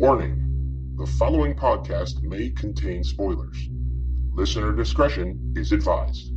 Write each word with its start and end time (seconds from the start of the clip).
Warning 0.00 0.94
the 0.96 1.04
following 1.04 1.54
podcast 1.54 2.22
may 2.22 2.48
contain 2.48 3.04
spoilers. 3.04 3.68
Listener 4.32 4.72
discretion 4.72 5.52
is 5.58 5.72
advised. 5.72 6.32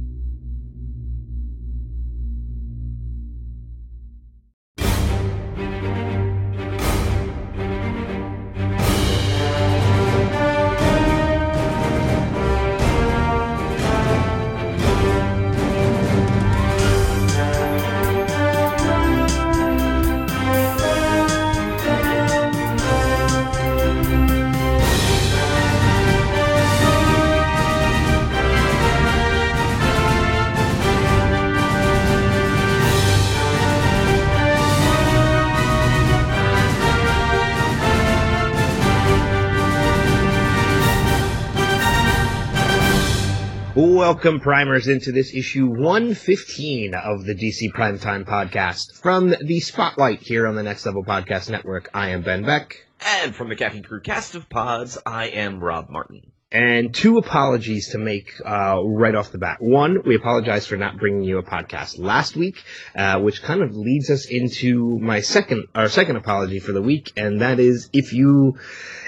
Welcome, 44.24 44.40
primers, 44.40 44.88
into 44.88 45.12
this 45.12 45.34
issue 45.36 45.68
115 45.68 46.96
of 46.96 47.26
the 47.26 47.36
DC 47.36 47.74
Primetime 47.74 48.24
Podcast. 48.24 49.02
From 49.02 49.36
the 49.42 49.60
Spotlight 49.60 50.22
here 50.22 50.48
on 50.48 50.56
the 50.56 50.64
Next 50.64 50.86
Level 50.86 51.04
Podcast 51.04 51.50
Network, 51.50 51.90
I 51.94 52.12
am 52.12 52.22
Ben 52.22 52.46
Beck. 52.46 52.86
And 53.06 53.36
from 53.36 53.50
the 53.50 53.58
Caffeine 53.58 53.84
Crew 53.84 54.00
cast 54.00 54.36
of 54.36 54.48
pods, 54.48 54.98
I 55.06 55.26
am 55.26 55.62
Rob 55.62 55.90
Martin. 55.90 56.33
And 56.54 56.94
two 56.94 57.18
apologies 57.18 57.90
to 57.90 57.98
make 57.98 58.40
uh, 58.46 58.80
right 58.86 59.16
off 59.16 59.32
the 59.32 59.40
bat. 59.40 59.58
One, 59.60 60.04
we 60.06 60.16
apologize 60.16 60.68
for 60.68 60.78
not 60.78 61.00
bringing 61.00 61.24
you 61.24 61.40
a 61.40 61.44
podcast 61.44 61.98
last 61.98 62.36
week, 62.36 62.64
uh, 62.96 63.20
which 63.22 63.42
kind 63.42 63.64
of 63.64 63.76
leads 63.76 64.12
us 64.12 64.28
into 64.28 65.00
my 65.00 65.22
second, 65.22 65.66
our 65.74 65.90
second 65.90 66.18
apology 66.18 66.60
for 66.60 66.72
the 66.72 66.82
week, 66.82 67.12
and 67.18 67.42
that 67.42 67.60
is 67.60 67.90
if 67.92 68.14
you 68.14 68.60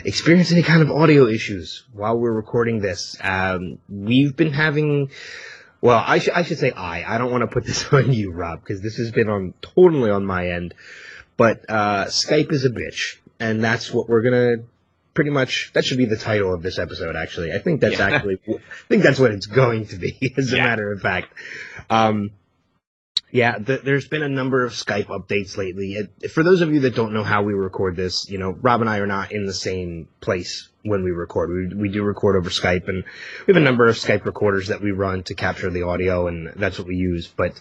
experience 0.04 0.52
any 0.52 0.64
kind 0.64 0.82
of 0.82 0.90
audio 0.90 1.28
issues 1.28 1.86
while 1.94 2.18
we're 2.18 2.34
recording 2.34 2.80
this. 2.80 3.16
Um, 3.22 3.78
we've 3.88 4.36
been 4.36 4.52
having. 4.52 5.12
Well, 5.82 6.04
I, 6.04 6.18
sh- 6.18 6.30
I 6.34 6.42
should 6.42 6.58
say 6.58 6.72
I. 6.72 7.04
I 7.04 7.20
don't 7.20 7.32
want 7.32 7.42
to 7.44 7.48
put 7.48 7.64
this 7.64 7.86
on 7.94 8.12
you, 8.12 8.32
Rob, 8.32 8.62
because 8.62 8.82
this 8.82 8.98
has 8.98 9.12
been 9.12 9.30
on 9.30 9.54
totally 9.62 10.10
on 10.10 10.26
my 10.26 10.50
end. 10.50 10.74
But 11.38 11.70
uh, 11.70 12.06
Skype 12.06 12.52
is 12.52 12.66
a 12.66 12.70
bitch, 12.72 13.18
and 13.40 13.64
that's 13.64 13.94
what 13.94 14.10
we're 14.10 14.24
gonna 14.24 14.64
pretty 15.16 15.32
much 15.32 15.72
that 15.74 15.84
should 15.84 15.98
be 15.98 16.06
the 16.06 16.18
title 16.18 16.54
of 16.54 16.62
this 16.62 16.78
episode 16.78 17.16
actually. 17.16 17.52
I 17.52 17.58
think 17.60 17.82
that's 17.82 17.98
Yeah. 17.98 18.10
actually 18.10 18.40
i 18.48 18.60
think 18.90 19.02
that's 19.02 19.20
what 19.20 19.32
it's 19.32 19.48
going 19.48 19.88
to 19.88 19.96
be 19.96 20.34
as 20.38 20.54
a 20.54 20.58
Yeah. 20.58 20.64
matter 20.66 20.92
of 20.92 21.02
fact. 21.02 21.34
Um 21.90 22.32
yeah 23.32 23.58
th- 23.58 23.82
there's 23.82 24.08
been 24.08 24.22
a 24.24 24.30
number 24.30 24.64
of 24.64 24.74
skype 24.74 25.08
updates 25.08 25.58
lately. 25.58 25.94
It- 25.94 26.30
for 26.32 26.44
those 26.44 26.62
of 26.62 26.72
you 26.74 26.82
that 26.82 26.96
don't 26.96 27.14
know 27.14 27.24
how 27.24 27.42
we 27.44 27.54
record 27.54 27.96
this 27.96 28.30
you 28.30 28.38
know 28.38 28.52
rob 28.62 28.82
and 28.82 28.90
i 28.90 29.00
are 29.00 29.08
not 29.08 29.32
in 29.32 29.46
the 29.46 29.54
same 29.54 30.08
place 30.22 30.70
when 30.84 31.04
we 31.04 31.10
record. 31.12 31.50
We, 31.50 31.76
we 31.76 31.90
do 31.90 32.04
record 32.04 32.36
over 32.36 32.52
skype 32.52 32.88
and 32.88 33.04
we 33.48 33.54
have 33.54 33.58
a 33.62 33.66
number 33.66 33.88
of 33.88 33.96
skype 33.96 34.24
recorders 34.26 34.68
that 34.68 34.82
we 34.82 34.92
run 34.92 35.24
to 35.24 35.34
capture 35.34 35.72
the 35.72 35.82
audio 35.84 36.28
and 36.28 36.52
that's 36.58 36.78
what 36.78 36.88
we 36.88 36.96
use. 36.96 37.26
But 37.28 37.60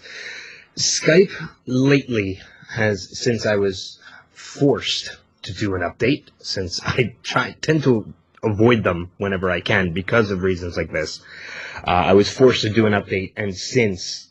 skype 0.76 1.30
lately 1.66 2.40
has 2.68 3.16
since 3.18 3.46
i 3.46 3.54
was 3.56 4.00
forced 4.32 5.16
to 5.44 5.52
do 5.52 5.74
an 5.74 5.82
update 5.82 6.28
since 6.38 6.80
I 6.84 7.16
try 7.22 7.52
tend 7.60 7.84
to 7.84 8.12
avoid 8.42 8.84
them 8.84 9.10
whenever 9.18 9.50
I 9.50 9.60
can 9.60 9.92
because 9.92 10.30
of 10.30 10.42
reasons 10.42 10.76
like 10.76 10.92
this. 10.92 11.20
Uh, 11.86 11.90
I 11.90 12.12
was 12.12 12.30
forced 12.30 12.62
to 12.62 12.70
do 12.70 12.86
an 12.86 12.92
update, 12.92 13.32
and 13.36 13.56
since 13.56 14.30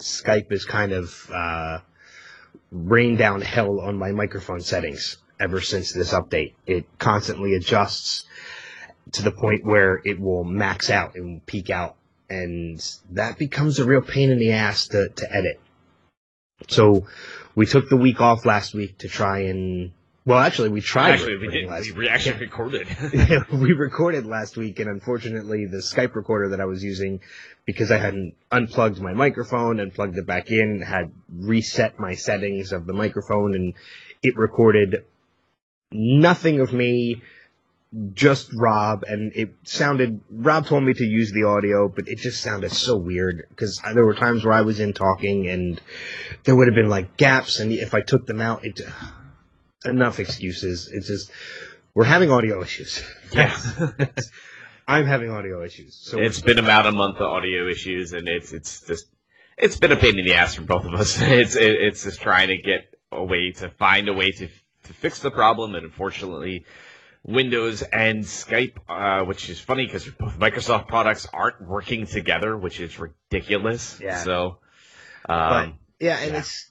Skype 0.00 0.52
is 0.52 0.64
kind 0.64 0.92
of 0.92 1.30
uh, 1.32 1.78
rained 2.70 3.18
down 3.18 3.40
hell 3.40 3.80
on 3.80 3.96
my 3.96 4.12
microphone 4.12 4.60
settings 4.60 5.16
ever 5.40 5.60
since 5.60 5.92
this 5.92 6.12
update, 6.12 6.54
it 6.66 6.86
constantly 6.98 7.54
adjusts 7.54 8.24
to 9.12 9.22
the 9.22 9.32
point 9.32 9.64
where 9.64 10.00
it 10.04 10.20
will 10.20 10.44
max 10.44 10.90
out 10.90 11.14
and 11.14 11.44
peak 11.46 11.70
out, 11.70 11.96
and 12.28 12.80
that 13.10 13.38
becomes 13.38 13.78
a 13.78 13.84
real 13.84 14.02
pain 14.02 14.30
in 14.30 14.38
the 14.38 14.52
ass 14.52 14.88
to, 14.88 15.08
to 15.08 15.34
edit. 15.34 15.60
So 16.68 17.06
we 17.54 17.66
took 17.66 17.88
the 17.88 17.96
week 17.96 18.20
off 18.20 18.44
last 18.44 18.74
week 18.74 18.98
to 18.98 19.08
try 19.08 19.40
and 19.40 19.92
well, 20.28 20.40
actually, 20.40 20.68
we 20.68 20.82
tried. 20.82 21.12
Actually, 21.12 21.38
we 21.38 21.48
did. 21.48 21.66
last 21.70 21.90
We 21.96 22.06
actually 22.06 22.38
recorded. 22.40 22.86
we 23.50 23.72
recorded 23.72 24.26
last 24.26 24.58
week, 24.58 24.78
and 24.78 24.90
unfortunately, 24.90 25.64
the 25.64 25.78
Skype 25.78 26.14
recorder 26.14 26.50
that 26.50 26.60
I 26.60 26.66
was 26.66 26.84
using, 26.84 27.20
because 27.64 27.90
I 27.90 27.96
hadn't 27.96 28.34
unplugged 28.52 29.00
my 29.00 29.14
microphone 29.14 29.80
and 29.80 29.90
plugged 29.90 30.18
it 30.18 30.26
back 30.26 30.50
in, 30.50 30.82
had 30.82 31.12
reset 31.34 31.98
my 31.98 32.12
settings 32.12 32.72
of 32.72 32.84
the 32.84 32.92
microphone, 32.92 33.54
and 33.54 33.72
it 34.22 34.36
recorded 34.36 35.06
nothing 35.90 36.60
of 36.60 36.74
me, 36.74 37.22
just 38.12 38.50
Rob, 38.52 39.04
and 39.04 39.32
it 39.34 39.54
sounded. 39.62 40.20
Rob 40.30 40.66
told 40.66 40.84
me 40.84 40.92
to 40.92 41.04
use 41.04 41.32
the 41.32 41.44
audio, 41.44 41.88
but 41.88 42.06
it 42.06 42.18
just 42.18 42.42
sounded 42.42 42.72
so 42.72 42.98
weird 42.98 43.46
because 43.48 43.80
there 43.94 44.04
were 44.04 44.14
times 44.14 44.44
where 44.44 44.52
I 44.52 44.60
was 44.60 44.78
in 44.78 44.92
talking, 44.92 45.48
and 45.48 45.80
there 46.44 46.54
would 46.54 46.68
have 46.68 46.74
been 46.74 46.90
like 46.90 47.16
gaps, 47.16 47.60
and 47.60 47.72
if 47.72 47.94
I 47.94 48.02
took 48.02 48.26
them 48.26 48.42
out, 48.42 48.66
it. 48.66 48.82
Enough 49.84 50.18
excuses. 50.18 50.90
It's 50.92 51.06
just 51.06 51.30
we're 51.94 52.04
having 52.04 52.30
audio 52.30 52.62
issues. 52.62 53.02
yeah. 53.32 53.56
I'm 54.88 55.06
having 55.06 55.30
audio 55.30 55.62
issues. 55.62 55.94
So 55.94 56.18
it's 56.18 56.40
been 56.40 56.58
about 56.58 56.86
a 56.86 56.92
month 56.92 57.16
of 57.16 57.22
audio 57.22 57.68
issues, 57.68 58.12
and 58.12 58.26
it's 58.26 58.52
it's 58.52 58.80
just 58.86 59.06
it's 59.56 59.76
been 59.76 59.92
a 59.92 59.96
pain 59.96 60.18
in 60.18 60.24
the 60.24 60.34
ass 60.34 60.54
for 60.54 60.62
both 60.62 60.84
of 60.84 60.94
us. 60.94 61.20
It's 61.22 61.56
it, 61.56 61.72
it's 61.72 62.04
just 62.04 62.20
trying 62.20 62.48
to 62.48 62.56
get 62.56 62.94
a 63.12 63.22
way 63.22 63.52
to 63.52 63.68
find 63.68 64.08
a 64.08 64.14
way 64.14 64.30
to 64.32 64.48
to 64.48 64.92
fix 64.92 65.20
the 65.20 65.30
problem, 65.30 65.74
and 65.74 65.84
unfortunately. 65.84 66.64
Windows 67.24 67.82
and 67.82 68.22
Skype, 68.22 68.76
uh, 68.88 69.24
which 69.24 69.50
is 69.50 69.60
funny 69.60 69.84
because 69.84 70.08
both 70.08 70.38
Microsoft 70.38 70.86
products 70.86 71.26
aren't 71.30 71.60
working 71.60 72.06
together, 72.06 72.56
which 72.56 72.80
is 72.80 72.98
ridiculous. 72.98 74.00
Yeah. 74.00 74.22
So, 74.22 74.58
but 75.26 75.34
um, 75.34 75.78
yeah, 75.98 76.16
and 76.20 76.32
yeah. 76.32 76.38
it's 76.38 76.70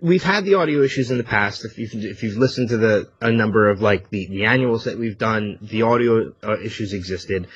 we've 0.00 0.22
had 0.22 0.44
the 0.44 0.54
audio 0.54 0.82
issues 0.82 1.10
in 1.10 1.18
the 1.18 1.24
past. 1.24 1.64
If 1.64 1.78
you've 1.78 1.94
if 1.94 2.22
you've 2.22 2.36
listened 2.36 2.68
to 2.70 2.76
the 2.76 3.10
a 3.20 3.30
number 3.30 3.68
of 3.68 3.80
like 3.80 4.10
the 4.10 4.26
the 4.26 4.44
annuals 4.44 4.84
that 4.84 4.98
we've 4.98 5.18
done, 5.18 5.58
the 5.62 5.82
audio 5.82 6.32
uh, 6.42 6.58
issues 6.58 6.92
existed, 6.92 7.48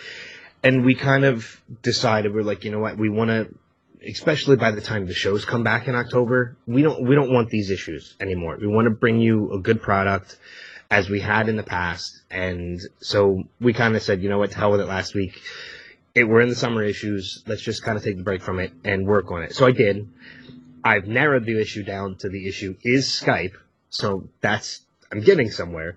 and 0.62 0.84
we 0.84 0.94
kind 0.94 1.24
of 1.24 1.60
decided 1.82 2.34
we're 2.34 2.42
like, 2.42 2.64
you 2.64 2.70
know 2.70 2.80
what, 2.80 2.96
we 2.96 3.08
want 3.08 3.30
to. 3.30 3.54
Especially 4.02 4.56
by 4.56 4.70
the 4.70 4.80
time 4.80 5.06
the 5.06 5.12
shows 5.12 5.44
come 5.44 5.62
back 5.62 5.86
in 5.86 5.94
October, 5.94 6.56
we 6.66 6.80
don't 6.80 7.06
we 7.06 7.14
don't 7.14 7.30
want 7.30 7.50
these 7.50 7.70
issues 7.70 8.16
anymore. 8.18 8.56
We 8.58 8.66
want 8.66 8.86
to 8.86 8.90
bring 8.90 9.20
you 9.20 9.52
a 9.52 9.58
good 9.58 9.82
product, 9.82 10.38
as 10.90 11.10
we 11.10 11.20
had 11.20 11.50
in 11.50 11.56
the 11.56 11.62
past, 11.62 12.22
and 12.30 12.80
so 13.00 13.44
we 13.60 13.74
kind 13.74 13.94
of 13.94 14.02
said, 14.02 14.22
you 14.22 14.30
know 14.30 14.38
what, 14.38 14.52
to 14.52 14.56
hell 14.56 14.70
with 14.70 14.80
it. 14.80 14.86
Last 14.86 15.14
week, 15.14 15.38
it, 16.14 16.24
we're 16.24 16.40
in 16.40 16.48
the 16.48 16.56
summer 16.56 16.82
issues. 16.82 17.42
Let's 17.46 17.60
just 17.60 17.82
kind 17.82 17.98
of 17.98 18.02
take 18.02 18.16
the 18.16 18.22
break 18.22 18.40
from 18.40 18.58
it 18.58 18.72
and 18.84 19.06
work 19.06 19.30
on 19.30 19.42
it. 19.42 19.54
So 19.54 19.66
I 19.66 19.72
did. 19.72 20.08
I've 20.84 21.06
narrowed 21.06 21.44
the 21.44 21.60
issue 21.60 21.82
down 21.82 22.16
to 22.16 22.28
the 22.28 22.48
issue 22.48 22.76
is 22.82 23.06
Skype, 23.06 23.54
so 23.88 24.28
that's 24.40 24.82
I'm 25.12 25.20
getting 25.20 25.50
somewhere. 25.50 25.96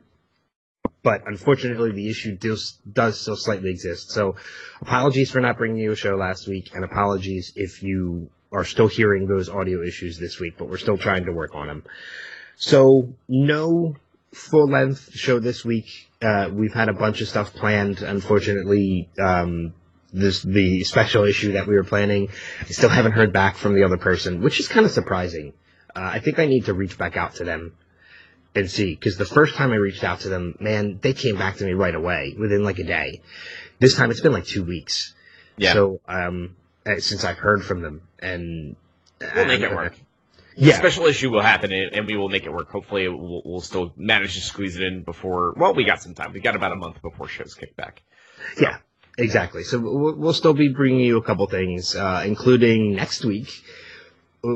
But 1.03 1.23
unfortunately, 1.27 1.91
the 1.91 2.09
issue 2.09 2.35
does 2.35 2.77
does 2.91 3.19
still 3.19 3.35
slightly 3.35 3.69
exist. 3.69 4.11
So, 4.11 4.35
apologies 4.81 5.31
for 5.31 5.41
not 5.41 5.57
bringing 5.57 5.77
you 5.77 5.91
a 5.91 5.95
show 5.95 6.16
last 6.16 6.47
week, 6.47 6.71
and 6.73 6.83
apologies 6.83 7.53
if 7.55 7.83
you 7.83 8.29
are 8.51 8.63
still 8.63 8.88
hearing 8.88 9.27
those 9.27 9.49
audio 9.49 9.83
issues 9.83 10.17
this 10.17 10.39
week. 10.39 10.55
But 10.57 10.69
we're 10.69 10.77
still 10.77 10.97
trying 10.97 11.25
to 11.25 11.33
work 11.33 11.55
on 11.55 11.67
them. 11.67 11.83
So, 12.55 13.13
no 13.27 13.95
full 14.33 14.68
length 14.68 15.12
show 15.13 15.39
this 15.39 15.65
week. 15.65 16.09
Uh, 16.21 16.50
we've 16.51 16.74
had 16.74 16.89
a 16.89 16.94
bunch 16.94 17.21
of 17.21 17.27
stuff 17.27 17.53
planned. 17.53 18.01
Unfortunately, 18.01 19.09
um, 19.19 19.74
this 20.13 20.42
the 20.42 20.83
special 20.83 21.24
issue 21.25 21.54
that 21.54 21.68
we 21.68 21.75
were 21.75 21.83
planning. 21.83 22.30
I 22.62 22.65
still 22.65 22.89
haven't 22.89 23.13
heard 23.13 23.33
back 23.33 23.56
from 23.56 23.74
the 23.75 23.83
other 23.83 23.98
person, 23.98 24.42
which 24.42 24.60
is 24.60 24.68
kind 24.68 24.86
of 24.86 24.92
surprising. 24.92 25.54
Uh, 25.95 26.01
I 26.13 26.19
think 26.19 26.39
I 26.39 26.45
need 26.45 26.65
to 26.65 26.74
reach 26.74 26.98
back 26.98 27.18
out 27.18 27.36
to 27.36 27.44
them 27.44 27.75
and 28.56 28.69
see 28.69 28.94
because 28.95 29.18
the 29.18 29.25
first 29.25 29.56
time 29.56 29.71
I 29.71 29.75
reached 29.75 30.04
out 30.04 30.21
to 30.21 30.30
them, 30.30 30.56
man, 30.60 31.00
they 31.01 31.13
came 31.13 31.38
back 31.38 31.57
to 31.57 31.65
me 31.65 31.74
right 31.74 31.95
away 31.95 32.36
within 32.38 32.63
like 32.63 32.80
a 32.80 32.83
day. 32.83 33.21
This 33.80 33.95
time 33.95 34.12
it's 34.12 34.21
been 34.21 34.31
like 34.31 34.45
two 34.45 34.63
weeks. 34.63 35.13
yeah, 35.57 35.74
So 35.74 36.00
um, 36.07 36.56
uh, 36.86 37.00
since 37.00 37.24
I've 37.24 37.38
heard 37.38 37.63
from 37.63 37.81
them, 37.81 38.01
and 38.19 38.75
we'll 39.36 39.45
make 39.45 39.62
it 39.62 39.75
work. 39.75 39.95
Yeah, 40.56 40.77
Special 40.77 41.07
issue 41.07 41.31
will 41.31 41.42
happen, 41.42 41.71
and 41.74 42.06
we 42.06 42.15
will 42.15 42.30
make 42.30 42.44
it 42.45 42.51
work. 42.54 42.69
Hopefully, 42.69 43.07
we'll, 43.07 43.42
we'll 43.44 43.62
still 43.62 43.92
manage 43.98 44.36
to 44.36 44.42
squeeze 44.42 44.75
it 44.75 44.83
in 44.83 45.01
before. 45.01 45.54
Well, 45.57 45.74
we 45.74 45.83
got 45.83 46.01
some 46.01 46.13
time. 46.13 46.31
We 46.31 46.42
got 46.42 46.56
about 46.56 46.71
a 46.71 46.75
month 46.75 47.01
before 47.01 47.27
shows 47.27 47.56
kick 47.56 47.75
back. 47.75 48.04
Yeah, 48.62 48.77
exactly. 49.18 49.63
So 49.63 49.80
we'll, 49.80 50.33
still 50.33 50.54
be 50.54 50.69
bringing 50.69 51.01
you 51.01 51.18
a 51.18 51.24
couple 51.24 51.45
things, 51.48 51.95
uh, 51.95 52.24
including 52.25 52.95
next 52.95 53.24
week. 53.25 53.50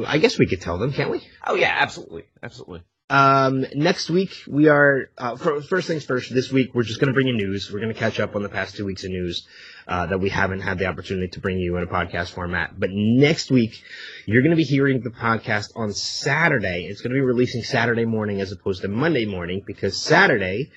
I 0.06 0.18
guess 0.18 0.38
we 0.38 0.48
could 0.48 0.62
tell 0.62 0.77
them, 0.77 0.92
can't 0.92 1.09
we? 1.09 1.21
Oh 1.45 1.56
yeah, 1.56 1.75
absolutely, 1.80 2.24
absolutely. 2.44 2.83
Um, 3.09 3.65
next 3.74 4.09
week 4.09 4.44
we 4.48 4.68
are 4.68 5.09
uh, 5.18 5.38
for, 5.38 5.62
first 5.62 5.88
things 5.88 6.04
first. 6.04 6.33
This 6.33 6.51
week 6.51 6.75
we're 6.75 6.83
just 6.83 7.00
going 7.00 7.07
to 7.07 7.13
bring 7.13 7.27
you 7.27 7.38
news. 7.38 7.71
We're 7.71 7.80
going 7.80 7.94
to 7.94 8.00
catch 8.00 8.19
up 8.19 8.36
on 8.36 8.44
the 8.44 8.50
past 8.50 8.75
two 8.75 8.83
weeks 8.83 9.06
of 9.06 9.12
news 9.12 9.48
uh, 9.88 10.07
that 10.07 10.18
we 10.18 10.30
haven't 10.30 10.59
had 10.59 10.77
the 10.77 10.88
opportunity 10.88 11.30
to 11.30 11.39
bring 11.39 11.57
you 11.57 11.77
in 11.77 11.83
a 11.83 11.88
podcast 11.88 12.31
format. 12.31 12.77
But 12.77 12.89
next 12.92 13.50
week 13.50 13.81
you're 14.25 14.42
going 14.42 14.51
to 14.51 14.57
be 14.57 14.65
hearing 14.65 15.00
the 15.00 15.09
podcast 15.09 15.71
on 15.77 15.94
Saturday. 15.94 16.86
It's 16.86 17.00
going 17.00 17.12
to 17.12 17.15
be 17.15 17.21
releasing 17.21 17.63
Saturday 17.63 18.04
morning 18.04 18.42
as 18.42 18.51
opposed 18.51 18.81
to 18.81 18.89
Monday 18.89 19.25
morning 19.25 19.63
because 19.65 19.95
Saturday 19.95 20.69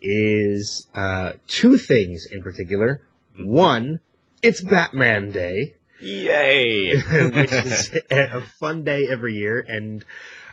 is 0.00 0.86
uh, 0.94 1.32
two 1.46 1.76
things 1.76 2.26
in 2.32 2.42
particular. 2.42 3.02
One, 3.38 4.00
it's 4.42 4.60
Batman 4.60 5.30
Day. 5.30 5.74
Yay! 6.00 6.96
which 7.00 7.52
is 7.52 7.98
a 8.10 8.40
fun 8.40 8.84
day 8.84 9.08
every 9.08 9.34
year, 9.34 9.64
and 9.66 10.04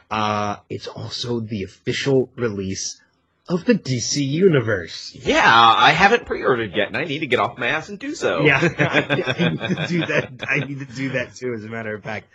uh, 0.09 0.57
it's 0.69 0.87
also 0.87 1.39
the 1.39 1.63
official 1.63 2.29
release 2.35 3.01
of 3.47 3.65
the 3.65 3.73
DC 3.73 4.25
Universe. 4.25 5.13
yeah, 5.13 5.43
I 5.45 5.91
haven't 5.91 6.25
pre-ordered 6.25 6.73
yet, 6.75 6.87
and 6.87 6.97
I 6.97 7.03
need 7.03 7.19
to 7.19 7.27
get 7.27 7.39
off 7.39 7.57
my 7.57 7.67
ass 7.67 7.89
and 7.89 7.99
do 7.99 8.15
so. 8.15 8.43
Yeah, 8.43 8.59
I 8.77 9.15
need 9.49 9.59
to 9.59 9.87
do 9.87 10.05
that. 10.05 10.31
I 10.47 10.59
need 10.59 10.79
to 10.79 10.85
do 10.85 11.09
that 11.09 11.35
too, 11.35 11.53
as 11.53 11.65
a 11.65 11.69
matter 11.69 11.93
of 11.93 12.03
fact. 12.03 12.27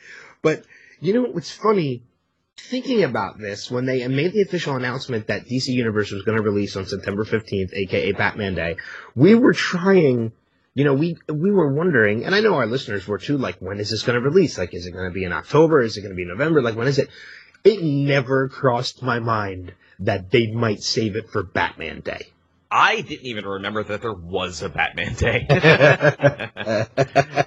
But 0.43 0.65
you 1.01 1.15
know 1.15 1.23
what's 1.23 1.51
funny? 1.51 2.03
Thinking 2.59 3.05
about 3.05 3.39
this, 3.39 3.71
when 3.71 3.87
they 3.87 4.07
made 4.09 4.33
the 4.33 4.43
official 4.43 4.77
announcement 4.77 5.29
that 5.29 5.47
DC 5.47 5.69
Universe 5.69 6.11
was 6.11 6.23
going 6.23 6.37
to 6.37 6.43
release 6.43 6.77
on 6.77 6.87
September 6.87 7.25
15th, 7.25 7.73
aka 7.73 8.13
Batman 8.13 8.55
Day, 8.55 8.77
we 9.15 9.35
were 9.35 9.53
trying 9.53 10.33
you 10.77 10.85
know, 10.85 10.93
we 10.93 11.17
we 11.27 11.51
were 11.51 11.73
wondering, 11.73 12.27
and 12.27 12.35
I 12.35 12.41
know 12.41 12.55
our 12.57 12.67
listeners 12.67 13.09
were 13.09 13.17
too. 13.17 13.39
Like, 13.39 13.57
when 13.61 13.81
is 13.81 13.89
this 13.91 14.03
going 14.03 14.21
to 14.21 14.21
release? 14.21 14.59
Like, 14.59 14.75
is 14.75 14.85
it 14.87 14.91
going 14.91 15.09
to 15.09 15.15
be 15.15 15.25
in 15.25 15.33
October? 15.33 15.81
Is 15.81 15.97
it 15.97 16.03
going 16.03 16.13
to 16.13 16.17
be 16.17 16.27
November? 16.27 16.61
Like, 16.61 16.77
when 16.77 16.87
is 16.87 16.99
it? 16.99 17.09
It 17.65 17.83
never 17.83 18.51
crossed 18.51 19.03
my 19.03 19.19
mind 19.19 19.73
that 20.01 20.31
they 20.31 20.49
might 20.49 20.83
save 20.83 21.17
it 21.17 21.31
for 21.31 21.43
Batman 21.43 22.01
Day. 22.01 22.27
I 22.71 23.01
didn't 23.01 23.25
even 23.25 23.47
remember 23.47 23.85
that 23.85 24.03
there 24.03 24.13
was 24.13 24.61
a 24.61 24.69
Batman 24.69 25.15
Day. 25.15 25.47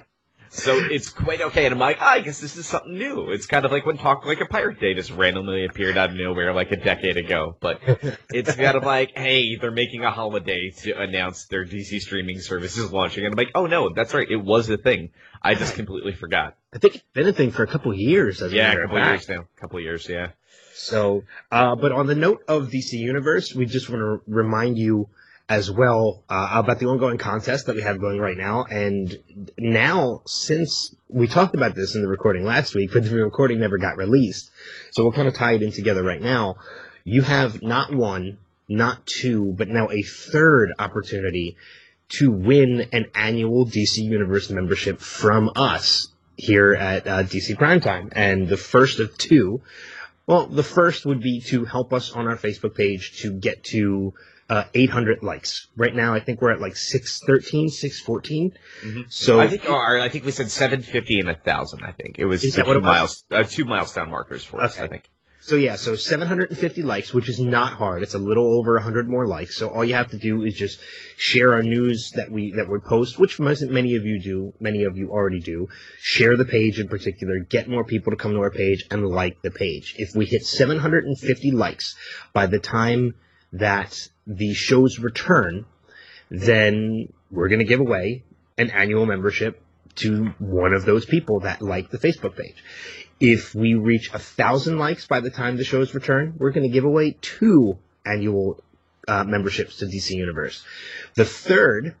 so 0.52 0.76
it's 0.76 1.08
quite 1.08 1.40
okay. 1.40 1.64
And 1.64 1.74
I'm 1.74 1.78
like, 1.78 1.98
ah, 2.00 2.10
I 2.10 2.20
guess 2.20 2.40
this 2.40 2.56
is 2.56 2.66
something 2.66 2.98
new. 2.98 3.30
It's 3.30 3.46
kind 3.46 3.64
of 3.64 3.70
like 3.70 3.86
when 3.86 3.96
Talk 3.96 4.26
Like 4.26 4.40
a 4.40 4.46
Pirate 4.46 4.80
Day 4.80 4.94
just 4.94 5.12
randomly 5.12 5.64
appeared 5.64 5.96
out 5.96 6.10
of 6.10 6.16
nowhere 6.16 6.52
like 6.52 6.72
a 6.72 6.76
decade 6.76 7.16
ago. 7.16 7.56
But 7.60 7.80
it's 8.30 8.56
kind 8.56 8.76
of 8.76 8.82
like, 8.82 9.12
hey, 9.16 9.56
they're 9.56 9.70
making 9.70 10.04
a 10.04 10.10
holiday 10.10 10.70
to 10.78 11.00
announce 11.00 11.46
their 11.46 11.64
DC 11.64 12.00
streaming 12.00 12.40
service 12.40 12.76
is 12.76 12.92
launching. 12.92 13.24
And 13.24 13.32
I'm 13.32 13.38
like, 13.38 13.52
oh 13.54 13.66
no, 13.66 13.94
that's 13.94 14.12
right. 14.12 14.28
It 14.28 14.42
was 14.44 14.68
a 14.68 14.76
thing. 14.76 15.10
I 15.40 15.54
just 15.54 15.76
completely 15.76 16.12
forgot. 16.12 16.56
I 16.74 16.78
think 16.78 16.96
it's 16.96 17.04
been 17.14 17.28
a 17.28 17.32
thing 17.32 17.52
for 17.52 17.62
a 17.62 17.68
couple 17.68 17.92
of 17.92 17.98
years. 17.98 18.42
As 18.42 18.52
Yeah, 18.52 18.72
a 18.72 18.80
couple 18.82 18.98
years 18.98 19.28
now. 19.28 19.40
A 19.56 19.60
couple 19.60 19.80
years, 19.80 20.08
yeah. 20.08 20.30
So, 20.74 21.24
uh, 21.52 21.76
but 21.76 21.92
on 21.92 22.06
the 22.06 22.14
note 22.14 22.42
of 22.48 22.70
DC 22.70 22.94
Universe, 22.94 23.54
we 23.54 23.66
just 23.66 23.88
want 23.88 24.00
to 24.00 24.20
remind 24.26 24.78
you 24.78 25.08
as 25.50 25.68
well 25.68 26.22
uh, 26.28 26.48
about 26.52 26.78
the 26.78 26.86
ongoing 26.86 27.18
contest 27.18 27.66
that 27.66 27.74
we 27.74 27.82
have 27.82 28.00
going 28.00 28.20
right 28.20 28.36
now. 28.36 28.64
And 28.70 29.18
now, 29.58 30.22
since 30.24 30.94
we 31.08 31.26
talked 31.26 31.56
about 31.56 31.74
this 31.74 31.96
in 31.96 32.02
the 32.02 32.08
recording 32.08 32.44
last 32.44 32.72
week, 32.76 32.92
but 32.92 33.02
the 33.02 33.16
recording 33.16 33.58
never 33.58 33.76
got 33.76 33.96
released, 33.96 34.48
so 34.92 35.02
we'll 35.02 35.12
kind 35.12 35.26
of 35.26 35.34
tie 35.34 35.54
it 35.54 35.62
in 35.62 35.72
together 35.72 36.04
right 36.04 36.22
now. 36.22 36.54
You 37.02 37.22
have 37.22 37.62
not 37.62 37.92
one, 37.92 38.38
not 38.68 39.04
two, 39.04 39.52
but 39.58 39.68
now 39.68 39.90
a 39.90 40.02
third 40.02 40.72
opportunity 40.78 41.56
to 42.10 42.30
win 42.30 42.88
an 42.92 43.06
annual 43.16 43.66
DC 43.66 43.98
Universe 43.98 44.50
membership 44.50 45.00
from 45.00 45.50
us 45.56 46.12
here 46.36 46.74
at 46.74 47.08
uh, 47.08 47.22
DC 47.24 47.56
Primetime. 47.56 48.10
And 48.12 48.48
the 48.48 48.56
first 48.56 49.00
of 49.00 49.18
two 49.18 49.62
well, 50.30 50.46
the 50.46 50.62
first 50.62 51.04
would 51.06 51.20
be 51.20 51.40
to 51.48 51.64
help 51.64 51.92
us 51.92 52.12
on 52.12 52.28
our 52.28 52.36
Facebook 52.36 52.76
page 52.76 53.22
to 53.22 53.32
get 53.32 53.64
to 53.64 54.14
uh, 54.50 54.64
800 54.74 55.22
likes. 55.22 55.68
Right 55.76 55.94
now, 55.94 56.12
I 56.12 56.18
think 56.18 56.42
we're 56.42 56.50
at 56.50 56.60
like 56.60 56.76
613, 56.76 57.68
614. 57.68 58.52
Mhm. 58.82 59.04
So 59.10 59.38
I 59.40 59.46
think, 59.46 59.70
or 59.70 60.00
I 60.00 60.08
think 60.08 60.24
we 60.24 60.32
said 60.32 60.50
750 60.50 61.20
and 61.20 61.30
a 61.30 61.36
thousand. 61.36 61.84
I 61.84 61.92
think 61.92 62.18
it 62.18 62.24
was 62.24 62.42
Is 62.42 62.56
that 62.56 62.66
two 62.66 62.80
miles, 62.80 63.24
uh, 63.30 63.44
two 63.44 63.64
milestone 63.64 64.10
markers 64.10 64.44
for 64.44 64.60
us. 64.60 64.78
I 64.80 64.88
think. 64.88 65.04
So 65.42 65.54
yeah, 65.54 65.76
so 65.76 65.94
750 65.94 66.82
likes, 66.82 67.14
which 67.14 67.28
is 67.28 67.40
not 67.40 67.72
hard. 67.72 68.02
It's 68.02 68.14
a 68.14 68.18
little 68.18 68.58
over 68.58 68.74
100 68.74 69.08
more 69.08 69.26
likes. 69.26 69.56
So 69.56 69.68
all 69.68 69.84
you 69.84 69.94
have 69.94 70.10
to 70.10 70.18
do 70.18 70.42
is 70.42 70.54
just 70.54 70.80
share 71.16 71.54
our 71.54 71.62
news 71.62 72.10
that 72.16 72.30
we 72.30 72.52
that 72.56 72.68
we 72.68 72.78
post, 72.80 73.20
which 73.20 73.38
most, 73.38 73.62
many 73.62 73.94
of 73.94 74.04
you 74.04 74.20
do, 74.20 74.52
many 74.58 74.82
of 74.82 74.98
you 74.98 75.10
already 75.10 75.40
do. 75.40 75.68
Share 76.00 76.36
the 76.36 76.44
page 76.44 76.80
in 76.80 76.88
particular, 76.88 77.38
get 77.38 77.68
more 77.68 77.84
people 77.84 78.10
to 78.10 78.16
come 78.16 78.32
to 78.32 78.40
our 78.40 78.50
page 78.50 78.84
and 78.90 79.06
like 79.06 79.40
the 79.42 79.52
page. 79.52 79.94
If 79.96 80.14
we 80.14 80.26
hit 80.26 80.44
750 80.44 81.52
likes 81.52 81.94
by 82.32 82.46
the 82.46 82.58
time 82.58 83.14
that 83.52 84.08
the 84.26 84.54
shows 84.54 84.98
return, 84.98 85.66
then 86.30 87.12
we're 87.30 87.48
going 87.48 87.60
to 87.60 87.64
give 87.64 87.80
away 87.80 88.24
an 88.58 88.70
annual 88.70 89.06
membership 89.06 89.62
to 89.96 90.26
one 90.38 90.72
of 90.72 90.84
those 90.84 91.04
people 91.04 91.40
that 91.40 91.62
like 91.62 91.90
the 91.90 91.98
Facebook 91.98 92.36
page. 92.36 92.62
If 93.18 93.54
we 93.54 93.74
reach 93.74 94.10
a 94.14 94.18
thousand 94.18 94.78
likes 94.78 95.06
by 95.06 95.20
the 95.20 95.30
time 95.30 95.56
the 95.56 95.64
shows 95.64 95.94
return, 95.94 96.34
we're 96.38 96.52
going 96.52 96.66
to 96.66 96.72
give 96.72 96.84
away 96.84 97.16
two 97.20 97.78
annual 98.06 98.62
uh, 99.06 99.24
memberships 99.24 99.78
to 99.78 99.86
DC 99.86 100.10
Universe. 100.10 100.64
The 101.14 101.24
third, 101.24 101.96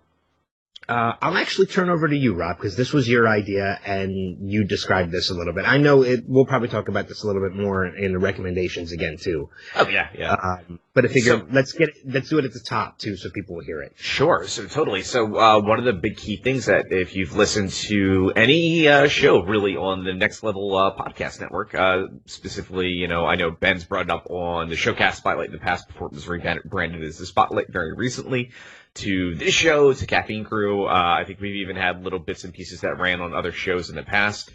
uh, 0.90 1.14
I'll 1.22 1.36
actually 1.36 1.68
turn 1.68 1.88
over 1.88 2.08
to 2.08 2.16
you, 2.16 2.34
Rob, 2.34 2.56
because 2.56 2.76
this 2.76 2.92
was 2.92 3.08
your 3.08 3.28
idea 3.28 3.78
and 3.86 4.50
you 4.50 4.64
described 4.64 5.12
this 5.12 5.30
a 5.30 5.34
little 5.34 5.52
bit. 5.52 5.64
I 5.64 5.76
know 5.76 6.02
it. 6.02 6.24
We'll 6.26 6.44
probably 6.46 6.68
talk 6.68 6.88
about 6.88 7.06
this 7.06 7.22
a 7.22 7.26
little 7.28 7.42
bit 7.48 7.56
more 7.56 7.86
in 7.86 8.12
the 8.12 8.18
recommendations 8.18 8.90
again 8.90 9.16
too. 9.16 9.48
Oh 9.76 9.86
yeah, 9.88 10.08
yeah. 10.18 10.32
Um, 10.32 10.80
but 10.92 11.04
I 11.04 11.08
figure 11.08 11.38
So- 11.38 11.46
let's 11.52 11.72
get 11.72 11.90
let's 12.04 12.28
do 12.28 12.38
it 12.38 12.44
at 12.44 12.52
the 12.52 12.60
top 12.60 12.98
too, 12.98 13.16
so 13.16 13.30
people 13.30 13.54
will 13.54 13.64
hear 13.64 13.80
it. 13.82 13.92
Sure. 13.96 14.46
So 14.48 14.66
totally. 14.66 15.02
So 15.02 15.36
uh, 15.38 15.60
one 15.60 15.78
of 15.78 15.84
the 15.84 15.92
big 15.92 16.16
key 16.16 16.36
things 16.42 16.66
that 16.66 16.86
if 16.90 17.14
you've 17.14 17.36
listened 17.36 17.70
to 17.88 18.32
any 18.34 18.88
uh, 18.88 19.06
show 19.06 19.42
really 19.44 19.76
on 19.76 20.02
the 20.04 20.12
Next 20.12 20.42
Level 20.42 20.74
uh, 20.76 20.92
podcast 20.96 21.40
network, 21.40 21.72
uh, 21.74 22.06
specifically, 22.26 22.88
you 22.88 23.06
know, 23.06 23.24
I 23.26 23.36
know 23.36 23.52
Ben's 23.52 23.84
brought 23.84 24.06
it 24.06 24.10
up 24.10 24.26
on 24.28 24.68
the 24.68 24.74
Showcast 24.74 25.14
Spotlight 25.14 25.46
in 25.46 25.52
the 25.52 25.58
past 25.58 25.86
before 25.86 26.08
it 26.08 26.14
was 26.14 26.26
rebranded 26.26 27.02
as 27.04 27.18
the 27.18 27.26
Spotlight 27.26 27.66
very 27.70 27.94
recently. 27.94 28.50
To 28.94 29.34
this 29.36 29.54
show, 29.54 29.92
to 29.92 30.06
Caffeine 30.06 30.44
Crew, 30.44 30.86
uh, 30.86 30.90
I 30.90 31.24
think 31.24 31.40
we've 31.40 31.62
even 31.62 31.76
had 31.76 32.02
little 32.02 32.18
bits 32.18 32.44
and 32.44 32.52
pieces 32.52 32.80
that 32.80 32.98
ran 32.98 33.20
on 33.20 33.34
other 33.34 33.52
shows 33.52 33.88
in 33.88 33.96
the 33.96 34.02
past. 34.02 34.50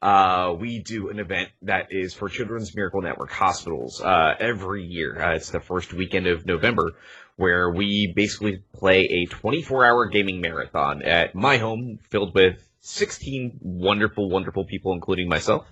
Uh, 0.00 0.54
we 0.58 0.78
do 0.78 1.10
an 1.10 1.18
event 1.18 1.50
that 1.62 1.88
is 1.90 2.14
for 2.14 2.28
Children's 2.28 2.74
Miracle 2.74 3.02
Network 3.02 3.30
hospitals 3.30 4.00
uh, 4.00 4.34
every 4.38 4.84
year. 4.84 5.20
Uh, 5.20 5.34
it's 5.34 5.50
the 5.50 5.60
first 5.60 5.92
weekend 5.92 6.26
of 6.26 6.46
November 6.46 6.94
where 7.36 7.70
we 7.70 8.12
basically 8.14 8.62
play 8.74 9.00
a 9.00 9.26
24 9.26 9.84
hour 9.84 10.06
gaming 10.06 10.40
marathon 10.40 11.02
at 11.02 11.34
my 11.34 11.56
home 11.56 11.98
filled 12.10 12.34
with 12.34 12.62
16 12.80 13.58
wonderful, 13.62 14.30
wonderful 14.30 14.64
people, 14.64 14.92
including 14.92 15.28
myself. 15.28 15.66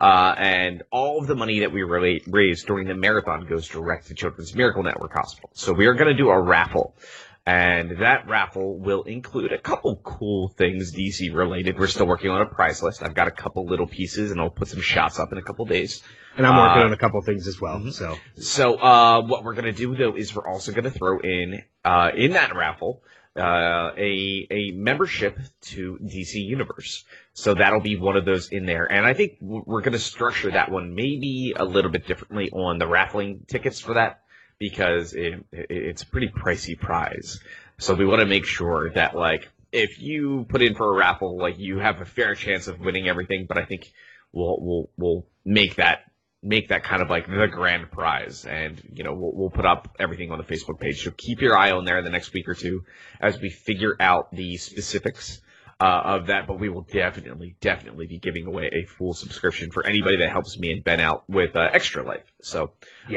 Uh, 0.00 0.34
and 0.36 0.82
all 0.90 1.20
of 1.20 1.26
the 1.26 1.34
money 1.36 1.60
that 1.60 1.72
we 1.72 1.82
ra- 1.82 2.18
raise 2.26 2.64
during 2.64 2.88
the 2.88 2.94
marathon 2.94 3.46
goes 3.46 3.68
direct 3.68 4.08
to 4.08 4.14
Children's 4.14 4.54
Miracle 4.54 4.82
Network 4.82 5.12
Hospital. 5.12 5.50
So 5.54 5.72
we 5.72 5.86
are 5.86 5.94
going 5.94 6.08
to 6.08 6.16
do 6.16 6.28
a 6.28 6.40
raffle. 6.40 6.96
And 7.44 7.98
that 8.02 8.28
raffle 8.28 8.78
will 8.78 9.02
include 9.02 9.52
a 9.52 9.58
couple 9.58 9.96
cool 10.04 10.48
things 10.56 10.94
DC 10.94 11.34
related. 11.34 11.76
We're 11.76 11.88
still 11.88 12.06
working 12.06 12.30
on 12.30 12.40
a 12.40 12.46
prize 12.46 12.82
list. 12.82 13.02
I've 13.02 13.14
got 13.14 13.26
a 13.26 13.32
couple 13.32 13.66
little 13.66 13.88
pieces 13.88 14.30
and 14.30 14.40
I'll 14.40 14.50
put 14.50 14.68
some 14.68 14.80
shots 14.80 15.18
up 15.18 15.32
in 15.32 15.38
a 15.38 15.42
couple 15.42 15.64
days. 15.64 16.02
And 16.36 16.46
I'm 16.46 16.56
working 16.56 16.82
Uh, 16.82 16.86
on 16.86 16.92
a 16.92 16.96
couple 16.96 17.20
things 17.22 17.48
as 17.48 17.60
well. 17.60 17.78
mhm. 17.80 17.92
So 17.92 18.16
So 18.36 18.76
uh, 18.76 19.22
what 19.22 19.42
we're 19.42 19.54
gonna 19.54 19.72
do 19.72 19.94
though 19.96 20.16
is 20.16 20.34
we're 20.34 20.46
also 20.46 20.70
gonna 20.72 20.90
throw 20.90 21.18
in 21.18 21.62
uh, 21.84 22.10
in 22.16 22.32
that 22.32 22.54
raffle 22.54 23.02
uh, 23.36 23.90
a 23.96 24.46
a 24.50 24.70
membership 24.72 25.38
to 25.62 25.98
DC 26.00 26.34
Universe. 26.34 27.04
So 27.32 27.54
that'll 27.54 27.80
be 27.80 27.96
one 27.96 28.16
of 28.16 28.24
those 28.26 28.50
in 28.50 28.66
there, 28.66 28.84
and 28.84 29.06
I 29.06 29.14
think 29.14 29.38
we're 29.40 29.80
gonna 29.80 29.98
structure 29.98 30.50
that 30.50 30.70
one 30.70 30.94
maybe 30.94 31.54
a 31.56 31.64
little 31.64 31.90
bit 31.90 32.06
differently 32.06 32.50
on 32.50 32.78
the 32.78 32.86
raffling 32.86 33.44
tickets 33.48 33.80
for 33.80 33.94
that 33.94 34.21
because 34.62 35.12
it, 35.12 35.44
it, 35.52 35.66
it's 35.68 36.02
a 36.02 36.06
pretty 36.06 36.28
pricey 36.28 36.78
prize. 36.78 37.40
So 37.78 37.94
we 37.94 38.06
want 38.06 38.20
to 38.20 38.26
make 38.26 38.44
sure 38.44 38.90
that 38.90 39.16
like 39.16 39.48
if 39.72 40.00
you 40.00 40.46
put 40.48 40.62
in 40.62 40.74
for 40.74 40.94
a 40.94 40.96
raffle, 40.96 41.36
like 41.36 41.58
you 41.58 41.78
have 41.78 42.00
a 42.00 42.04
fair 42.04 42.34
chance 42.34 42.68
of 42.68 42.78
winning 42.78 43.08
everything. 43.08 43.46
But 43.48 43.58
I 43.58 43.64
think 43.64 43.92
we'll 44.32 44.56
we'll 44.60 44.90
we'll 44.96 45.26
make 45.44 45.76
that 45.76 46.04
make 46.42 46.68
that 46.68 46.84
kind 46.84 47.02
of 47.02 47.10
like 47.10 47.26
the 47.26 47.48
grand 47.50 47.90
prize, 47.90 48.44
and 48.44 48.80
you 48.94 49.02
know 49.02 49.14
we'll 49.14 49.32
we'll 49.34 49.50
put 49.50 49.66
up 49.66 49.96
everything 49.98 50.30
on 50.30 50.38
the 50.38 50.44
Facebook 50.44 50.78
page. 50.78 51.02
So 51.02 51.10
keep 51.10 51.40
your 51.40 51.58
eye 51.58 51.72
on 51.72 51.84
there 51.84 51.98
in 51.98 52.04
the 52.04 52.10
next 52.10 52.32
week 52.32 52.48
or 52.48 52.54
two 52.54 52.84
as 53.20 53.40
we 53.40 53.50
figure 53.50 53.96
out 53.98 54.30
the 54.32 54.56
specifics. 54.58 55.40
Uh, 55.82 56.02
of 56.04 56.26
that, 56.28 56.46
but 56.46 56.60
we 56.60 56.68
will 56.68 56.82
definitely, 56.82 57.56
definitely 57.60 58.06
be 58.06 58.16
giving 58.16 58.46
away 58.46 58.70
a 58.72 58.84
full 58.84 59.12
subscription 59.14 59.72
for 59.72 59.84
anybody 59.84 60.18
that 60.18 60.30
helps 60.30 60.56
me 60.56 60.70
and 60.70 60.84
Ben 60.84 61.00
out 61.00 61.28
with 61.28 61.56
uh, 61.56 61.70
Extra 61.72 62.04
Life. 62.04 62.22
So, 62.40 62.70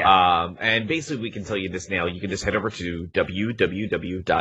um, 0.10 0.58
and 0.60 0.88
basically, 0.88 1.22
we 1.22 1.30
can 1.30 1.44
tell 1.44 1.58
you 1.58 1.70
this 1.70 1.92
now. 1.92 2.08
You 2.08 2.20
can 2.20 2.32
just 2.32 2.44
head 2.44 2.56
over 2.56 2.72
to 2.72 3.08
www.extra, 3.14 4.40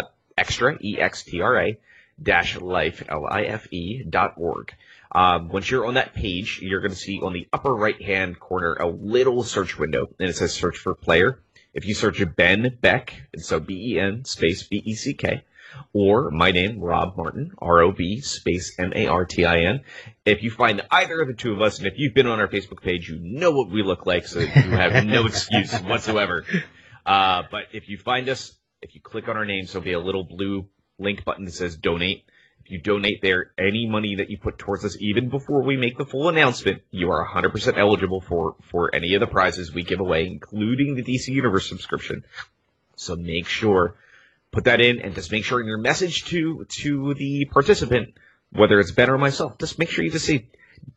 E-X-T-R-A, 0.81 1.79
dash 2.23 2.57
life, 2.57 3.03
L-I-F-E, 3.07 4.05
dot 4.09 4.35
org. 4.39 4.73
Um, 5.13 5.51
once 5.51 5.71
you're 5.71 5.85
on 5.85 5.95
that 5.95 6.15
page, 6.15 6.61
you're 6.63 6.81
going 6.81 6.93
to 6.93 6.97
see 6.97 7.21
on 7.21 7.35
the 7.35 7.47
upper 7.53 7.75
right 7.75 8.01
hand 8.01 8.41
corner 8.41 8.73
a 8.73 8.89
little 8.89 9.43
search 9.43 9.79
window, 9.79 10.09
and 10.19 10.31
it 10.31 10.37
says 10.37 10.55
search 10.55 10.79
for 10.79 10.95
player. 10.95 11.41
If 11.75 11.85
you 11.85 11.93
search 11.93 12.23
Ben 12.37 12.79
Beck, 12.81 13.29
and 13.35 13.45
so 13.45 13.61
B 13.61 13.93
E 13.93 14.01
N 14.01 14.25
space 14.25 14.63
B 14.63 14.83
E 14.83 14.95
C 14.95 15.13
K, 15.13 15.45
or 15.93 16.31
my 16.31 16.51
name, 16.51 16.81
Rob 16.81 17.17
Martin, 17.17 17.53
R 17.59 17.83
O 17.83 17.93
B 17.93 18.21
space 18.21 18.75
M 18.79 18.93
A 18.95 19.07
R 19.07 19.25
T 19.25 19.45
I 19.45 19.61
N. 19.61 19.81
If 20.25 20.43
you 20.43 20.51
find 20.51 20.83
either 20.91 21.21
of 21.21 21.29
the 21.29 21.35
two 21.35 21.53
of 21.53 21.63
us, 21.63 21.79
and 21.79 21.87
if 21.87 21.95
you've 21.97 22.15
been 22.15 22.27
on 22.27 22.41
our 22.41 22.49
Facebook 22.49 22.83
page, 22.83 23.09
you 23.09 23.19
know 23.21 23.51
what 23.51 23.71
we 23.71 23.83
look 23.83 24.07
like, 24.07 24.27
so 24.27 24.41
you 24.41 24.47
have 24.47 25.05
no 25.05 25.27
excuse 25.27 25.73
whatsoever. 25.81 26.45
Uh, 27.07 27.43
but 27.51 27.65
if 27.73 27.89
you 27.89 27.99
find 27.99 28.29
us, 28.29 28.55
if 28.83 28.95
you 28.95 29.01
click 29.01 29.29
on 29.29 29.37
our 29.37 29.45
names, 29.45 29.73
there'll 29.73 29.85
be 29.85 29.93
a 29.93 30.01
little 30.01 30.25
blue 30.25 30.67
link 30.99 31.25
button 31.25 31.45
that 31.45 31.53
says 31.53 31.77
donate. 31.77 32.25
If 32.65 32.71
you 32.71 32.81
donate 32.81 33.21
there, 33.21 33.53
any 33.59 33.87
money 33.87 34.15
that 34.17 34.31
you 34.31 34.39
put 34.39 34.59
towards 34.59 34.87
us, 34.87 34.97
even 34.99 35.29
before 35.29 35.63
we 35.63 35.77
make 35.77 35.99
the 35.99 36.07
full 36.07 36.31
announcement, 36.31 36.81
you 36.91 37.11
are 37.11 37.27
100% 37.29 37.77
eligible 37.77 38.23
for, 38.23 38.57
for 38.71 38.95
any 38.95 39.13
of 39.15 39.21
the 39.21 39.27
prizes 39.27 39.75
we 39.75 39.83
give 39.83 40.01
away, 40.01 40.27
including 40.27 40.95
the 40.95 41.03
DC 41.03 41.29
Universe 41.29 41.69
subscription. 41.69 42.25
So 42.97 43.17
make 43.17 43.47
sure, 43.49 43.97
put 44.55 44.65
that 44.65 44.81
in, 44.81 45.01
and 45.01 45.15
just 45.15 45.33
make 45.33 45.45
sure 45.45 45.61
in 45.61 45.67
your 45.67 45.79
message 45.79 46.25
to, 46.27 46.65
to 46.81 47.15
the 47.15 47.47
participant, 47.51 48.15
whether 48.53 48.79
it's 48.81 48.93
Ben 48.93 49.11
or 49.11 49.19
myself, 49.19 49.59
just 49.59 49.79
make 49.79 49.91
sure 49.91 50.05
you 50.05 50.11
just 50.11 50.27
say, 50.27 50.49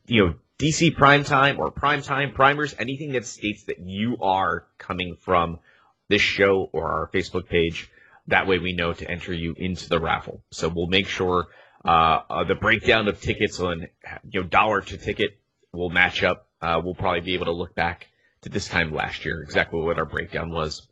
you 0.06 0.26
know, 0.26 0.34
DC 0.60 0.96
Prime 0.96 1.24
Time 1.24 1.60
or 1.60 1.72
Prime 1.72 2.02
Time 2.02 2.34
Primers, 2.34 2.76
anything 2.80 3.12
that 3.14 3.26
states 3.26 3.66
that 3.66 3.80
you 3.80 4.18
are 4.22 4.66
coming 4.78 5.18
from 5.20 5.60
this 6.08 6.22
show 6.22 6.70
or 6.72 6.92
our 6.92 7.10
Facebook 7.14 7.48
page 7.48 7.92
that 8.28 8.48
way 8.48 8.60
we 8.60 8.74
know 8.74 8.94
to 8.94 9.10
enter 9.10 9.34
you 9.34 9.54
into 9.58 9.90
the 9.90 10.00
raffle. 10.00 10.44
So 10.52 10.70
we'll 10.70 10.88
make 10.88 11.08
sure 11.08 11.48
uh, 11.86 12.20
uh, 12.30 12.44
the 12.44 12.56
breakdown 12.56 13.08
of 13.08 13.22
tickets 13.22 13.60
on 13.60 13.88
you 14.30 14.42
know 14.42 14.48
dollar 14.48 14.82
to 14.82 14.98
ticket 14.98 15.40
will 15.72 15.90
match 15.90 16.24
up. 16.24 16.48
Uh, 16.62 16.82
we'll 16.84 16.96
probably 16.96 17.22
be 17.22 17.34
able 17.36 17.46
to 17.46 17.52
look 17.52 17.76
back 17.76 18.08
to 18.42 18.50
this 18.50 18.68
time 18.68 18.94
last 18.94 19.26
year 19.26 19.42
exactly 19.42 19.80
what 19.80 19.98
our 19.98 20.06
breakdown 20.06 20.52
was 20.52 20.88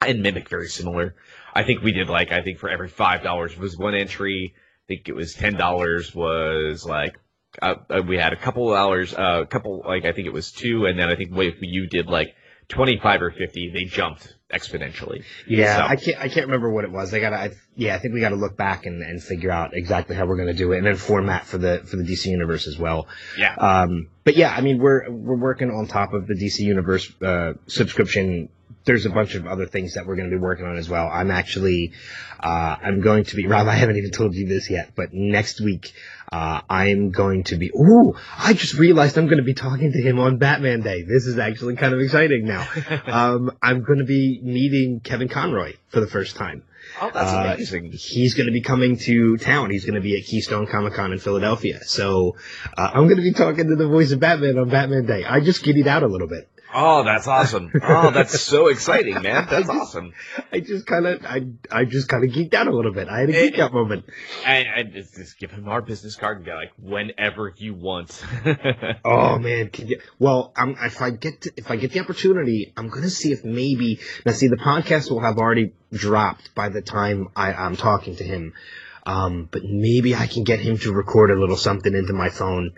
and 0.00 0.22
mimic 0.22 0.48
very 0.48 0.68
similar. 0.68 1.14
I 1.54 1.64
think 1.64 1.82
we 1.82 1.92
did 1.92 2.08
like 2.08 2.30
I 2.32 2.42
think 2.42 2.58
for 2.58 2.68
every 2.68 2.88
five 2.88 3.22
dollars 3.22 3.56
was 3.56 3.76
one 3.76 3.94
entry. 3.94 4.54
I 4.56 4.86
think 4.86 5.08
it 5.08 5.14
was 5.14 5.34
ten 5.34 5.54
dollars 5.54 6.14
was 6.14 6.84
like 6.84 7.18
uh, 7.60 7.74
uh 7.90 8.02
we 8.06 8.16
had 8.16 8.32
a 8.32 8.36
couple 8.36 8.70
of 8.70 8.76
dollars, 8.76 9.14
uh, 9.14 9.42
a 9.42 9.46
couple 9.46 9.82
like 9.86 10.04
I 10.04 10.12
think 10.12 10.26
it 10.26 10.32
was 10.32 10.52
two, 10.52 10.86
and 10.86 10.98
then 10.98 11.08
I 11.08 11.16
think 11.16 11.30
if 11.36 11.56
you 11.60 11.86
did 11.88 12.06
like 12.06 12.34
twenty 12.68 12.98
five 13.02 13.22
or 13.22 13.30
fifty, 13.30 13.70
they 13.72 13.84
jumped 13.84 14.34
exponentially. 14.52 15.24
Yeah, 15.46 15.78
So- 15.78 15.82
I 15.84 15.96
can't. 15.96 16.18
I 16.18 16.28
can't 16.28 16.46
remember 16.46 16.70
what 16.70 16.84
it 16.84 16.92
was. 16.92 17.12
I 17.12 17.20
gotta. 17.20 17.36
I, 17.36 17.50
yeah, 17.74 17.94
I 17.94 17.98
think 17.98 18.14
we 18.14 18.20
got 18.20 18.30
to 18.30 18.36
look 18.36 18.56
back 18.56 18.86
and, 18.86 19.02
and 19.02 19.22
figure 19.22 19.50
out 19.50 19.70
exactly 19.74 20.16
how 20.16 20.26
we're 20.26 20.36
going 20.36 20.48
to 20.48 20.54
do 20.54 20.72
it, 20.72 20.78
and 20.78 20.86
then 20.86 20.96
format 20.96 21.46
for 21.46 21.58
the 21.58 21.82
for 21.84 21.96
the 21.96 22.04
DC 22.04 22.26
universe 22.26 22.66
as 22.66 22.78
well. 22.78 23.08
Yeah. 23.36 23.54
Um, 23.54 24.08
but 24.24 24.36
yeah, 24.36 24.54
I 24.54 24.60
mean, 24.60 24.78
we're 24.78 25.10
we're 25.10 25.38
working 25.38 25.70
on 25.70 25.86
top 25.86 26.12
of 26.12 26.26
the 26.26 26.34
DC 26.34 26.60
universe 26.60 27.10
uh, 27.20 27.54
subscription. 27.66 28.50
There's 28.84 29.04
a 29.06 29.10
bunch 29.10 29.34
of 29.34 29.46
other 29.46 29.66
things 29.66 29.94
that 29.94 30.06
we're 30.06 30.16
going 30.16 30.30
to 30.30 30.36
be 30.36 30.40
working 30.40 30.64
on 30.64 30.76
as 30.76 30.88
well. 30.88 31.08
I'm 31.12 31.30
actually, 31.30 31.92
uh, 32.40 32.76
I'm 32.82 33.00
going 33.00 33.24
to 33.24 33.36
be. 33.36 33.46
Rob, 33.54 33.66
I 33.68 33.74
haven't 33.74 33.96
even 33.96 34.10
told 34.10 34.34
you 34.34 34.46
this 34.48 34.70
yet, 34.70 34.92
but 34.96 35.12
next 35.12 35.60
week, 35.60 35.92
uh, 36.32 36.60
I'm 36.70 37.10
going 37.10 37.44
to 37.44 37.56
be. 37.56 37.70
Ooh, 37.70 38.14
I 38.36 38.52
just 38.54 38.74
realized 38.74 39.18
I'm 39.18 39.26
going 39.26 39.38
to 39.38 39.44
be 39.44 39.54
talking 39.54 39.92
to 39.92 40.00
him 40.00 40.18
on 40.18 40.38
Batman 40.38 40.80
Day. 40.80 41.02
This 41.02 41.26
is 41.26 41.38
actually 41.38 41.76
kind 41.76 41.92
of 41.94 42.00
exciting 42.00 42.46
now. 42.46 42.66
um, 43.06 43.50
I'm 43.62 43.82
going 43.82 43.98
to 43.98 44.04
be 44.04 44.40
meeting 44.42 45.00
Kevin 45.00 45.28
Conroy 45.28 45.74
for 45.88 46.00
the 46.00 46.06
first 46.06 46.36
time. 46.36 46.62
oh, 47.02 47.10
that's 47.12 47.32
Uh, 47.32 47.52
amazing. 47.54 47.92
He's 47.92 48.34
going 48.34 48.46
to 48.46 48.52
be 48.52 48.62
coming 48.62 48.96
to 48.98 49.36
town. 49.38 49.70
He's 49.70 49.84
going 49.84 49.94
to 49.96 50.00
be 50.00 50.16
at 50.18 50.24
Keystone 50.24 50.66
Comic 50.66 50.94
Con 50.94 51.12
in 51.12 51.18
Philadelphia. 51.18 51.80
So 51.84 52.36
uh, 52.76 52.90
I'm 52.94 53.04
going 53.04 53.16
to 53.16 53.22
be 53.22 53.32
talking 53.32 53.68
to 53.68 53.76
the 53.76 53.88
voice 53.88 54.12
of 54.12 54.20
Batman 54.20 54.58
on 54.58 54.68
Batman 54.70 55.04
Day. 55.06 55.24
I 55.24 55.40
just 55.40 55.62
giddied 55.62 55.86
out 55.86 56.02
a 56.02 56.06
little 56.08 56.28
bit. 56.28 56.48
Oh, 56.74 57.02
that's 57.02 57.26
awesome. 57.26 57.72
Oh, 57.82 58.10
that's 58.10 58.40
so 58.40 58.68
exciting, 58.68 59.14
man. 59.22 59.46
That's 59.50 59.68
I 59.68 59.74
awesome. 59.74 60.12
I 60.52 60.60
just 60.60 60.86
kind 60.86 61.06
of, 61.06 61.24
I, 61.24 61.46
I 61.70 61.84
just 61.84 62.08
kind 62.08 62.24
of 62.24 62.30
geeked 62.30 62.52
out 62.52 62.66
a 62.66 62.74
little 62.74 62.92
bit. 62.92 63.08
I 63.08 63.20
had 63.20 63.30
a 63.30 63.36
Eh, 63.38 63.50
geek 63.50 63.58
out 63.58 63.72
moment. 63.72 64.04
And, 64.44 64.68
and 64.68 64.92
just, 64.92 65.14
just 65.14 65.38
give 65.38 65.50
him 65.50 65.68
our 65.68 65.80
business 65.80 66.16
card 66.16 66.36
and 66.36 66.44
be 66.44 66.52
like, 66.52 66.72
whenever 66.80 67.54
you 67.56 67.74
want. 67.74 68.22
Oh 69.04 69.38
man, 69.38 69.68
can 69.70 69.88
you, 69.88 70.00
well, 70.18 70.52
um, 70.56 70.76
if 70.82 71.00
I 71.00 71.10
get 71.10 71.42
to, 71.42 71.52
if 71.56 71.70
I 71.70 71.76
get 71.76 71.92
the 71.92 72.00
opportunity, 72.00 72.72
I'm 72.76 72.88
gonna 72.88 73.08
see 73.10 73.32
if 73.32 73.44
maybe 73.44 74.00
now. 74.26 74.32
See, 74.32 74.48
the 74.48 74.56
podcast 74.56 75.10
will 75.10 75.20
have 75.20 75.38
already 75.38 75.72
dropped 75.92 76.54
by 76.54 76.68
the 76.68 76.82
time 76.82 77.28
I, 77.34 77.52
I'm 77.52 77.76
talking 77.76 78.16
to 78.16 78.24
him, 78.24 78.54
um, 79.06 79.48
but 79.50 79.62
maybe 79.64 80.14
I 80.14 80.26
can 80.26 80.44
get 80.44 80.60
him 80.60 80.78
to 80.78 80.92
record 80.92 81.30
a 81.30 81.34
little 81.38 81.56
something 81.56 81.94
into 81.94 82.12
my 82.12 82.28
phone, 82.28 82.72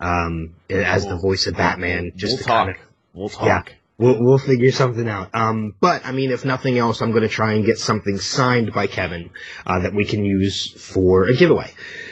um, 0.00 0.54
as 0.68 1.06
the 1.06 1.16
voice 1.16 1.46
of 1.46 1.56
Batman. 1.56 2.12
Just 2.16 2.32
we'll 2.32 2.38
to 2.38 2.44
talk. 2.44 2.66
Kind 2.66 2.76
of, 2.76 2.91
we'll 3.14 3.28
talk. 3.28 3.46
Yeah. 3.46 3.62
we'll 3.98 4.22
we'll 4.22 4.38
figure 4.38 4.72
something 4.72 5.08
out. 5.08 5.30
Um, 5.34 5.74
but 5.80 6.04
I 6.04 6.12
mean, 6.12 6.30
if 6.30 6.44
nothing 6.44 6.78
else, 6.78 7.00
I'm 7.00 7.12
gonna 7.12 7.28
try 7.28 7.52
and 7.54 7.64
get 7.64 7.78
something 7.78 8.18
signed 8.18 8.72
by 8.72 8.86
Kevin 8.86 9.30
uh, 9.66 9.80
that 9.80 9.94
we 9.94 10.04
can 10.04 10.24
use 10.24 10.70
for 10.72 11.24
a 11.24 11.34
giveaway. 11.34 11.70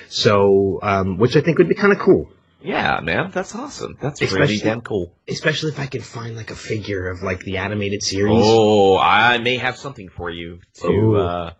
So, 0.08 0.80
um, 0.82 1.18
which 1.18 1.36
I 1.36 1.40
think 1.40 1.58
would 1.58 1.68
be 1.68 1.74
kind 1.74 1.92
of 1.92 1.98
cool. 2.00 2.28
Yeah, 2.62 3.00
man. 3.00 3.30
That's 3.32 3.54
awesome. 3.54 3.96
That's 4.00 4.20
really 4.20 4.58
damn 4.58 4.82
cool. 4.82 5.14
especially 5.26 5.70
if 5.72 5.78
I 5.80 5.86
can 5.86 6.02
find 6.02 6.36
like 6.36 6.50
a 6.50 6.54
figure 6.56 7.08
of 7.08 7.22
like 7.22 7.40
the 7.40 7.56
animated 7.58 8.02
series. 8.02 8.42
Oh, 8.44 8.98
I 8.98 9.38
may 9.38 9.56
have 9.56 9.78
something 9.78 10.08
for 10.10 10.28
you 10.30 10.58
to, 10.82 11.16
uh, 11.16 11.52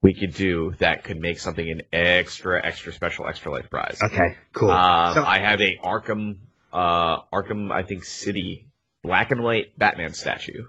we 0.00 0.14
could 0.14 0.32
do 0.32 0.72
that 0.78 1.04
could 1.04 1.20
make 1.20 1.38
something 1.38 1.68
an 1.68 1.82
extra, 1.92 2.64
extra 2.64 2.92
special, 2.94 3.26
extra 3.26 3.52
life 3.52 3.68
prize. 3.68 3.98
Okay, 4.02 4.36
cool. 4.54 4.70
Uh, 4.70 5.14
So- 5.14 5.24
I 5.24 5.38
have 5.40 5.60
a 5.60 5.76
Arkham, 5.84 6.36
uh, 6.72 7.20
Arkham, 7.32 7.70
I 7.70 7.82
think 7.82 8.04
City 8.04 8.67
black 9.08 9.30
and 9.30 9.42
white 9.42 9.76
Batman 9.78 10.12
statue. 10.14 10.64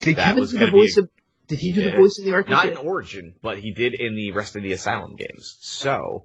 did 0.00 0.16
that 0.16 0.34
Kevin 0.34 0.44
do 0.44 0.58
the 0.58 0.64
be- 0.66 0.70
voice 0.72 0.96
of? 0.96 1.08
Did 1.48 1.58
he 1.58 1.72
do 1.72 1.82
the 1.90 1.96
voice 1.96 2.18
in 2.18 2.24
the 2.24 2.30
Arkham? 2.32 2.48
Not 2.50 2.66
in? 2.68 2.76
Origin, 2.78 3.34
but 3.42 3.58
he 3.58 3.72
did 3.72 3.94
in 3.94 4.14
the 4.16 4.32
rest 4.32 4.56
of 4.56 4.62
the 4.62 4.72
Asylum 4.72 5.16
games. 5.16 5.58
So, 5.60 6.24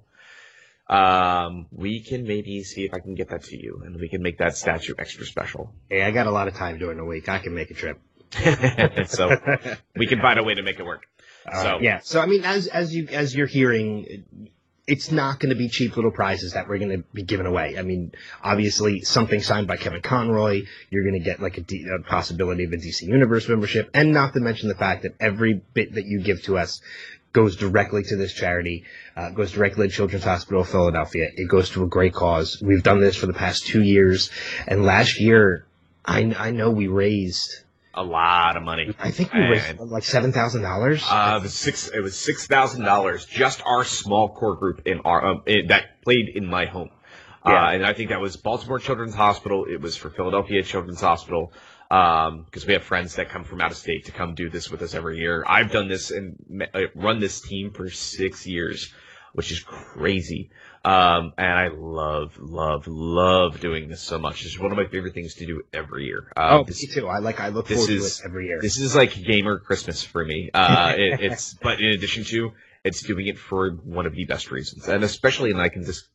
um, 0.88 1.66
we 1.70 2.00
can 2.02 2.24
maybe 2.24 2.62
see 2.64 2.84
if 2.84 2.94
I 2.94 3.00
can 3.00 3.14
get 3.14 3.28
that 3.30 3.44
to 3.44 3.56
you, 3.56 3.82
and 3.84 4.00
we 4.00 4.08
can 4.08 4.22
make 4.22 4.38
that 4.38 4.56
statue 4.56 4.94
extra 4.98 5.26
special. 5.26 5.74
Hey, 5.90 6.02
I 6.02 6.12
got 6.12 6.26
a 6.26 6.30
lot 6.30 6.48
of 6.48 6.54
time 6.54 6.78
during 6.78 6.96
the 6.96 7.04
week. 7.04 7.28
I 7.28 7.40
can 7.40 7.54
make 7.54 7.70
a 7.70 7.74
trip. 7.74 8.00
so 9.06 9.30
we 9.96 10.06
can 10.06 10.20
find 10.20 10.38
a 10.38 10.44
way 10.44 10.54
to 10.54 10.62
make 10.62 10.78
it 10.78 10.84
work. 10.86 11.04
Uh, 11.50 11.62
So- 11.62 11.78
yeah. 11.80 12.00
So 12.02 12.20
I 12.20 12.26
mean, 12.26 12.44
as 12.44 12.66
as 12.68 12.94
you 12.94 13.08
as 13.10 13.34
you're 13.34 13.46
hearing, 13.46 14.50
it's 14.88 15.12
not 15.12 15.38
going 15.38 15.50
to 15.50 15.54
be 15.54 15.68
cheap 15.68 15.96
little 15.96 16.10
prizes 16.10 16.54
that 16.54 16.66
we're 16.66 16.78
going 16.78 16.90
to 16.90 17.04
be 17.12 17.22
giving 17.22 17.44
away. 17.44 17.76
I 17.78 17.82
mean, 17.82 18.12
obviously, 18.42 19.02
something 19.02 19.42
signed 19.42 19.68
by 19.68 19.76
Kevin 19.76 20.00
Conroy, 20.00 20.62
you're 20.88 21.04
going 21.04 21.18
to 21.18 21.24
get 21.24 21.40
like 21.40 21.58
a, 21.58 21.60
D, 21.60 21.86
a 21.94 22.02
possibility 22.02 22.64
of 22.64 22.72
a 22.72 22.76
DC 22.76 23.02
Universe 23.02 23.48
membership, 23.48 23.90
and 23.92 24.12
not 24.12 24.32
to 24.32 24.40
mention 24.40 24.68
the 24.68 24.74
fact 24.74 25.02
that 25.02 25.14
every 25.20 25.60
bit 25.74 25.94
that 25.94 26.06
you 26.06 26.22
give 26.22 26.42
to 26.44 26.56
us 26.56 26.80
goes 27.34 27.54
directly 27.56 28.02
to 28.02 28.16
this 28.16 28.32
charity, 28.32 28.84
uh, 29.14 29.28
goes 29.30 29.52
directly 29.52 29.88
to 29.88 29.94
Children's 29.94 30.24
Hospital 30.24 30.62
of 30.62 30.68
Philadelphia. 30.70 31.28
It 31.36 31.48
goes 31.48 31.68
to 31.70 31.84
a 31.84 31.86
great 31.86 32.14
cause. 32.14 32.60
We've 32.62 32.82
done 32.82 33.00
this 33.00 33.14
for 33.14 33.26
the 33.26 33.34
past 33.34 33.66
two 33.66 33.82
years, 33.82 34.30
and 34.66 34.84
last 34.84 35.20
year, 35.20 35.66
I 36.04 36.34
I 36.38 36.50
know 36.50 36.70
we 36.70 36.88
raised. 36.88 37.64
A 37.98 38.04
lot 38.04 38.56
of 38.56 38.62
money. 38.62 38.94
I 39.00 39.10
think 39.10 39.32
we 39.32 39.40
raised 39.40 39.70
And- 39.80 39.90
like 39.90 40.04
seven 40.04 40.30
thousand 40.32 40.62
dollars. 40.62 41.04
Uh, 41.08 41.40
the 41.40 41.48
six. 41.48 41.88
It 41.88 42.00
was 42.00 42.16
six 42.16 42.46
thousand 42.46 42.84
dollars. 42.84 43.26
Just 43.26 43.60
our 43.66 43.82
small 43.84 44.28
core 44.28 44.54
group 44.54 44.82
in 44.86 45.00
our 45.04 45.26
um, 45.26 45.42
in, 45.46 45.66
that 45.66 46.02
played 46.02 46.28
in 46.32 46.46
my 46.46 46.66
home. 46.66 46.90
Yeah. 47.44 47.54
Uh, 47.66 47.70
and 47.72 47.84
I 47.84 47.94
think 47.94 48.10
that 48.10 48.20
was 48.20 48.36
Baltimore 48.36 48.78
Children's 48.78 49.14
Hospital. 49.16 49.64
It 49.64 49.80
was 49.80 49.96
for 49.96 50.10
Philadelphia 50.10 50.62
Children's 50.62 51.00
Hospital. 51.00 51.52
Um, 51.90 52.44
because 52.44 52.66
we 52.66 52.74
have 52.74 52.84
friends 52.84 53.16
that 53.16 53.30
come 53.30 53.44
from 53.44 53.60
out 53.62 53.70
of 53.70 53.76
state 53.78 54.04
to 54.06 54.12
come 54.12 54.34
do 54.34 54.50
this 54.50 54.70
with 54.70 54.82
us 54.82 54.94
every 54.94 55.18
year. 55.18 55.42
I've 55.46 55.72
done 55.72 55.88
this 55.88 56.10
and 56.10 56.36
uh, 56.74 56.80
run 56.94 57.18
this 57.18 57.40
team 57.40 57.72
for 57.72 57.88
six 57.88 58.46
years, 58.46 58.92
which 59.32 59.50
is 59.50 59.60
crazy. 59.60 60.50
Um, 60.88 61.34
and 61.36 61.46
I 61.52 61.68
love, 61.68 62.38
love, 62.38 62.86
love 62.86 63.60
doing 63.60 63.88
this 63.88 64.00
so 64.00 64.18
much. 64.18 64.44
It's 64.44 64.58
one 64.58 64.70
of 64.72 64.78
my 64.78 64.86
favorite 64.86 65.12
things 65.12 65.34
to 65.34 65.46
do 65.46 65.62
every 65.72 66.06
year. 66.06 66.32
Uh, 66.36 66.60
Oh, 66.60 66.64
this- 66.64 66.82
me 66.82 66.88
too. 66.94 67.08
I 67.08 67.18
like. 67.18 67.40
I 67.40 67.48
look 67.48 67.66
this 67.68 67.78
forward 67.86 67.92
is- 67.92 68.16
to 68.18 68.22
it 68.22 68.26
every 68.26 68.46
year. 68.46 68.58
this 68.62 68.78
is 68.78 68.96
like 68.96 69.12
gamer 69.22 69.58
Christmas 69.58 70.02
for 70.02 70.24
me. 70.24 70.50
Uh, 70.54 70.94
it, 70.96 71.20
it's 71.32 71.54
but 71.54 71.80
in 71.80 71.90
addition 71.90 72.24
to 72.24 72.52
it's 72.84 73.02
doing 73.02 73.26
it 73.26 73.38
for 73.38 73.70
one 73.72 74.06
of 74.06 74.14
the 74.14 74.24
best 74.24 74.50
reasons, 74.50 74.88
and 74.88 75.04
especially, 75.04 75.50
and 75.50 75.60
I 75.60 75.68
can 75.68 75.84
just 75.84 76.08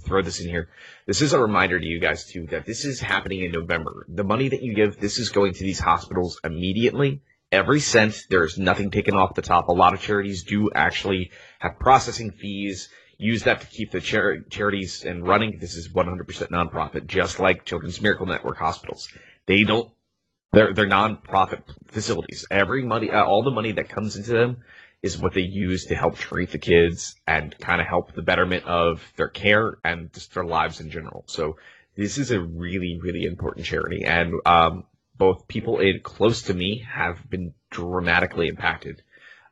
throw 0.00 0.22
this 0.22 0.40
in 0.40 0.48
here. 0.48 0.70
This 1.06 1.20
is 1.22 1.32
a 1.32 1.38
reminder 1.38 1.78
to 1.78 1.86
you 1.86 2.00
guys 2.00 2.24
too 2.24 2.46
that 2.50 2.66
this 2.66 2.84
is 2.84 3.00
happening 3.00 3.42
in 3.42 3.52
November. 3.52 4.06
The 4.08 4.24
money 4.24 4.48
that 4.48 4.62
you 4.62 4.74
give, 4.74 4.98
this 4.98 5.18
is 5.18 5.28
going 5.28 5.52
to 5.54 5.60
these 5.62 5.78
hospitals 5.78 6.40
immediately. 6.42 7.22
Every 7.52 7.80
cent, 7.80 8.26
there's 8.30 8.58
nothing 8.58 8.90
taken 8.90 9.14
off 9.14 9.34
the 9.34 9.42
top. 9.42 9.68
A 9.68 9.72
lot 9.72 9.92
of 9.92 10.00
charities 10.00 10.44
do 10.44 10.70
actually 10.74 11.30
have 11.58 11.78
processing 11.78 12.30
fees. 12.30 12.88
Use 13.20 13.42
that 13.44 13.60
to 13.60 13.66
keep 13.66 13.90
the 13.90 14.00
char- 14.00 14.40
charities 14.48 15.04
and 15.04 15.26
running. 15.26 15.58
This 15.60 15.74
is 15.76 15.90
100% 15.90 16.24
nonprofit, 16.48 17.06
just 17.06 17.38
like 17.38 17.66
Children's 17.66 18.00
Miracle 18.00 18.26
Network 18.26 18.56
hospitals. 18.56 19.08
They 19.46 19.62
don't 19.62 19.90
they're 20.52 20.74
they're 20.74 20.86
non-profit 20.86 21.62
facilities. 21.86 22.46
Every 22.50 22.82
money, 22.82 23.10
uh, 23.10 23.24
all 23.24 23.42
the 23.42 23.50
money 23.50 23.72
that 23.72 23.88
comes 23.88 24.16
into 24.16 24.32
them 24.32 24.58
is 25.02 25.18
what 25.18 25.32
they 25.32 25.42
use 25.42 25.86
to 25.86 25.94
help 25.94 26.16
treat 26.16 26.50
the 26.50 26.58
kids 26.58 27.14
and 27.26 27.56
kind 27.58 27.80
of 27.80 27.86
help 27.86 28.14
the 28.14 28.22
betterment 28.22 28.64
of 28.64 29.02
their 29.16 29.28
care 29.28 29.78
and 29.84 30.12
just 30.12 30.34
their 30.34 30.44
lives 30.44 30.80
in 30.80 30.90
general. 30.90 31.24
So 31.26 31.56
this 31.96 32.18
is 32.18 32.30
a 32.30 32.40
really, 32.40 32.98
really 33.02 33.24
important 33.24 33.66
charity. 33.66 34.04
And 34.04 34.34
um, 34.44 34.84
both 35.16 35.46
people 35.46 35.78
in 35.78 36.00
close 36.02 36.42
to 36.42 36.54
me 36.54 36.84
have 36.90 37.28
been 37.30 37.54
dramatically 37.70 38.48
impacted 38.48 39.02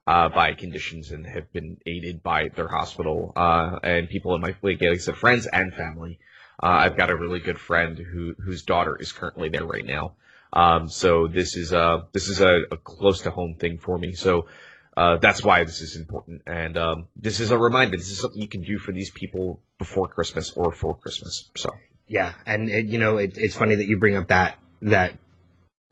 uh, 0.08 0.30
by 0.30 0.54
conditions 0.54 1.10
and 1.10 1.26
have 1.26 1.52
been 1.52 1.76
aided 1.84 2.22
by 2.22 2.48
their 2.48 2.66
hospital 2.66 3.30
uh, 3.36 3.78
and 3.82 4.08
people 4.08 4.34
in 4.34 4.40
my 4.40 4.54
like 4.62 4.82
I 4.82 4.96
said, 4.96 5.16
friends 5.16 5.46
and 5.46 5.74
family. 5.74 6.18
Uh, 6.60 6.80
I've 6.84 6.96
got 6.96 7.10
a 7.10 7.16
really 7.16 7.40
good 7.40 7.58
friend 7.58 7.98
who 7.98 8.34
whose 8.42 8.62
daughter 8.62 8.96
is 8.98 9.12
currently 9.12 9.50
there 9.50 9.66
right 9.66 9.84
now. 9.84 10.14
Um, 10.50 10.88
so 10.88 11.28
this 11.28 11.56
is 11.56 11.72
a 11.72 12.06
this 12.12 12.28
is 12.28 12.40
a, 12.40 12.62
a, 12.72 12.78
close 12.78 13.20
to 13.22 13.30
home 13.30 13.56
thing 13.56 13.76
for 13.76 13.98
me. 13.98 14.14
So 14.14 14.46
uh, 14.96 15.18
that's 15.18 15.44
why 15.44 15.64
this 15.64 15.82
is 15.82 15.94
important, 15.94 16.40
and 16.46 16.78
um, 16.78 17.08
this 17.14 17.38
is 17.38 17.50
a 17.50 17.58
reminder. 17.58 17.98
This 17.98 18.10
is 18.10 18.18
something 18.18 18.40
you 18.40 18.48
can 18.48 18.62
do 18.62 18.78
for 18.78 18.92
these 18.92 19.10
people 19.10 19.60
before 19.78 20.08
Christmas 20.08 20.52
or 20.52 20.72
for 20.72 20.96
Christmas. 20.96 21.50
So 21.54 21.68
yeah, 22.06 22.32
and 22.46 22.70
it, 22.70 22.86
you 22.86 22.98
know 22.98 23.18
it, 23.18 23.36
it's 23.36 23.56
funny 23.56 23.74
that 23.74 23.86
you 23.86 23.98
bring 23.98 24.16
up 24.16 24.28
that 24.28 24.58
that 24.80 25.18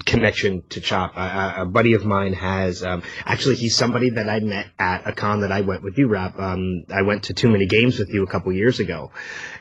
connection 0.07 0.63
to 0.71 0.81
CHOP. 0.81 1.13
a 1.17 1.67
buddy 1.67 1.95
of 1.95 2.05
mine 2.05 2.33
has 2.33 2.83
um, 2.83 3.03
actually 3.25 3.57
he's 3.57 3.77
somebody 3.77 4.11
that 4.11 4.29
I 4.29 4.41
met 4.41 4.69
at 4.79 5.07
a 5.07 5.13
con 5.13 5.41
that 5.41 5.53
I 5.53 5.61
went 5.61 5.83
with 5.83 5.99
you, 5.99 6.09
Rob. 6.09 6.39
Um, 6.39 6.85
I 6.95 7.03
went 7.03 7.25
to 7.25 7.35
Too 7.35 7.51
Many 7.51 7.67
Games 7.67 7.99
with 7.99 8.09
you 8.09 8.23
a 8.23 8.27
couple 8.27 8.53
years 8.53 8.81
ago, 8.81 9.11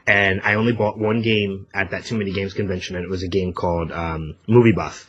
and 0.07 0.39
I 0.43 0.53
only 0.53 0.71
bought 0.71 0.97
one 0.97 1.21
game 1.21 1.67
at 1.73 1.91
that 1.91 2.05
Too 2.05 2.17
Many 2.17 2.31
Games 2.31 2.53
convention, 2.53 2.95
and 2.95 3.03
it 3.03 3.09
was 3.09 3.23
a 3.23 3.27
game 3.27 3.53
called 3.53 3.91
um, 3.91 4.35
Movie 4.47 4.71
Buff 4.71 5.07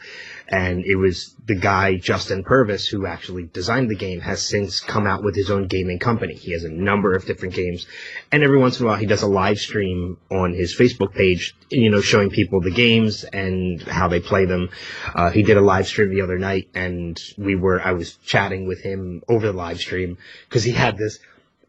and 0.48 0.84
it 0.84 0.96
was 0.96 1.34
the 1.46 1.54
guy 1.54 1.96
Justin 1.96 2.44
Purvis 2.44 2.86
who 2.86 3.06
actually 3.06 3.44
designed 3.44 3.90
the 3.90 3.96
game 3.96 4.20
has 4.20 4.42
since 4.42 4.80
come 4.80 5.06
out 5.06 5.24
with 5.24 5.34
his 5.34 5.50
own 5.50 5.66
gaming 5.66 5.98
company. 5.98 6.34
He 6.34 6.52
has 6.52 6.64
a 6.64 6.70
number 6.70 7.14
of 7.14 7.26
different 7.26 7.54
games, 7.54 7.86
and 8.30 8.42
every 8.42 8.58
once 8.58 8.78
in 8.78 8.86
a 8.86 8.88
while 8.88 8.98
he 8.98 9.06
does 9.06 9.22
a 9.22 9.26
live 9.26 9.58
stream 9.58 10.18
on 10.30 10.54
his 10.54 10.76
Facebook 10.76 11.14
page, 11.14 11.56
you 11.70 11.90
know, 11.90 12.00
showing 12.00 12.30
people 12.30 12.60
the 12.60 12.70
games 12.70 13.24
and 13.24 13.82
how 13.82 14.08
they 14.08 14.20
play 14.20 14.44
them. 14.44 14.68
Uh, 15.14 15.30
he 15.30 15.42
did 15.42 15.56
a 15.56 15.60
live 15.62 15.86
stream 15.86 16.10
the 16.10 16.22
other 16.22 16.38
night, 16.38 16.68
and 16.74 17.20
we 17.36 17.54
were 17.54 17.80
I 17.80 17.92
was 17.92 18.16
chatting 18.24 18.66
with 18.66 18.80
him 18.80 19.22
over 19.28 19.46
the 19.46 19.52
live 19.52 19.78
stream 19.78 20.18
because 20.48 20.62
he 20.62 20.72
had 20.72 20.96
this 20.96 21.18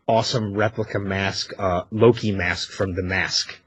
awesome 0.07 0.53
replica 0.53 0.99
mask, 0.99 1.53
uh, 1.57 1.83
Loki 1.91 2.31
mask 2.31 2.69
from 2.69 2.95
The 2.95 3.03
Mask 3.03 3.59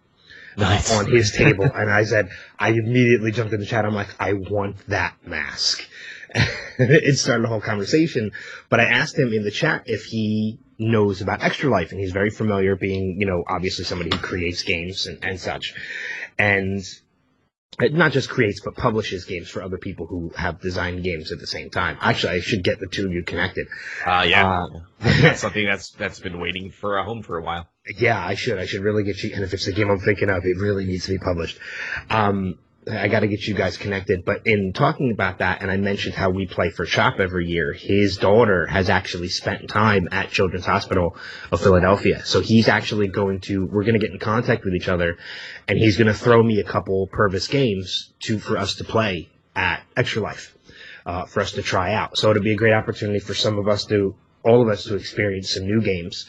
nice. 0.56 0.92
on 0.92 1.10
his 1.10 1.32
table. 1.32 1.64
and 1.64 1.90
I 1.90 2.04
said, 2.04 2.30
I 2.58 2.70
immediately 2.70 3.32
jumped 3.32 3.52
in 3.52 3.60
the 3.60 3.66
chat. 3.66 3.84
I'm 3.84 3.94
like, 3.94 4.14
I 4.18 4.34
want 4.34 4.86
that 4.88 5.14
mask. 5.26 5.86
it 6.78 7.18
started 7.18 7.44
a 7.44 7.48
whole 7.48 7.60
conversation. 7.60 8.32
But 8.68 8.80
I 8.80 8.84
asked 8.84 9.18
him 9.18 9.32
in 9.32 9.42
the 9.42 9.50
chat 9.50 9.84
if 9.86 10.04
he 10.04 10.58
knows 10.78 11.20
about 11.20 11.42
Extra 11.42 11.70
Life, 11.70 11.90
and 11.90 12.00
he's 12.00 12.12
very 12.12 12.30
familiar, 12.30 12.76
being, 12.76 13.20
you 13.20 13.26
know, 13.26 13.44
obviously 13.46 13.84
somebody 13.84 14.10
who 14.10 14.22
creates 14.22 14.62
games 14.62 15.06
and, 15.06 15.22
and 15.22 15.38
such. 15.38 15.74
And 16.38 16.82
it 17.78 17.94
not 17.94 18.12
just 18.12 18.28
creates 18.28 18.60
but 18.60 18.74
publishes 18.74 19.24
games 19.24 19.48
for 19.48 19.62
other 19.62 19.78
people 19.78 20.06
who 20.06 20.30
have 20.36 20.60
designed 20.60 21.04
games 21.04 21.32
at 21.32 21.38
the 21.38 21.46
same 21.46 21.70
time. 21.70 21.96
Actually, 22.00 22.36
I 22.36 22.40
should 22.40 22.64
get 22.64 22.80
the 22.80 22.86
two 22.86 23.06
of 23.06 23.12
you 23.12 23.22
connected. 23.22 23.68
Uh, 24.04 24.26
yeah, 24.28 24.64
uh, 24.64 24.66
that's 24.98 25.40
something 25.40 25.64
that's 25.64 25.90
that's 25.90 26.20
been 26.20 26.40
waiting 26.40 26.70
for 26.70 26.98
a 26.98 27.04
home 27.04 27.22
for 27.22 27.38
a 27.38 27.42
while. 27.42 27.68
Yeah, 27.98 28.24
I 28.24 28.34
should. 28.34 28.58
I 28.58 28.66
should 28.66 28.82
really 28.82 29.04
get 29.04 29.22
you. 29.22 29.32
And 29.34 29.44
if 29.44 29.54
it's 29.54 29.66
the 29.66 29.72
game 29.72 29.90
I'm 29.90 30.00
thinking 30.00 30.30
of, 30.30 30.44
it 30.44 30.58
really 30.58 30.84
needs 30.84 31.06
to 31.06 31.12
be 31.12 31.18
published. 31.18 31.58
Um, 32.08 32.58
I 32.90 33.08
got 33.08 33.20
to 33.20 33.28
get 33.28 33.46
you 33.46 33.54
guys 33.54 33.76
connected. 33.76 34.24
But 34.24 34.46
in 34.46 34.72
talking 34.72 35.10
about 35.10 35.38
that, 35.38 35.62
and 35.62 35.70
I 35.70 35.76
mentioned 35.76 36.14
how 36.14 36.30
we 36.30 36.46
play 36.46 36.70
for 36.70 36.84
CHOP 36.84 37.20
every 37.20 37.46
year, 37.46 37.72
his 37.72 38.16
daughter 38.16 38.66
has 38.66 38.90
actually 38.90 39.28
spent 39.28 39.68
time 39.68 40.08
at 40.12 40.30
Children's 40.30 40.66
Hospital 40.66 41.16
of 41.50 41.60
Philadelphia. 41.60 42.24
So 42.24 42.40
he's 42.40 42.68
actually 42.68 43.08
going 43.08 43.40
to, 43.42 43.66
we're 43.66 43.84
going 43.84 43.98
to 43.98 44.00
get 44.00 44.10
in 44.10 44.18
contact 44.18 44.64
with 44.64 44.74
each 44.74 44.88
other, 44.88 45.18
and 45.68 45.78
he's 45.78 45.96
going 45.96 46.08
to 46.08 46.14
throw 46.14 46.42
me 46.42 46.60
a 46.60 46.64
couple 46.64 47.06
Purvis 47.06 47.48
games 47.48 48.12
to 48.20 48.38
for 48.38 48.58
us 48.58 48.74
to 48.76 48.84
play 48.84 49.28
at 49.54 49.82
Extra 49.96 50.22
Life, 50.22 50.56
uh, 51.06 51.24
for 51.26 51.40
us 51.40 51.52
to 51.52 51.62
try 51.62 51.94
out. 51.94 52.16
So 52.16 52.30
it'll 52.30 52.42
be 52.42 52.52
a 52.52 52.56
great 52.56 52.74
opportunity 52.74 53.20
for 53.20 53.34
some 53.34 53.58
of 53.58 53.68
us 53.68 53.84
to 53.86 54.14
all 54.42 54.62
of 54.62 54.68
us 54.68 54.84
to 54.84 54.96
experience 54.96 55.52
some 55.54 55.66
new 55.66 55.82
games, 55.82 56.26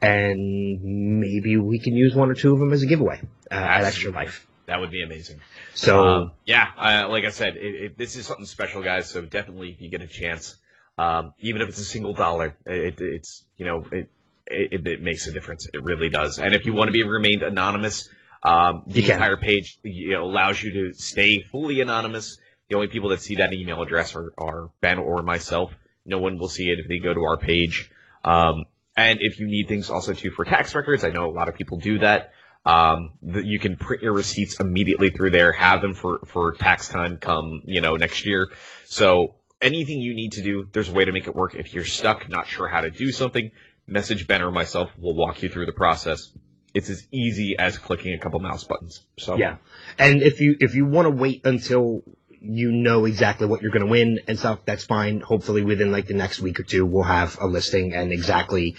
and 0.00 1.20
maybe 1.20 1.56
we 1.56 1.78
can 1.78 1.94
use 1.94 2.14
one 2.14 2.30
or 2.30 2.34
two 2.34 2.52
of 2.52 2.58
them 2.58 2.72
as 2.72 2.82
a 2.82 2.86
giveaway 2.86 3.20
uh, 3.50 3.54
at 3.54 3.84
Extra 3.84 4.10
Life. 4.10 4.46
That 4.66 4.80
would 4.80 4.90
be 4.90 5.02
amazing. 5.02 5.40
So 5.74 6.06
um, 6.06 6.32
yeah, 6.44 6.68
uh, 6.76 7.08
like 7.08 7.24
I 7.24 7.30
said, 7.30 7.56
it, 7.56 7.74
it, 7.74 7.98
this 7.98 8.16
is 8.16 8.26
something 8.26 8.46
special, 8.46 8.82
guys. 8.82 9.08
So 9.08 9.22
definitely, 9.22 9.70
if 9.70 9.80
you 9.80 9.88
get 9.88 10.02
a 10.02 10.06
chance, 10.06 10.56
um, 10.98 11.34
even 11.40 11.62
if 11.62 11.70
it's 11.70 11.78
a 11.78 11.84
single 11.84 12.14
dollar, 12.14 12.56
it, 12.66 13.00
it's 13.00 13.44
you 13.56 13.66
know 13.66 13.84
it, 13.90 14.08
it, 14.46 15.02
makes 15.02 15.26
a 15.26 15.32
difference. 15.32 15.68
It 15.72 15.82
really 15.82 16.08
does. 16.08 16.38
And 16.38 16.54
if 16.54 16.66
you 16.66 16.72
want 16.72 16.88
to 16.88 16.92
be 16.92 17.02
remained 17.02 17.42
anonymous, 17.42 18.08
um, 18.42 18.82
the 18.86 19.10
entire 19.10 19.36
page 19.36 19.78
you 19.82 20.12
know, 20.12 20.24
allows 20.24 20.62
you 20.62 20.72
to 20.72 20.92
stay 20.94 21.42
fully 21.42 21.80
anonymous. 21.80 22.38
The 22.68 22.76
only 22.76 22.88
people 22.88 23.10
that 23.10 23.20
see 23.20 23.36
that 23.36 23.52
email 23.52 23.82
address 23.82 24.14
are, 24.14 24.32
are 24.38 24.70
Ben 24.80 24.98
or 24.98 25.22
myself. 25.22 25.72
No 26.04 26.18
one 26.18 26.38
will 26.38 26.48
see 26.48 26.68
it 26.70 26.78
if 26.78 26.88
they 26.88 26.98
go 26.98 27.14
to 27.14 27.20
our 27.24 27.36
page. 27.36 27.90
Um, 28.24 28.64
and 28.96 29.18
if 29.20 29.38
you 29.38 29.46
need 29.46 29.68
things 29.68 29.90
also 29.90 30.12
too 30.12 30.30
for 30.30 30.44
tax 30.44 30.74
records, 30.74 31.04
I 31.04 31.10
know 31.10 31.26
a 31.26 31.32
lot 31.32 31.48
of 31.48 31.54
people 31.54 31.78
do 31.78 32.00
that. 32.00 32.32
Um, 32.64 33.12
you 33.22 33.58
can 33.58 33.76
print 33.76 34.02
your 34.02 34.12
receipts 34.12 34.60
immediately 34.60 35.10
through 35.10 35.30
there, 35.30 35.52
have 35.52 35.82
them 35.82 35.94
for, 35.94 36.20
for 36.26 36.52
tax 36.52 36.88
time 36.88 37.16
come, 37.16 37.62
you 37.64 37.80
know, 37.80 37.96
next 37.96 38.24
year. 38.24 38.50
So 38.84 39.34
anything 39.60 40.00
you 40.00 40.14
need 40.14 40.32
to 40.32 40.42
do, 40.42 40.68
there's 40.72 40.88
a 40.88 40.92
way 40.92 41.04
to 41.04 41.12
make 41.12 41.26
it 41.26 41.34
work. 41.34 41.54
If 41.54 41.74
you're 41.74 41.84
stuck, 41.84 42.28
not 42.28 42.46
sure 42.46 42.68
how 42.68 42.82
to 42.82 42.90
do 42.90 43.10
something, 43.10 43.50
message 43.86 44.26
Ben 44.26 44.42
or 44.42 44.50
myself. 44.50 44.90
We'll 44.98 45.14
walk 45.14 45.42
you 45.42 45.48
through 45.48 45.66
the 45.66 45.72
process. 45.72 46.32
It's 46.74 46.88
as 46.88 47.06
easy 47.10 47.56
as 47.58 47.78
clicking 47.78 48.14
a 48.14 48.18
couple 48.18 48.40
mouse 48.40 48.64
buttons. 48.64 49.04
So 49.18 49.36
yeah, 49.36 49.56
and 49.98 50.22
if 50.22 50.40
you 50.40 50.56
if 50.58 50.74
you 50.74 50.86
want 50.86 51.04
to 51.06 51.10
wait 51.10 51.42
until 51.44 52.02
you 52.40 52.72
know 52.72 53.04
exactly 53.04 53.46
what 53.46 53.60
you're 53.60 53.70
going 53.70 53.84
to 53.84 53.90
win 53.90 54.20
and 54.26 54.38
stuff, 54.38 54.64
that's 54.64 54.84
fine. 54.84 55.20
Hopefully, 55.20 55.62
within 55.62 55.92
like 55.92 56.06
the 56.06 56.14
next 56.14 56.40
week 56.40 56.58
or 56.58 56.62
two, 56.62 56.86
we'll 56.86 57.04
have 57.04 57.36
a 57.40 57.46
listing 57.46 57.92
and 57.92 58.10
exactly 58.10 58.76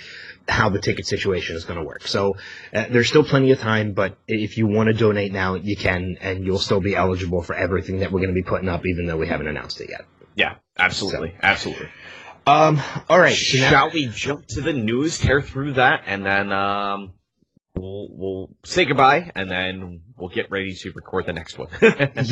how 0.48 0.70
the 0.70 0.80
ticket 0.80 1.08
situation 1.08 1.56
is 1.56 1.64
going 1.66 1.80
to 1.80 1.86
work. 1.86 2.08
So 2.08 2.36
uh, 2.74 2.86
there's 2.90 3.08
still 3.08 3.24
plenty 3.24 3.52
of 3.52 3.60
time, 3.60 3.94
but 3.94 4.18
if 4.28 4.58
you 4.58 4.68
want 4.68 4.88
to 4.88 4.94
donate 4.94 5.32
now, 5.32 5.56
you 5.56 5.78
can, 5.78 6.18
and 6.22 6.46
you'll 6.46 6.60
still 6.60 6.82
be 6.82 6.96
eligible 6.96 7.42
for 7.42 7.56
everything 7.56 8.00
that 8.00 8.12
we're 8.12 8.20
going 8.20 8.34
to 8.34 8.42
be 8.42 8.44
putting 8.44 8.70
up, 8.70 8.86
even 8.86 9.06
though 9.06 9.18
we 9.18 9.28
haven't 9.28 9.48
announced 9.48 9.80
it 9.82 9.90
yet. 9.90 10.06
Yeah, 10.36 10.56
absolutely, 10.78 11.30
so. 11.30 11.38
absolutely. 11.42 11.88
Um, 12.46 12.82
all 13.08 13.20
right. 13.20 13.36
Shall 13.36 13.92
we 13.92 14.08
jump 14.08 14.48
to 14.48 14.62
the 14.62 14.74
news, 14.74 15.18
tear 15.18 15.42
through 15.42 15.74
that, 15.74 16.04
and 16.08 16.26
then 16.26 16.52
um, 16.52 17.14
we'll 17.76 18.08
we'll 18.12 18.50
say 18.66 18.84
goodbye, 18.84 19.32
and 19.36 19.50
then 19.50 20.02
we'll 20.18 20.30
get 20.30 20.52
ready 20.52 20.74
to 20.74 20.92
record 20.92 21.26
the 21.26 21.34
next 21.34 21.58
one. 21.58 21.70
yeah, 21.82 21.96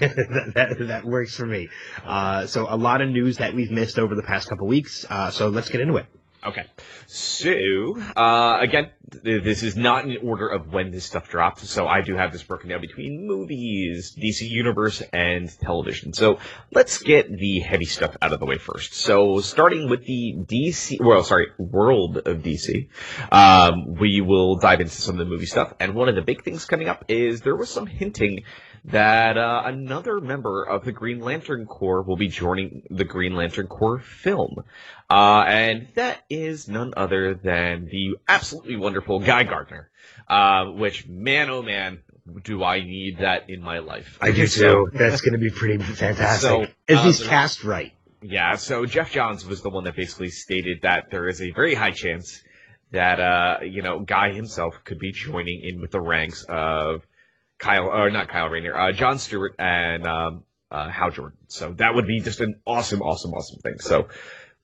that, 0.00 0.52
that, 0.54 0.76
that, 0.88 1.04
works 1.04 1.36
for 1.36 1.46
me. 1.46 1.68
Uh, 2.04 2.46
so 2.46 2.66
a 2.68 2.76
lot 2.76 3.00
of 3.00 3.10
news 3.10 3.36
that 3.36 3.54
we've 3.54 3.70
missed 3.70 3.98
over 3.98 4.16
the 4.16 4.22
past 4.22 4.48
couple 4.48 4.66
weeks. 4.66 5.06
Uh, 5.08 5.30
so 5.30 5.48
let's 5.48 5.68
get 5.68 5.80
into 5.80 5.96
it. 5.96 6.06
Okay. 6.46 6.64
So, 7.06 7.98
uh, 8.16 8.58
again, 8.60 8.90
th- 9.10 9.42
this 9.42 9.62
is 9.62 9.76
not 9.76 10.04
in 10.04 10.18
order 10.22 10.46
of 10.46 10.72
when 10.72 10.90
this 10.90 11.04
stuff 11.06 11.30
dropped. 11.30 11.60
So 11.60 11.86
I 11.86 12.02
do 12.02 12.16
have 12.16 12.32
this 12.32 12.42
broken 12.42 12.68
down 12.68 12.82
between 12.82 13.26
movies, 13.26 14.14
DC 14.14 14.48
Universe, 14.48 15.02
and 15.12 15.48
television. 15.60 16.12
So 16.12 16.38
let's 16.70 16.98
get 16.98 17.34
the 17.34 17.60
heavy 17.60 17.86
stuff 17.86 18.16
out 18.20 18.34
of 18.34 18.40
the 18.40 18.46
way 18.46 18.58
first. 18.58 18.94
So 18.94 19.40
starting 19.40 19.88
with 19.88 20.04
the 20.04 20.34
DC, 20.36 21.00
well, 21.00 21.24
sorry, 21.24 21.48
World 21.56 22.18
of 22.18 22.38
DC, 22.38 22.88
um, 23.32 23.94
we 23.94 24.20
will 24.20 24.56
dive 24.56 24.80
into 24.80 24.92
some 24.92 25.14
of 25.14 25.20
the 25.20 25.30
movie 25.30 25.46
stuff. 25.46 25.72
And 25.80 25.94
one 25.94 26.10
of 26.10 26.14
the 26.14 26.22
big 26.22 26.44
things 26.44 26.66
coming 26.66 26.88
up 26.88 27.06
is 27.08 27.40
there 27.40 27.56
was 27.56 27.70
some 27.70 27.86
hinting 27.86 28.44
that 28.86 29.38
uh, 29.38 29.62
another 29.64 30.20
member 30.20 30.62
of 30.62 30.84
the 30.84 30.92
Green 30.92 31.20
Lantern 31.20 31.64
Corps 31.66 32.02
will 32.02 32.16
be 32.16 32.28
joining 32.28 32.82
the 32.90 33.04
Green 33.04 33.34
Lantern 33.34 33.66
Corps 33.66 34.00
film. 34.00 34.64
Uh, 35.08 35.44
and 35.46 35.88
that 35.94 36.22
is 36.28 36.68
none 36.68 36.92
other 36.96 37.34
than 37.34 37.86
the 37.86 38.16
absolutely 38.28 38.76
wonderful 38.76 39.20
Guy 39.20 39.44
Gardner, 39.44 39.90
uh, 40.28 40.66
which, 40.66 41.06
man 41.06 41.48
oh 41.48 41.62
man, 41.62 42.02
do 42.42 42.62
I 42.62 42.80
need 42.80 43.18
that 43.18 43.48
in 43.48 43.62
my 43.62 43.78
life. 43.78 44.18
I 44.20 44.32
do 44.32 44.46
too. 44.46 44.90
That's 44.92 45.20
going 45.22 45.32
to 45.32 45.38
be 45.38 45.50
pretty 45.50 45.78
fantastic. 45.82 46.40
So, 46.40 46.66
if 46.86 47.00
he's 47.00 47.22
uh, 47.22 47.28
cast 47.28 47.64
right. 47.64 47.92
Yeah, 48.22 48.56
so 48.56 48.86
Geoff 48.86 49.10
Johns 49.10 49.44
was 49.44 49.60
the 49.60 49.68
one 49.68 49.84
that 49.84 49.96
basically 49.96 50.30
stated 50.30 50.80
that 50.82 51.10
there 51.10 51.28
is 51.28 51.42
a 51.42 51.50
very 51.50 51.74
high 51.74 51.90
chance 51.90 52.42
that, 52.90 53.20
uh, 53.20 53.58
you 53.64 53.82
know, 53.82 54.00
Guy 54.00 54.32
himself 54.32 54.74
could 54.84 54.98
be 54.98 55.12
joining 55.12 55.60
in 55.62 55.80
with 55.80 55.90
the 55.90 56.00
ranks 56.00 56.44
of 56.48 57.06
Kyle, 57.64 57.86
or 57.86 58.10
not 58.10 58.28
Kyle 58.28 58.48
Rayner, 58.48 58.76
uh, 58.76 58.92
John 58.92 59.18
Stewart 59.18 59.54
and 59.58 60.06
um, 60.06 60.44
uh, 60.70 60.90
Hal 60.90 61.10
Jordan. 61.10 61.38
So 61.48 61.72
that 61.78 61.94
would 61.94 62.06
be 62.06 62.20
just 62.20 62.40
an 62.40 62.60
awesome, 62.66 63.00
awesome, 63.00 63.32
awesome 63.32 63.60
thing. 63.60 63.78
So, 63.78 64.08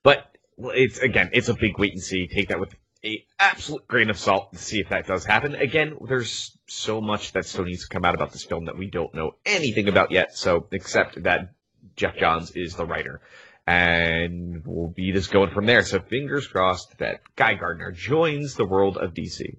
but 0.03 0.35
it's 0.57 0.99
again, 0.99 1.31
it's 1.33 1.49
a 1.49 1.55
big 1.55 1.79
wait 1.79 1.93
and 1.93 2.01
see. 2.01 2.27
Take 2.27 2.49
that 2.49 2.59
with 2.59 2.75
a 3.03 3.25
absolute 3.39 3.87
grain 3.87 4.11
of 4.11 4.19
salt 4.19 4.53
to 4.53 4.59
see 4.59 4.79
if 4.79 4.89
that 4.89 5.07
does 5.07 5.25
happen. 5.25 5.55
Again, 5.55 5.97
there's 6.07 6.55
so 6.67 7.01
much 7.01 7.31
that 7.31 7.45
still 7.45 7.65
needs 7.65 7.87
to 7.87 7.93
come 7.93 8.05
out 8.05 8.13
about 8.13 8.31
this 8.31 8.43
film 8.43 8.65
that 8.65 8.77
we 8.77 8.91
don't 8.91 9.13
know 9.15 9.31
anything 9.47 9.87
about 9.87 10.11
yet. 10.11 10.37
So, 10.37 10.67
except 10.71 11.23
that 11.23 11.55
Geoff 11.95 12.17
Johns 12.17 12.51
is 12.51 12.75
the 12.75 12.85
writer 12.85 13.21
and 13.67 14.63
we'll 14.65 14.89
be 14.89 15.11
just 15.11 15.31
going 15.31 15.51
from 15.51 15.65
there. 15.65 15.83
So 15.83 15.99
fingers 15.99 16.47
crossed 16.47 16.97
that 16.97 17.21
Guy 17.35 17.53
Gardner 17.55 17.91
joins 17.91 18.55
the 18.55 18.65
world 18.65 18.97
of 18.97 19.13
DC. 19.13 19.57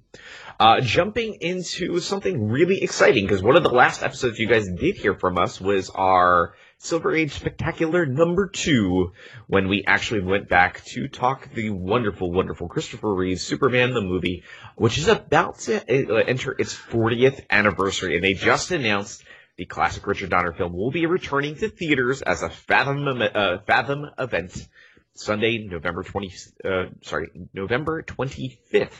Uh, 0.62 0.80
jumping 0.80 1.38
into 1.40 1.98
something 1.98 2.46
really 2.48 2.84
exciting 2.84 3.24
because 3.24 3.42
one 3.42 3.56
of 3.56 3.64
the 3.64 3.68
last 3.68 4.00
episodes 4.00 4.38
you 4.38 4.46
guys 4.46 4.68
did 4.78 4.94
hear 4.94 5.12
from 5.12 5.36
us 5.36 5.60
was 5.60 5.90
our 5.90 6.54
Silver 6.78 7.12
Age 7.12 7.32
Spectacular 7.32 8.06
number 8.06 8.46
two 8.46 9.10
when 9.48 9.66
we 9.66 9.82
actually 9.84 10.20
went 10.20 10.48
back 10.48 10.84
to 10.84 11.08
talk 11.08 11.52
the 11.52 11.70
wonderful, 11.70 12.30
wonderful 12.30 12.68
Christopher 12.68 13.12
Reeve's 13.12 13.42
Superman 13.42 13.92
the 13.92 14.02
movie, 14.02 14.44
which 14.76 14.98
is 14.98 15.08
about 15.08 15.58
to 15.62 15.78
uh, 15.78 16.22
enter 16.28 16.54
its 16.56 16.72
40th 16.72 17.44
anniversary, 17.50 18.14
and 18.14 18.22
they 18.22 18.34
just 18.34 18.70
announced 18.70 19.24
the 19.56 19.64
classic 19.64 20.06
Richard 20.06 20.30
Donner 20.30 20.52
film 20.52 20.74
will 20.74 20.92
be 20.92 21.06
returning 21.06 21.56
to 21.56 21.70
theaters 21.70 22.22
as 22.22 22.44
a 22.44 22.50
Fathom 22.50 23.08
uh, 23.20 23.58
Fathom 23.66 24.10
event 24.16 24.68
Sunday, 25.14 25.66
November 25.68 26.04
20 26.04 26.32
uh, 26.64 26.84
sorry, 27.00 27.30
November 27.52 28.04
25th. 28.04 28.92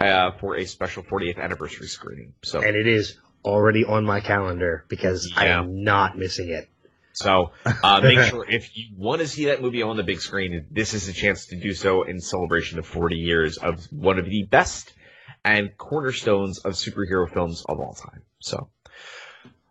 Uh, 0.00 0.32
for 0.40 0.56
a 0.56 0.66
special 0.66 1.02
40th 1.04 1.38
anniversary 1.38 1.86
screening. 1.86 2.34
So, 2.42 2.60
and 2.60 2.76
it 2.76 2.86
is 2.86 3.16
already 3.44 3.84
on 3.84 4.04
my 4.04 4.20
calendar 4.20 4.84
because 4.88 5.32
I 5.36 5.46
am 5.46 5.84
not 5.84 6.18
missing 6.18 6.50
it. 6.50 6.68
So 7.12 7.52
uh, 7.64 8.00
make 8.02 8.18
sure 8.18 8.44
if 8.48 8.76
you 8.76 8.88
want 8.96 9.20
to 9.20 9.28
see 9.28 9.46
that 9.46 9.62
movie 9.62 9.82
on 9.82 9.96
the 9.96 10.02
big 10.02 10.20
screen, 10.20 10.66
this 10.70 10.94
is 10.94 11.08
a 11.08 11.12
chance 11.12 11.46
to 11.46 11.56
do 11.56 11.72
so 11.72 12.02
in 12.02 12.20
celebration 12.20 12.80
of 12.80 12.86
40 12.86 13.16
years 13.16 13.56
of 13.56 13.84
one 13.92 14.18
of 14.18 14.24
the 14.24 14.42
best 14.50 14.92
and 15.44 15.76
cornerstones 15.78 16.58
of 16.58 16.72
superhero 16.72 17.32
films 17.32 17.64
of 17.68 17.78
all 17.78 17.94
time. 17.94 18.22
So. 18.40 18.68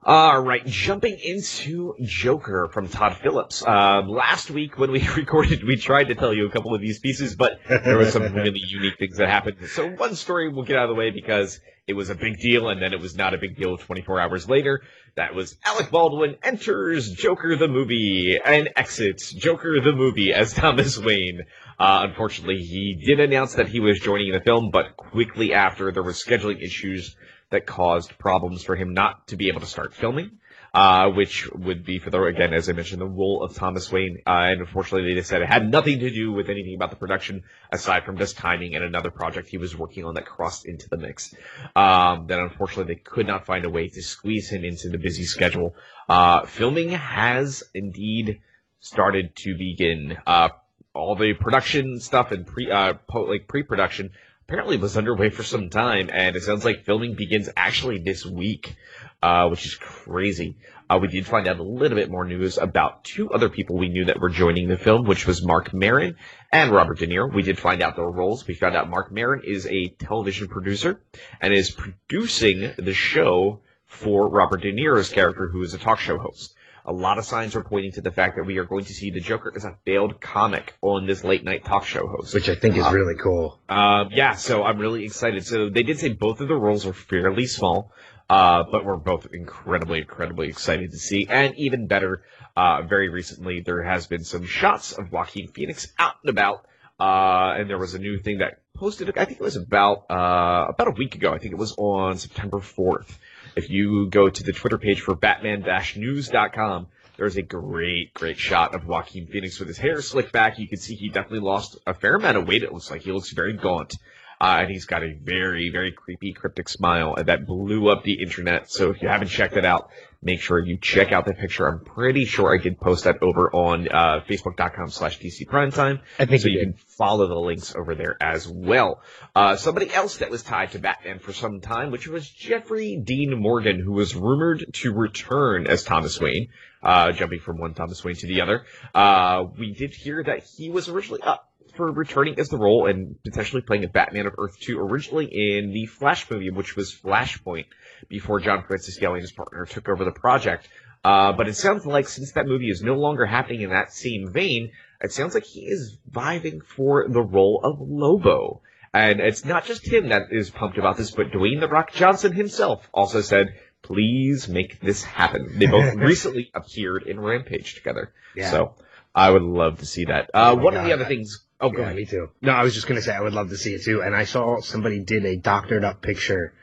All 0.06 0.42
right, 0.42 0.66
jumping 0.66 1.18
into 1.24 1.96
Joker 2.02 2.70
from 2.74 2.90
Todd 2.90 3.16
Phillips. 3.24 3.64
Uh, 3.66 4.02
last 4.02 4.52
week 4.52 4.78
when 4.78 4.92
we 4.92 5.08
recorded, 5.16 5.64
we 5.64 5.78
tried 5.78 6.10
to 6.10 6.16
tell 6.16 6.34
you 6.34 6.46
a 6.46 6.50
couple 6.50 6.76
of 6.76 6.82
these 6.82 7.00
pieces, 7.00 7.38
but 7.38 7.62
there 7.70 7.96
were 7.96 8.12
some 8.12 8.34
really 8.34 8.60
unique 8.68 9.00
things 9.00 9.16
that 9.16 9.30
happened. 9.30 9.66
So 9.70 9.88
one 9.92 10.16
story 10.16 10.50
we'll 10.50 10.66
get 10.66 10.76
out 10.76 10.84
of 10.84 10.90
the 10.90 10.96
way 10.96 11.12
because 11.12 11.62
it 11.88 11.94
was 11.94 12.10
a 12.10 12.16
big 12.16 12.38
deal, 12.40 12.68
and 12.68 12.82
then 12.82 12.92
it 12.92 13.00
was 13.00 13.16
not 13.16 13.34
a 13.34 13.38
big 13.38 13.56
deal 13.56 13.78
24 13.78 14.20
hours 14.20 14.50
later. 14.50 14.82
That 15.16 15.36
was 15.36 15.56
Alec 15.64 15.90
Baldwin 15.90 16.36
enters 16.44 17.10
Joker 17.14 17.56
the 17.56 17.70
movie 17.70 18.38
and 18.44 18.72
exits 18.76 19.32
Joker 19.32 19.80
the 19.80 19.94
movie 19.94 20.34
as 20.34 20.54
Thomas 20.54 20.98
Wayne. 20.98 21.44
Uh, 21.80 22.08
unfortunately, 22.10 22.62
he 22.62 23.02
did 23.06 23.22
announce 23.22 23.54
that 23.54 23.70
he 23.70 23.80
was 23.80 24.02
joining 24.02 24.34
the 24.34 24.42
film, 24.42 24.70
but 24.70 24.98
quickly 24.98 25.54
after 25.54 25.94
there 25.94 26.04
were 26.04 26.12
scheduling 26.12 26.62
issues 26.62 27.16
that 27.54 27.66
caused 27.66 28.18
problems 28.18 28.64
for 28.64 28.76
him 28.76 28.94
not 28.94 29.28
to 29.28 29.38
be 29.38 29.48
able 29.48 29.62
to 29.62 29.66
start 29.66 29.94
filming. 29.94 30.40
Uh, 30.76 31.12
which 31.12 31.48
would 31.52 31.86
be 31.86 32.00
for 32.00 32.10
the 32.10 32.20
again, 32.24 32.52
as 32.52 32.68
I 32.68 32.74
mentioned, 32.74 33.00
the 33.00 33.06
role 33.06 33.44
of 33.44 33.54
Thomas 33.54 33.92
Wayne. 33.92 34.18
Uh, 34.26 34.50
and 34.50 34.62
unfortunately, 34.62 35.08
they 35.08 35.20
just 35.20 35.30
said 35.30 35.44
it 35.44 35.48
had 35.48 35.70
nothing 35.70 36.00
to 36.00 36.10
do 36.10 36.32
with 36.32 36.50
anything 36.50 36.74
about 36.74 36.90
the 36.90 36.96
production 36.96 37.44
aside 37.72 38.06
from 38.06 38.18
just 38.18 38.38
timing 38.38 38.74
and 38.74 38.84
another 38.84 39.12
project 39.12 39.50
he 39.50 39.60
was 39.60 39.78
working 39.78 40.04
on 40.04 40.16
that 40.16 40.26
crossed 40.26 40.66
into 40.66 40.90
the 40.90 40.98
mix. 40.98 41.36
Um, 41.76 42.26
then 42.26 42.40
unfortunately, 42.40 42.96
they 42.96 43.02
could 43.02 43.28
not 43.28 43.46
find 43.46 43.66
a 43.66 43.70
way 43.70 43.88
to 43.88 44.02
squeeze 44.02 44.50
him 44.50 44.66
into 44.66 44.90
the 44.90 44.98
busy 44.98 45.26
schedule. 45.26 45.76
Uh, 46.10 46.48
filming 46.48 46.90
has 46.90 47.62
indeed 47.76 48.42
started 48.80 49.36
to 49.36 49.56
begin. 49.56 50.18
Uh, 50.26 50.50
all 50.96 51.16
the 51.16 51.34
production 51.34 52.00
stuff 52.00 52.32
and 52.32 52.48
pre, 52.48 52.72
uh, 52.72 52.94
po- 53.08 53.26
like 53.26 53.48
pre-production 53.48 54.12
apparently 54.48 54.78
was 54.78 54.98
underway 54.98 55.30
for 55.30 55.44
some 55.44 55.70
time, 55.70 56.10
and 56.12 56.36
it 56.36 56.44
sounds 56.44 56.66
like 56.66 56.84
filming 56.86 57.16
begins 57.16 57.50
actually 57.56 58.00
this 58.00 58.26
week, 58.26 58.76
uh, 59.22 59.48
which 59.48 59.66
is 59.66 59.76
crazy. 59.76 60.58
Uh, 60.90 61.00
we 61.02 61.08
did 61.08 61.26
find 61.26 61.48
out 61.48 61.60
a 61.60 61.64
little 61.64 61.98
bit 61.98 62.12
more 62.12 62.26
news 62.26 62.58
about 62.58 63.06
two 63.06 63.32
other 63.32 63.50
people 63.50 63.78
we 63.78 63.88
knew 63.88 64.06
that 64.06 64.20
were 64.20 64.30
joining 64.30 64.68
the 64.68 64.78
film, 64.78 65.06
which 65.06 65.26
was 65.26 65.46
Marc 65.46 65.74
Maron 65.74 66.18
and 66.52 66.72
Robert 66.72 67.00
De 67.00 67.08
Niro. 67.08 67.34
We 67.34 67.42
did 67.42 67.58
find 67.58 67.82
out 67.82 67.96
their 67.96 68.06
roles. 68.06 68.46
We 68.46 68.54
found 68.54 68.76
out 68.76 68.90
Marc 68.90 69.12
Maron 69.12 69.42
is 69.46 69.66
a 69.66 69.88
television 69.88 70.50
producer 70.50 71.02
and 71.40 71.54
is 71.54 71.72
producing 71.72 72.74
the 72.78 72.94
show 72.94 73.62
for 73.86 74.28
Robert 74.28 74.62
De 74.62 74.74
Niro's 74.74 75.10
character, 75.10 75.48
who 75.48 75.64
is 75.64 75.74
a 75.74 75.78
talk 75.78 76.00
show 76.00 76.18
host. 76.18 76.54
A 76.86 76.92
lot 76.92 77.18
of 77.18 77.26
signs 77.26 77.56
are 77.56 77.64
pointing 77.64 77.94
to 77.94 78.02
the 78.02 78.12
fact 78.12 78.36
that 78.36 78.44
we 78.44 78.58
are 78.58 78.66
going 78.66 78.84
to 78.86 78.94
see 78.94 79.10
the 79.10 79.22
Joker 79.22 79.54
as 79.56 79.64
a 79.64 79.78
failed 79.86 80.20
comic 80.20 80.74
on 80.82 81.06
this 81.06 81.24
late 81.24 81.44
night 81.44 81.64
talk 81.64 81.86
show 81.86 82.08
host. 82.08 82.34
Which 82.34 82.50
I 82.50 82.56
think 82.56 82.76
is 82.78 82.86
really 82.92 83.16
cool. 83.16 83.60
Um, 83.70 84.10
yeah, 84.12 84.34
so 84.34 84.64
I'm 84.64 84.78
really 84.80 85.06
excited. 85.06 85.46
So 85.46 85.70
they 85.70 85.84
did 85.84 86.00
say 86.00 86.10
both 86.10 86.42
of 86.42 86.50
the 86.50 86.56
roles 86.56 86.86
are 86.86 86.94
fairly 86.94 87.46
small, 87.46 87.94
uh, 88.30 88.64
but 88.70 88.84
we're 88.84 88.98
both 88.98 89.28
incredibly, 89.32 90.00
incredibly 90.00 90.50
excited 90.50 90.92
to 90.92 90.98
see. 90.98 91.26
And 91.30 91.56
even 91.56 91.88
better, 91.88 92.24
uh, 92.58 92.82
very 92.82 93.08
recently 93.08 93.62
there 93.62 93.84
has 93.84 94.08
been 94.08 94.24
some 94.26 94.46
shots 94.46 94.92
of 94.92 95.12
Joaquin 95.12 95.48
Phoenix 95.48 95.92
out 95.98 96.16
and 96.24 96.30
about, 96.30 96.66
uh, 97.00 97.56
and 97.58 97.70
there 97.70 97.78
was 97.78 97.94
a 97.94 98.00
new 98.00 98.20
thing 98.20 98.40
that 98.40 98.60
posted. 98.76 99.10
I 99.18 99.26
think 99.26 99.40
it 99.40 99.44
was 99.44 99.56
about 99.56 100.06
uh, 100.10 100.66
about 100.70 100.88
a 100.90 100.96
week 100.98 101.16
ago. 101.16 101.34
I 101.34 101.38
think 101.38 101.54
it 101.54 101.58
was 101.58 101.74
on 101.78 102.18
September 102.18 102.60
4th. 102.60 103.18
If 103.56 103.70
you 103.70 104.08
go 104.08 104.30
to 104.30 104.44
the 104.44 104.52
Twitter 104.52 104.78
page 104.78 105.02
for 105.02 105.16
Batman-News.com, 105.16 106.88
there's 107.18 107.38
a 107.38 107.44
great, 107.44 108.14
great 108.16 108.40
shot 108.40 108.74
of 108.74 108.88
Joaquin 108.88 109.28
Phoenix 109.28 109.60
with 109.60 109.68
his 109.68 109.78
hair 109.78 110.02
slicked 110.02 110.32
back. 110.32 110.58
You 110.58 110.68
can 110.68 110.80
see 110.80 110.96
he 110.96 111.10
definitely 111.10 111.42
lost 111.42 111.78
a 111.86 111.94
fair 111.94 112.16
amount 112.16 112.38
of 112.38 112.48
weight. 112.48 112.64
It 112.64 112.74
looks 112.74 112.90
like 112.90 113.04
he 113.04 113.12
looks 113.12 113.32
very 113.32 113.54
gaunt. 113.54 113.96
Uh, 114.42 114.58
and 114.62 114.72
he's 114.72 114.86
got 114.86 115.04
a 115.04 115.14
very, 115.14 115.70
very 115.70 115.92
creepy, 115.92 116.34
cryptic 116.34 116.68
smile 116.68 117.16
that 117.24 117.46
blew 117.46 117.90
up 117.90 118.04
the 118.04 118.22
internet. 118.22 118.72
So 118.72 118.90
if 118.90 119.02
you 119.02 119.08
haven't 119.08 119.28
checked 119.28 119.56
it 119.56 119.66
out, 119.66 119.90
make 120.24 120.42
sure 120.42 120.60
you 120.60 120.78
check 120.78 121.12
out 121.12 121.26
the 121.26 121.34
picture. 121.34 121.68
I'm 121.68 121.84
pretty 121.84 122.26
sure 122.26 122.54
I 122.54 122.62
did 122.62 122.80
post 122.80 123.04
that 123.06 123.22
over 123.22 123.50
on 123.54 123.88
uh, 123.90 124.22
Facebook.com 124.28 124.90
slash 124.90 125.20
DC 125.20 125.48
Primetime. 125.48 126.02
I 126.20 126.26
think 126.26 126.42
So 126.42 126.48
you 126.50 126.60
did. 126.60 126.64
can 126.64 126.74
follow 126.98 127.28
the 127.28 127.36
links 127.36 127.76
over 127.76 127.96
there 127.96 128.18
as 128.22 128.48
well. 128.48 129.02
Uh, 129.36 129.56
somebody 129.56 129.92
else 129.94 130.18
that 130.18 130.30
was 130.30 130.44
tied 130.44 130.72
to 130.72 130.80
Batman 130.80 131.20
for 131.20 131.34
some 131.34 131.60
time, 131.62 131.92
which 131.92 132.08
was 132.08 132.28
Jeffrey 132.30 133.02
Dean 133.04 133.40
Morgan, 133.40 133.80
who 133.80 133.94
was 133.94 134.16
rumored 134.16 134.66
to 134.74 134.94
return 134.94 135.68
as 135.68 135.84
Thomas 135.84 136.20
Wayne, 136.20 136.50
uh, 136.82 137.12
jumping 137.12 137.40
from 137.40 137.58
one 137.60 137.74
Thomas 137.74 138.04
Wayne 138.04 138.16
to 138.16 138.28
the 138.28 138.42
other. 138.42 138.66
Uh, 138.94 139.46
we 139.58 139.74
did 139.74 139.94
hear 139.94 140.24
that 140.24 140.44
he 140.44 140.70
was 140.70 140.90
originally 140.90 141.22
up 141.22 141.50
for 141.76 141.92
returning 141.92 142.38
as 142.40 142.50
the 142.50 142.58
role 142.58 142.86
and 142.88 143.16
potentially 143.24 143.64
playing 143.64 143.84
a 143.84 143.88
Batman 143.88 144.28
of 144.28 144.34
Earth 144.38 144.60
2 144.60 144.78
originally 144.80 145.26
in 145.26 145.72
the 145.72 145.88
Flash 145.88 146.30
movie, 146.30 146.52
which 146.52 146.76
was 146.76 146.94
Flashpoint, 146.94 147.66
before 148.10 148.40
John 148.40 148.64
Francis 148.68 148.98
and 148.98 149.16
his 149.18 149.32
partner, 149.32 149.66
took 149.66 149.90
over 149.90 150.04
the 150.06 150.12
project. 150.12 150.68
Uh, 151.04 151.34
but 151.34 151.48
it 151.48 151.56
sounds 151.56 151.86
like 151.86 152.08
since 152.08 152.32
that 152.34 152.48
movie 152.48 152.70
is 152.70 152.82
no 152.82 152.96
longer 152.96 153.26
happening 153.26 153.62
in 153.62 153.70
that 153.72 153.92
same 153.94 154.32
vein, 154.32 154.72
it 155.02 155.12
sounds 155.12 155.34
like 155.34 155.44
he 155.44 155.62
is 155.62 155.98
viving 156.10 156.64
for 156.64 157.08
the 157.10 157.22
role 157.22 157.60
of 157.64 157.78
Lobo. 157.82 158.62
And 158.94 159.20
it's 159.20 159.44
not 159.44 159.66
just 159.66 159.86
him 159.86 160.10
that 160.10 160.24
is 160.32 160.50
pumped 160.50 160.78
about 160.78 160.98
this, 160.98 161.12
but 161.12 161.32
Dwayne 161.32 161.60
The 161.60 161.68
Rock 161.68 161.92
Johnson 161.92 162.32
himself 162.32 162.88
also 162.94 163.22
said, 163.22 163.48
please 163.82 164.48
make 164.48 164.80
this 164.80 165.04
happen. 165.04 165.60
They 165.60 165.66
both 165.66 165.94
recently 165.98 166.52
appeared 166.54 167.04
in 167.04 167.20
Rampage 167.20 167.76
together. 167.76 168.14
Yeah. 168.36 168.52
So 168.52 168.76
I 169.14 169.30
would 169.30 169.42
love 169.42 169.80
to 169.80 169.86
see 169.86 170.06
that. 170.06 170.30
Uh, 170.34 170.52
Oh 170.58 170.64
one 170.64 170.76
of 170.76 170.86
the 170.86 170.94
other 170.94 171.06
things. 171.06 171.44
Oh, 171.60 171.70
go 171.70 171.80
Yeah, 171.80 171.84
ahead. 171.86 171.96
me 171.98 172.06
too. 172.06 172.30
No, 172.42 172.52
I 172.54 172.64
was 172.64 172.74
just 172.74 172.88
gonna 172.88 173.02
say 173.02 173.14
I 173.14 173.22
would 173.22 173.34
love 173.34 173.50
to 173.50 173.58
see 173.58 173.74
it 173.74 173.84
too. 173.84 174.02
And 174.02 174.16
I 174.16 174.24
saw 174.26 174.62
somebody 174.62 175.00
did 175.04 175.26
a 175.26 175.38
doctored 175.38 175.84
up 175.84 176.02
picture 176.02 176.54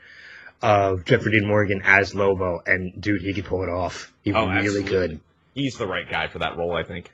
of 0.61 1.05
Jeffrey 1.05 1.31
Dean 1.31 1.47
Morgan 1.47 1.81
as 1.83 2.13
Lobo, 2.13 2.61
and 2.65 2.99
dude, 3.01 3.21
he 3.21 3.33
could 3.33 3.45
pull 3.45 3.63
it 3.63 3.69
off. 3.69 4.13
He 4.23 4.33
Oh, 4.33 4.45
really 4.47 4.57
absolutely. 4.59 4.91
could. 4.91 5.19
He's 5.53 5.75
the 5.77 5.87
right 5.87 6.09
guy 6.09 6.27
for 6.27 6.39
that 6.39 6.57
role, 6.57 6.75
I 6.75 6.83
think. 6.83 7.11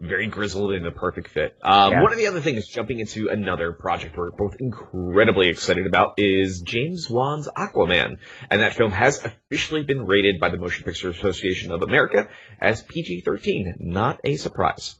Very 0.00 0.28
grizzled 0.28 0.72
and 0.72 0.82
the 0.84 0.90
perfect 0.90 1.28
fit. 1.28 1.56
Um, 1.62 1.92
Yeah. 1.92 2.02
One 2.02 2.12
of 2.12 2.18
the 2.18 2.26
other 2.26 2.40
things, 2.40 2.66
jumping 2.66 3.00
into 3.00 3.28
another 3.28 3.72
project 3.72 4.16
we're 4.16 4.30
both 4.30 4.56
incredibly 4.58 5.48
excited 5.48 5.86
about, 5.86 6.14
is 6.16 6.62
James 6.62 7.10
Wan's 7.10 7.48
Aquaman. 7.48 8.16
And 8.50 8.62
that 8.62 8.74
film 8.74 8.92
has 8.92 9.22
officially 9.22 9.82
been 9.82 10.06
rated 10.06 10.40
by 10.40 10.48
the 10.48 10.56
Motion 10.56 10.84
Picture 10.84 11.10
Association 11.10 11.70
of 11.70 11.82
America 11.82 12.28
as 12.58 12.82
PG-13. 12.82 13.74
Not 13.80 14.20
a 14.24 14.36
surprise. 14.36 14.94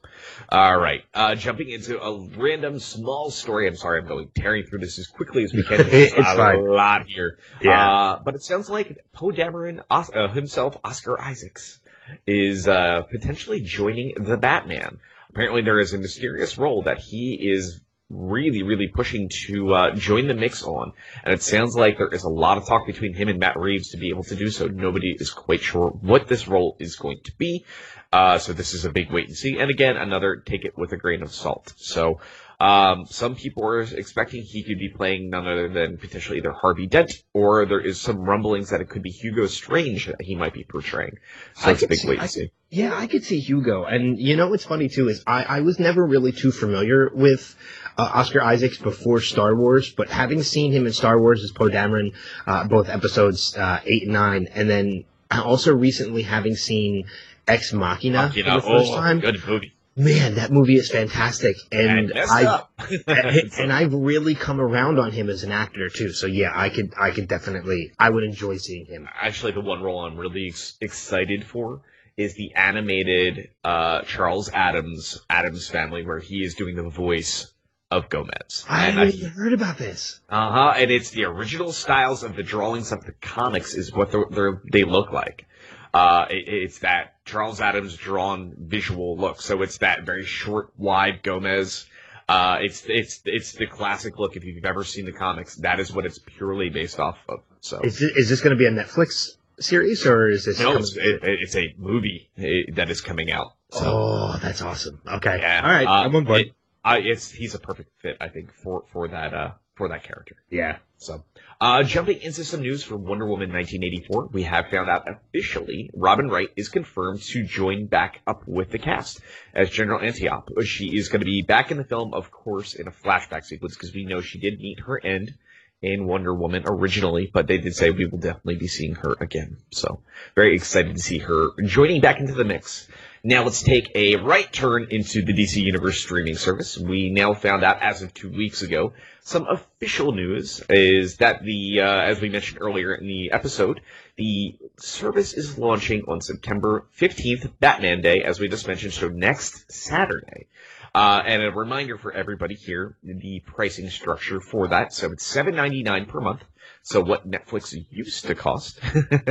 All 0.50 0.78
right. 0.78 1.00
Uh, 1.14 1.34
jumping 1.34 1.70
into 1.70 1.98
a 1.98 2.28
random 2.36 2.78
small 2.78 3.30
story. 3.30 3.68
I'm 3.68 3.76
sorry, 3.76 4.00
I'm 4.02 4.06
going 4.06 4.30
tearing 4.34 4.64
through 4.66 4.80
this 4.80 4.98
as 4.98 5.06
quickly 5.06 5.44
as 5.44 5.54
we 5.54 5.62
can. 5.62 5.80
It's 5.90 6.12
a 6.12 6.22
fine. 6.22 6.66
lot 6.68 7.06
here. 7.06 7.38
Yeah. 7.62 7.90
Uh, 7.90 8.22
but 8.22 8.34
it 8.34 8.42
sounds 8.42 8.68
like 8.68 8.98
Poe 9.14 9.30
Dameron 9.30 9.82
Os- 9.90 10.10
uh, 10.14 10.28
himself, 10.28 10.76
Oscar 10.84 11.18
Isaacs, 11.18 11.80
is 12.26 12.68
uh, 12.68 13.02
potentially 13.10 13.60
joining 13.60 14.14
the 14.18 14.36
Batman. 14.36 14.98
Apparently, 15.30 15.62
there 15.62 15.78
is 15.78 15.92
a 15.92 15.98
mysterious 15.98 16.58
role 16.58 16.82
that 16.82 16.98
he 16.98 17.34
is 17.34 17.80
really, 18.08 18.64
really 18.64 18.88
pushing 18.88 19.30
to 19.46 19.72
uh, 19.72 19.94
join 19.94 20.26
the 20.26 20.34
mix 20.34 20.64
on, 20.64 20.92
and 21.24 21.32
it 21.32 21.42
sounds 21.42 21.76
like 21.76 21.96
there 21.96 22.08
is 22.08 22.24
a 22.24 22.28
lot 22.28 22.58
of 22.58 22.66
talk 22.66 22.86
between 22.86 23.14
him 23.14 23.28
and 23.28 23.38
Matt 23.38 23.56
Reeves 23.56 23.90
to 23.90 23.96
be 23.96 24.08
able 24.08 24.24
to 24.24 24.34
do 24.34 24.50
so. 24.50 24.66
Nobody 24.66 25.16
is 25.18 25.30
quite 25.30 25.60
sure 25.60 25.90
what 25.90 26.26
this 26.26 26.48
role 26.48 26.76
is 26.80 26.96
going 26.96 27.20
to 27.24 27.32
be, 27.38 27.64
uh, 28.12 28.38
so 28.38 28.52
this 28.52 28.74
is 28.74 28.84
a 28.84 28.90
big 28.90 29.12
wait 29.12 29.28
and 29.28 29.36
see. 29.36 29.58
And 29.58 29.70
again, 29.70 29.96
another 29.96 30.42
take 30.44 30.64
it 30.64 30.76
with 30.76 30.92
a 30.92 30.96
grain 30.96 31.22
of 31.22 31.32
salt. 31.32 31.72
So. 31.76 32.20
Um, 32.60 33.06
some 33.06 33.36
people 33.36 33.66
are 33.66 33.80
expecting 33.80 34.42
he 34.42 34.62
could 34.62 34.78
be 34.78 34.90
playing 34.90 35.30
none 35.30 35.48
other 35.48 35.68
than 35.68 35.96
potentially 35.96 36.38
either 36.38 36.52
Harvey 36.52 36.86
Dent, 36.86 37.10
or 37.32 37.64
there 37.64 37.80
is 37.80 37.98
some 37.98 38.18
rumblings 38.18 38.68
that 38.68 38.82
it 38.82 38.90
could 38.90 39.02
be 39.02 39.10
Hugo 39.10 39.46
Strange 39.46 40.06
that 40.06 40.20
he 40.20 40.34
might 40.34 40.52
be 40.52 40.64
portraying. 40.64 41.16
So 41.54 41.70
I 41.70 41.72
it's 41.72 41.82
a 41.82 41.88
big 41.88 41.98
see- 41.98 42.08
wait 42.08 42.18
I 42.20 42.22
to 42.24 42.28
see. 42.28 42.52
Yeah, 42.68 42.96
I 42.96 43.08
could 43.08 43.24
see 43.24 43.40
Hugo. 43.40 43.84
And 43.84 44.20
you 44.20 44.36
know 44.36 44.48
what's 44.48 44.64
funny 44.64 44.88
too 44.88 45.08
is 45.08 45.24
I, 45.26 45.42
I 45.42 45.60
was 45.60 45.80
never 45.80 46.06
really 46.06 46.30
too 46.30 46.52
familiar 46.52 47.10
with 47.12 47.56
uh, 47.98 48.08
Oscar 48.14 48.42
Isaacs 48.42 48.78
before 48.78 49.20
Star 49.20 49.56
Wars, 49.56 49.92
but 49.92 50.08
having 50.08 50.42
seen 50.42 50.70
him 50.70 50.86
in 50.86 50.92
Star 50.92 51.18
Wars 51.18 51.42
as 51.42 51.50
Poe 51.50 51.68
Dameron, 51.68 52.14
uh, 52.46 52.68
both 52.68 52.88
episodes 52.88 53.56
uh, 53.56 53.80
eight 53.84 54.04
and 54.04 54.12
nine, 54.12 54.48
and 54.54 54.70
then 54.70 55.04
also 55.30 55.74
recently 55.74 56.22
having 56.22 56.54
seen 56.54 57.06
Ex 57.48 57.72
Machina 57.72 58.30
You 58.34 58.44
for 58.44 58.50
the 58.50 58.60
first 58.60 58.92
oh, 58.92 58.96
time, 58.96 59.18
good 59.20 59.44
movie. 59.46 59.72
Man, 59.96 60.36
that 60.36 60.50
movie 60.50 60.76
is 60.76 60.90
fantastic. 60.90 61.56
And, 61.72 62.12
I 62.16 62.62
and, 63.06 63.52
and 63.58 63.72
I've 63.72 63.92
really 63.92 64.34
come 64.34 64.60
around 64.60 64.98
on 64.98 65.12
him 65.12 65.28
as 65.28 65.42
an 65.42 65.52
actor 65.52 65.88
too. 65.88 66.12
So 66.12 66.26
yeah, 66.26 66.52
I 66.54 66.68
could 66.70 66.94
I 66.98 67.10
could 67.10 67.28
definitely 67.28 67.92
I 67.98 68.10
would 68.10 68.24
enjoy 68.24 68.56
seeing 68.56 68.86
him. 68.86 69.08
actually 69.20 69.52
the 69.52 69.60
one 69.60 69.82
role 69.82 70.04
I'm 70.04 70.16
really 70.16 70.46
ex- 70.46 70.76
excited 70.80 71.44
for 71.44 71.82
is 72.16 72.34
the 72.34 72.54
animated 72.54 73.50
uh, 73.64 74.02
Charles 74.02 74.48
Addams 74.50 75.18
Addams 75.28 75.68
family, 75.68 76.04
where 76.06 76.18
he 76.18 76.42
is 76.42 76.54
doing 76.54 76.76
the 76.76 76.88
voice 76.88 77.52
of 77.90 78.08
Gomez. 78.08 78.64
I 78.68 78.86
And 78.86 78.98
haven't 78.98 79.14
even 79.14 79.30
heard 79.30 79.52
about 79.52 79.76
this. 79.78 80.20
Uh 80.28 80.50
huh. 80.50 80.74
And 80.76 80.90
it's 80.90 81.10
the 81.10 81.24
original 81.24 81.72
styles 81.72 82.22
of 82.22 82.36
the 82.36 82.42
drawings 82.42 82.92
of 82.92 83.04
the 83.04 83.12
comics 83.20 83.74
is 83.74 83.92
what 83.92 84.12
they're, 84.12 84.26
they're, 84.30 84.62
they 84.70 84.84
look 84.84 85.12
like. 85.12 85.46
Uh, 85.92 86.26
it, 86.30 86.44
it's 86.48 86.78
that 86.80 87.14
Charles 87.24 87.60
Addams 87.60 87.96
drawn 87.96 88.54
visual 88.58 89.16
look. 89.16 89.40
So 89.40 89.62
it's 89.62 89.78
that 89.78 90.04
very 90.04 90.24
short, 90.24 90.70
wide 90.78 91.22
Gomez. 91.22 91.86
Uh, 92.28 92.58
it's 92.60 92.84
it's 92.86 93.20
it's 93.24 93.52
the 93.52 93.66
classic 93.66 94.18
look. 94.18 94.36
If 94.36 94.44
you've 94.44 94.64
ever 94.64 94.84
seen 94.84 95.04
the 95.04 95.12
comics, 95.12 95.56
that 95.56 95.80
is 95.80 95.92
what 95.92 96.06
it's 96.06 96.18
purely 96.18 96.68
based 96.68 97.00
off 97.00 97.18
of. 97.28 97.40
So 97.60 97.80
Is 97.80 97.98
this, 97.98 98.10
is 98.16 98.28
this 98.28 98.40
going 98.40 98.56
to 98.56 98.58
be 98.58 98.66
a 98.66 98.70
Netflix 98.70 99.30
series 99.58 100.06
or 100.06 100.28
is 100.28 100.44
this? 100.44 100.60
no, 100.60 100.76
it's, 100.76 100.96
it, 100.96 101.20
it's 101.22 101.56
a 101.56 101.74
movie 101.76 102.30
eh, 102.38 102.72
that 102.74 102.88
is 102.88 103.00
coming 103.00 103.32
out. 103.32 103.54
So 103.72 103.80
oh, 103.84 104.38
that's 104.40 104.62
awesome. 104.62 105.00
Okay, 105.06 105.38
yeah, 105.40 105.60
all 105.62 105.70
right, 105.70 105.86
uh, 105.86 105.90
I'm 106.06 106.14
on 106.16 106.24
board. 106.24 106.40
it- 106.42 106.52
uh, 106.82 106.96
it's 106.98 107.30
he's 107.30 107.54
a 107.54 107.58
perfect 107.58 107.90
fit, 108.00 108.16
I 108.22 108.28
think, 108.28 108.54
for 108.54 108.84
for 108.92 109.06
that 109.08 109.34
uh 109.34 109.50
for 109.80 109.88
that 109.88 110.04
character. 110.04 110.36
yeah, 110.50 110.76
So, 110.98 111.24
uh, 111.58 111.82
jumping 111.84 112.20
into 112.20 112.44
some 112.44 112.60
news 112.60 112.84
from 112.84 113.04
Wonder 113.04 113.26
Woman 113.26 113.50
1984, 113.50 114.28
we 114.30 114.42
have 114.42 114.66
found 114.70 114.90
out 114.90 115.06
officially 115.08 115.88
Robin 115.94 116.28
Wright 116.28 116.50
is 116.54 116.68
confirmed 116.68 117.22
to 117.22 117.44
join 117.44 117.86
back 117.86 118.20
up 118.26 118.42
with 118.46 118.70
the 118.70 118.78
cast 118.78 119.22
as 119.54 119.70
General 119.70 120.02
Antiope. 120.02 120.52
She 120.66 120.94
is 120.94 121.08
going 121.08 121.20
to 121.20 121.24
be 121.24 121.40
back 121.40 121.70
in 121.70 121.78
the 121.78 121.84
film, 121.84 122.12
of 122.12 122.30
course, 122.30 122.74
in 122.74 122.88
a 122.88 122.90
flashback 122.90 123.44
sequence 123.44 123.74
because 123.74 123.94
we 123.94 124.04
know 124.04 124.20
she 124.20 124.38
did 124.38 124.60
meet 124.60 124.80
her 124.80 125.00
end 125.02 125.32
in 125.80 126.06
Wonder 126.06 126.34
Woman 126.34 126.64
originally, 126.66 127.30
but 127.32 127.46
they 127.46 127.56
did 127.56 127.74
say 127.74 127.88
we 127.88 128.04
will 128.04 128.18
definitely 128.18 128.56
be 128.56 128.68
seeing 128.68 128.96
her 128.96 129.16
again. 129.18 129.56
So, 129.70 130.02
very 130.34 130.56
excited 130.56 130.94
to 130.94 131.02
see 131.02 131.20
her 131.20 131.52
joining 131.64 132.02
back 132.02 132.20
into 132.20 132.34
the 132.34 132.44
mix. 132.44 132.86
Now 133.22 133.44
let's 133.44 133.62
take 133.62 133.90
a 133.94 134.16
right 134.16 134.50
turn 134.50 134.86
into 134.90 135.22
the 135.22 135.34
DC 135.34 135.56
Universe 135.56 136.00
streaming 136.00 136.36
service. 136.36 136.78
We 136.78 137.10
now 137.10 137.34
found 137.34 137.62
out 137.62 137.82
as 137.82 138.00
of 138.00 138.14
two 138.14 138.30
weeks 138.30 138.62
ago 138.62 138.94
some 139.22 139.46
official 139.46 140.12
news 140.12 140.64
is 140.70 141.18
that 141.18 141.42
the, 141.42 141.82
uh, 141.82 142.00
as 142.00 142.22
we 142.22 142.30
mentioned 142.30 142.62
earlier 142.62 142.94
in 142.94 143.06
the 143.06 143.32
episode, 143.32 143.82
the 144.16 144.56
service 144.78 145.34
is 145.34 145.58
launching 145.58 146.04
on 146.08 146.22
September 146.22 146.86
15th, 146.98 147.52
Batman 147.60 148.00
Day, 148.00 148.22
as 148.22 148.40
we 148.40 148.48
just 148.48 148.66
mentioned, 148.66 148.94
so 148.94 149.08
next 149.08 149.70
Saturday. 149.70 150.46
Uh, 150.94 151.22
and 151.24 151.42
a 151.42 151.50
reminder 151.50 151.98
for 151.98 152.12
everybody 152.12 152.54
here, 152.54 152.96
the 153.02 153.40
pricing 153.40 153.90
structure 153.90 154.40
for 154.40 154.68
that. 154.68 154.94
So 154.94 155.12
it's 155.12 155.30
$7.99 155.30 156.08
per 156.08 156.20
month. 156.20 156.42
So 156.82 157.02
what 157.02 157.30
Netflix 157.30 157.76
used 157.90 158.24
to 158.26 158.34
cost, 158.34 158.80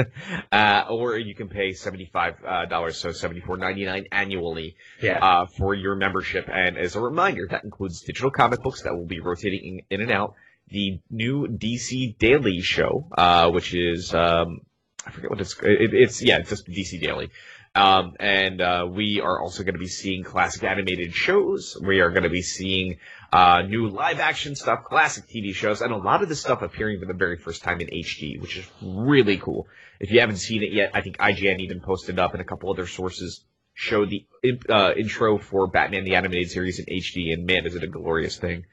uh, 0.52 0.86
or 0.90 1.18
you 1.18 1.34
can 1.34 1.50
pay 1.50 1.74
75, 1.74 2.36
uh, 2.46 2.90
so 2.92 3.10
$74.99 3.10 4.08
annually 4.12 4.76
yeah. 5.02 5.18
uh, 5.20 5.46
for 5.46 5.74
your 5.74 5.96
membership. 5.96 6.48
And 6.48 6.78
as 6.78 6.96
a 6.96 7.02
reminder, 7.02 7.48
that 7.50 7.64
includes 7.64 8.02
digital 8.02 8.30
comic 8.30 8.62
books 8.62 8.84
that 8.84 8.94
will 8.96 9.08
be 9.08 9.20
rotating 9.20 9.84
in, 9.90 10.00
in 10.00 10.02
and 10.02 10.12
out. 10.12 10.36
The 10.70 11.00
new 11.10 11.48
DC 11.48 12.20
Daily 12.20 12.62
show, 12.62 13.08
uh, 13.18 13.50
which 13.50 13.74
is 13.74 14.14
um, 14.14 14.62
I 15.06 15.12
forget 15.12 15.32
what 15.32 15.42
it's 15.42 15.56
it, 15.64 15.94
it's 15.94 16.22
yeah, 16.22 16.38
it's 16.38 16.50
just 16.50 16.68
DC 16.68 17.02
Daily. 17.02 17.32
Um, 17.76 18.16
and 18.20 18.62
uh, 18.62 18.88
we 18.90 19.22
are 19.22 19.40
also 19.42 19.64
going 19.64 19.76
to 19.76 19.80
be 19.80 19.88
seeing 19.88 20.24
classic 20.24 20.64
animated 20.64 21.14
shows. 21.14 21.78
We 21.82 22.00
are 22.00 22.10
going 22.10 22.24
to 22.24 22.30
be 22.30 22.42
seeing 22.42 22.98
uh, 23.32 23.62
new 23.62 23.90
live 23.90 24.20
action 24.20 24.56
stuff, 24.56 24.84
classic 24.84 25.28
TV 25.28 25.54
shows, 25.54 25.82
and 25.82 25.94
a 25.94 25.98
lot 25.98 26.24
of 26.24 26.30
this 26.30 26.42
stuff 26.42 26.62
appearing 26.62 27.00
for 27.00 27.06
the 27.06 27.14
very 27.14 27.38
first 27.38 27.64
time 27.64 27.80
in 27.80 27.88
HD, 27.88 28.42
which 28.42 28.58
is 28.58 28.66
really 28.82 29.38
cool. 29.38 29.68
If 30.00 30.12
you 30.12 30.20
haven't 30.20 30.38
seen 30.38 30.64
it 30.64 30.72
yet, 30.72 30.92
I 30.94 31.02
think 31.02 31.18
IGN 31.18 31.60
even 31.60 31.80
posted 31.80 32.18
up 32.18 32.34
and 32.34 32.42
a 32.42 32.46
couple 32.46 32.72
other 32.72 32.88
sources 32.88 33.42
showed 33.74 34.10
the 34.10 34.26
uh, 34.68 34.94
intro 34.98 35.38
for 35.38 35.68
Batman 35.68 36.04
the 36.04 36.16
Animated 36.16 36.50
Series 36.50 36.80
in 36.80 36.86
HD, 36.86 37.34
and 37.34 37.46
man, 37.46 37.66
is 37.66 37.76
it 37.76 37.84
a 37.84 37.88
glorious 37.88 38.38
thing 38.38 38.66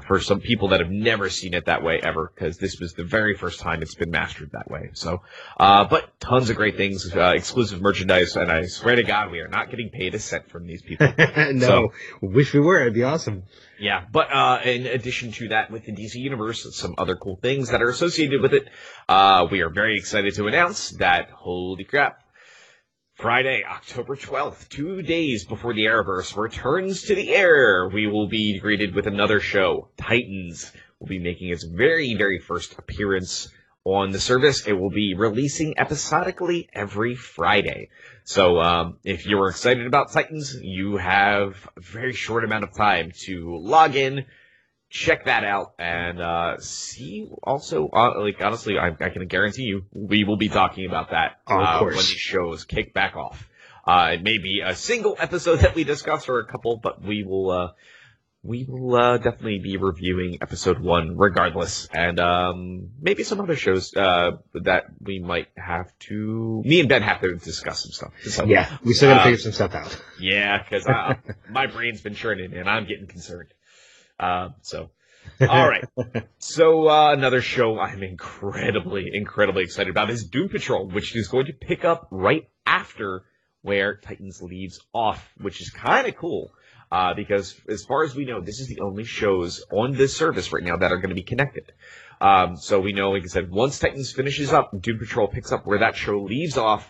for 0.00 0.20
some 0.20 0.40
people 0.40 0.68
that 0.68 0.80
have 0.80 0.90
never 0.90 1.28
seen 1.28 1.54
it 1.54 1.66
that 1.66 1.82
way 1.82 2.00
ever, 2.02 2.32
because 2.34 2.56
this 2.56 2.80
was 2.80 2.94
the 2.94 3.04
very 3.04 3.36
first 3.36 3.60
time 3.60 3.82
it's 3.82 3.94
been 3.94 4.10
mastered 4.10 4.50
that 4.52 4.70
way. 4.70 4.90
So, 4.94 5.22
uh, 5.60 5.84
but 5.84 6.18
tons 6.18 6.48
of 6.48 6.56
great 6.56 6.76
things, 6.76 7.14
uh, 7.14 7.32
exclusive 7.34 7.80
merchandise, 7.80 8.34
and 8.36 8.50
I 8.50 8.66
swear 8.66 8.96
to 8.96 9.02
God, 9.02 9.30
we 9.30 9.40
are 9.40 9.48
not 9.48 9.70
getting 9.70 9.90
paid 9.90 10.14
a 10.14 10.18
cent 10.18 10.50
from 10.50 10.66
these 10.66 10.82
people. 10.82 11.12
no, 11.52 11.92
wish 12.22 12.54
we 12.54 12.60
were. 12.60 12.80
It'd 12.80 12.94
be 12.94 13.04
awesome. 13.04 13.44
Yeah, 13.78 14.04
but 14.10 14.32
uh, 14.32 14.60
in 14.64 14.86
addition 14.86 15.32
to 15.32 15.48
that, 15.48 15.70
with 15.70 15.84
the 15.84 15.92
DC 15.92 16.14
Universe, 16.14 16.64
and 16.64 16.72
some 16.72 16.94
other 16.96 17.16
cool 17.16 17.36
things 17.36 17.70
that 17.70 17.82
are 17.82 17.88
associated 17.88 18.40
with 18.40 18.54
it, 18.54 18.68
uh, 19.08 19.46
we 19.50 19.60
are 19.60 19.70
very 19.70 19.98
excited 19.98 20.34
to 20.34 20.46
announce 20.46 20.90
that, 20.92 21.30
holy 21.30 21.84
crap, 21.84 22.21
Friday, 23.14 23.62
October 23.62 24.16
12th, 24.16 24.68
two 24.68 25.02
days 25.02 25.44
before 25.44 25.74
the 25.74 25.84
Arrowverse 25.84 26.36
returns 26.36 27.02
to 27.02 27.14
the 27.14 27.34
air, 27.34 27.88
we 27.88 28.06
will 28.06 28.26
be 28.26 28.58
greeted 28.58 28.94
with 28.94 29.06
another 29.06 29.38
show. 29.38 29.88
Titans 29.96 30.72
will 30.98 31.06
be 31.06 31.18
making 31.18 31.50
its 31.50 31.62
very, 31.62 32.14
very 32.14 32.38
first 32.38 32.76
appearance 32.78 33.48
on 33.84 34.10
the 34.10 34.18
service. 34.18 34.66
It 34.66 34.72
will 34.72 34.90
be 34.90 35.14
releasing 35.14 35.78
episodically 35.78 36.68
every 36.72 37.14
Friday. 37.14 37.90
So 38.24 38.58
um, 38.58 38.98
if 39.04 39.26
you're 39.26 39.50
excited 39.50 39.86
about 39.86 40.10
Titans, 40.10 40.56
you 40.60 40.96
have 40.96 41.68
a 41.76 41.80
very 41.80 42.14
short 42.14 42.44
amount 42.44 42.64
of 42.64 42.74
time 42.74 43.12
to 43.26 43.56
log 43.56 43.94
in, 43.94 44.24
check 44.92 45.24
that 45.24 45.42
out, 45.42 45.72
and 45.78 46.20
uh, 46.20 46.58
see. 46.58 47.28
Also, 47.42 47.88
uh, 47.88 48.20
like 48.20 48.40
honestly, 48.40 48.78
I, 48.78 48.88
I 48.88 49.08
can 49.08 49.26
guarantee 49.26 49.62
you, 49.62 49.86
we 49.92 50.24
will 50.24 50.36
be 50.36 50.48
talking 50.48 50.86
about 50.86 51.10
that 51.10 51.40
Oh, 51.48 51.58
uh, 51.58 51.80
when 51.84 51.94
these 51.94 52.06
shows 52.08 52.64
kick 52.64 52.92
back 52.92 53.16
off. 53.16 53.48
Uh, 53.84 54.10
it 54.12 54.22
may 54.22 54.38
be 54.38 54.60
a 54.64 54.76
single 54.76 55.16
episode 55.18 55.60
that 55.60 55.74
we 55.74 55.82
discuss, 55.82 56.28
or 56.28 56.38
a 56.38 56.46
couple, 56.46 56.76
but 56.76 57.02
we 57.02 57.24
will. 57.24 57.50
Uh, 57.50 57.68
we 58.44 58.64
will 58.68 58.96
uh, 58.96 59.18
definitely 59.18 59.60
be 59.60 59.76
reviewing 59.76 60.38
episode 60.42 60.80
one 60.80 61.16
regardless, 61.16 61.88
and 61.92 62.18
um, 62.18 62.90
maybe 63.00 63.22
some 63.22 63.40
other 63.40 63.54
shows 63.54 63.94
uh, 63.94 64.32
that 64.54 64.86
we 65.00 65.20
might 65.20 65.46
have 65.56 65.96
to. 66.00 66.60
Me 66.64 66.80
and 66.80 66.88
Ben 66.88 67.02
have 67.02 67.20
to 67.20 67.36
discuss 67.36 67.84
some 67.84 67.92
stuff. 67.92 68.12
So, 68.24 68.44
Yeah, 68.44 68.78
we 68.84 68.94
still 68.94 69.10
got 69.10 69.18
to 69.18 69.24
figure 69.24 69.38
some 69.38 69.52
stuff 69.52 69.76
out. 69.76 69.96
yeah, 70.20 70.60
because 70.60 70.86
my 71.50 71.68
brain's 71.68 72.00
been 72.00 72.16
churning 72.16 72.52
and 72.52 72.68
I'm 72.68 72.84
getting 72.86 73.06
concerned. 73.06 73.54
Uh, 74.22 74.50
so, 74.62 74.90
all 75.40 75.68
right. 75.68 75.84
So 76.38 76.88
uh, 76.88 77.12
another 77.12 77.42
show 77.42 77.78
I'm 77.78 78.02
incredibly, 78.02 79.10
incredibly 79.12 79.64
excited 79.64 79.90
about 79.90 80.10
is 80.10 80.24
Doom 80.24 80.48
Patrol, 80.48 80.88
which 80.88 81.16
is 81.16 81.26
going 81.26 81.46
to 81.46 81.52
pick 81.52 81.84
up 81.84 82.06
right 82.10 82.48
after 82.64 83.24
where 83.62 83.96
Titans 83.96 84.40
leaves 84.40 84.80
off, 84.92 85.28
which 85.40 85.60
is 85.60 85.70
kind 85.70 86.06
of 86.06 86.16
cool. 86.16 86.52
Uh, 86.90 87.14
because 87.14 87.58
as 87.68 87.84
far 87.84 88.04
as 88.04 88.14
we 88.14 88.24
know, 88.24 88.40
this 88.40 88.60
is 88.60 88.68
the 88.68 88.80
only 88.80 89.04
shows 89.04 89.64
on 89.72 89.92
this 89.92 90.16
service 90.16 90.52
right 90.52 90.62
now 90.62 90.76
that 90.76 90.92
are 90.92 90.98
going 90.98 91.08
to 91.08 91.14
be 91.14 91.22
connected. 91.22 91.72
Um, 92.20 92.56
so 92.56 92.80
we 92.80 92.92
know, 92.92 93.10
like 93.10 93.24
I 93.24 93.26
said, 93.26 93.50
once 93.50 93.78
Titans 93.78 94.12
finishes 94.12 94.52
up, 94.52 94.70
Doom 94.80 94.98
Patrol 94.98 95.26
picks 95.26 95.50
up 95.50 95.66
where 95.66 95.80
that 95.80 95.96
show 95.96 96.20
leaves 96.20 96.56
off. 96.56 96.86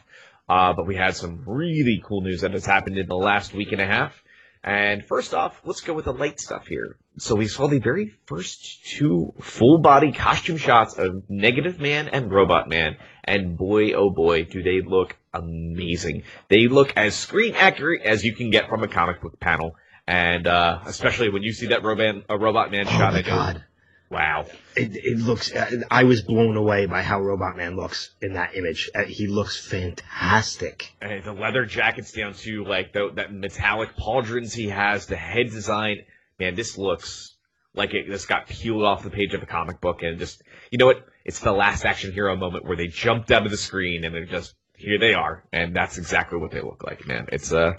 Uh, 0.49 0.75
but 0.75 0.87
we 0.87 0.97
had 0.97 1.17
some 1.17 1.45
really 1.47 2.03
cool 2.05 2.21
news 2.21 2.43
that 2.43 2.53
has 2.53 2.67
happened 2.67 2.99
in 2.99 3.07
the 3.07 3.17
last 3.17 3.55
week 3.55 3.73
and 3.73 3.81
a 3.81 3.87
half. 3.87 4.22
And 4.65 5.05
first 5.05 5.35
off, 5.35 5.61
let's 5.65 5.81
go 5.81 5.93
with 5.93 6.05
the 6.05 6.13
light 6.13 6.39
stuff 6.39 6.67
here. 6.67 6.97
So 7.19 7.35
we 7.35 7.49
saw 7.49 7.67
the 7.67 7.81
very 7.81 8.15
first 8.27 8.87
two 8.87 9.35
full 9.41 9.79
body 9.79 10.13
costume 10.13 10.57
shots 10.57 10.97
of 10.97 11.29
Negative 11.29 11.81
Man 11.81 12.09
and 12.09 12.31
Robot 12.31 12.69
Man. 12.69 12.97
And 13.25 13.57
boy, 13.57 13.93
oh 13.93 14.11
boy, 14.11 14.45
do 14.45 14.63
they 14.63 14.81
look 14.81 15.17
amazing. 15.35 16.23
They 16.49 16.69
look 16.69 16.93
as 16.97 17.17
screen 17.17 17.55
accurate 17.55 18.03
as 18.03 18.25
you 18.25 18.35
can 18.35 18.51
get 18.51 18.69
from 18.69 18.83
a 18.85 18.89
comic 18.89 19.21
book 19.21 19.41
panel. 19.41 19.77
And, 20.07 20.47
uh, 20.47 20.81
especially 20.87 21.31
when 21.31 21.43
you 21.43 21.53
see 21.53 21.69
that 21.69 21.83
Robot, 21.83 22.25
a 22.29 22.39
Robot 22.39 22.71
Man 22.71 22.87
Oh 22.87 22.91
shot, 22.91 23.15
I 23.15 23.23
go, 23.23 23.31
god, 23.31 23.65
wow. 24.13 24.47
it, 24.77 24.95
it 24.95 25.19
looks. 25.19 25.53
Uh, 25.53 25.83
I 25.91 26.05
was 26.05 26.23
blown 26.23 26.57
away 26.57 26.87
by 26.87 27.03
how 27.03 27.21
Robot 27.21 27.57
Man 27.57 27.77
looks 27.77 28.11
in 28.21 28.35
that 28.35 28.57
image. 28.57 28.91
Uh, 28.95 29.05
he 29.05 29.27
looks 29.27 29.67
fantastic. 29.67 30.93
And 31.01 31.25
the 31.25 31.33
leather 31.33 31.65
jackets 31.65 32.13
down 32.13 32.35
to 32.35 32.65
like 32.65 32.93
the, 32.93 33.11
that 33.17 33.33
metallic 33.33 33.97
pauldrons 33.97 34.55
he 34.55 34.69
has, 34.69 35.07
the 35.07 35.17
head 35.17 35.51
design. 35.51 36.05
man, 36.39 36.55
this 36.55 36.79
looks 36.79 37.35
like 37.75 37.95
it 37.95 38.07
just 38.07 38.29
got 38.29 38.47
peeled 38.47 38.85
off 38.85 39.03
the 39.03 39.11
page 39.11 39.35
of 39.35 39.43
a 39.43 39.47
comic 39.47 39.81
book, 39.81 40.03
and 40.03 40.19
just 40.19 40.43
you 40.71 40.79
know 40.79 40.87
what? 40.87 41.07
It's 41.25 41.41
the 41.41 41.53
last 41.53 41.85
action 41.85 42.13
hero 42.13 42.37
moment 42.37 42.65
where 42.65 42.77
they 42.77 42.89
jumped 42.89 43.31
out 43.31 43.45
of 43.45 43.51
the 43.51 43.57
screen 43.57 44.05
and 44.05 44.15
they're 44.15 44.27
just 44.27 44.55
here 44.77 44.99
they 44.99 45.15
are, 45.15 45.45
and 45.53 45.75
that's 45.75 45.99
exactly 45.99 46.39
what 46.39 46.51
they 46.51 46.61
look 46.61 46.83
like, 46.85 47.07
man. 47.07 47.29
It's 47.33 47.53
uh, 47.53 47.75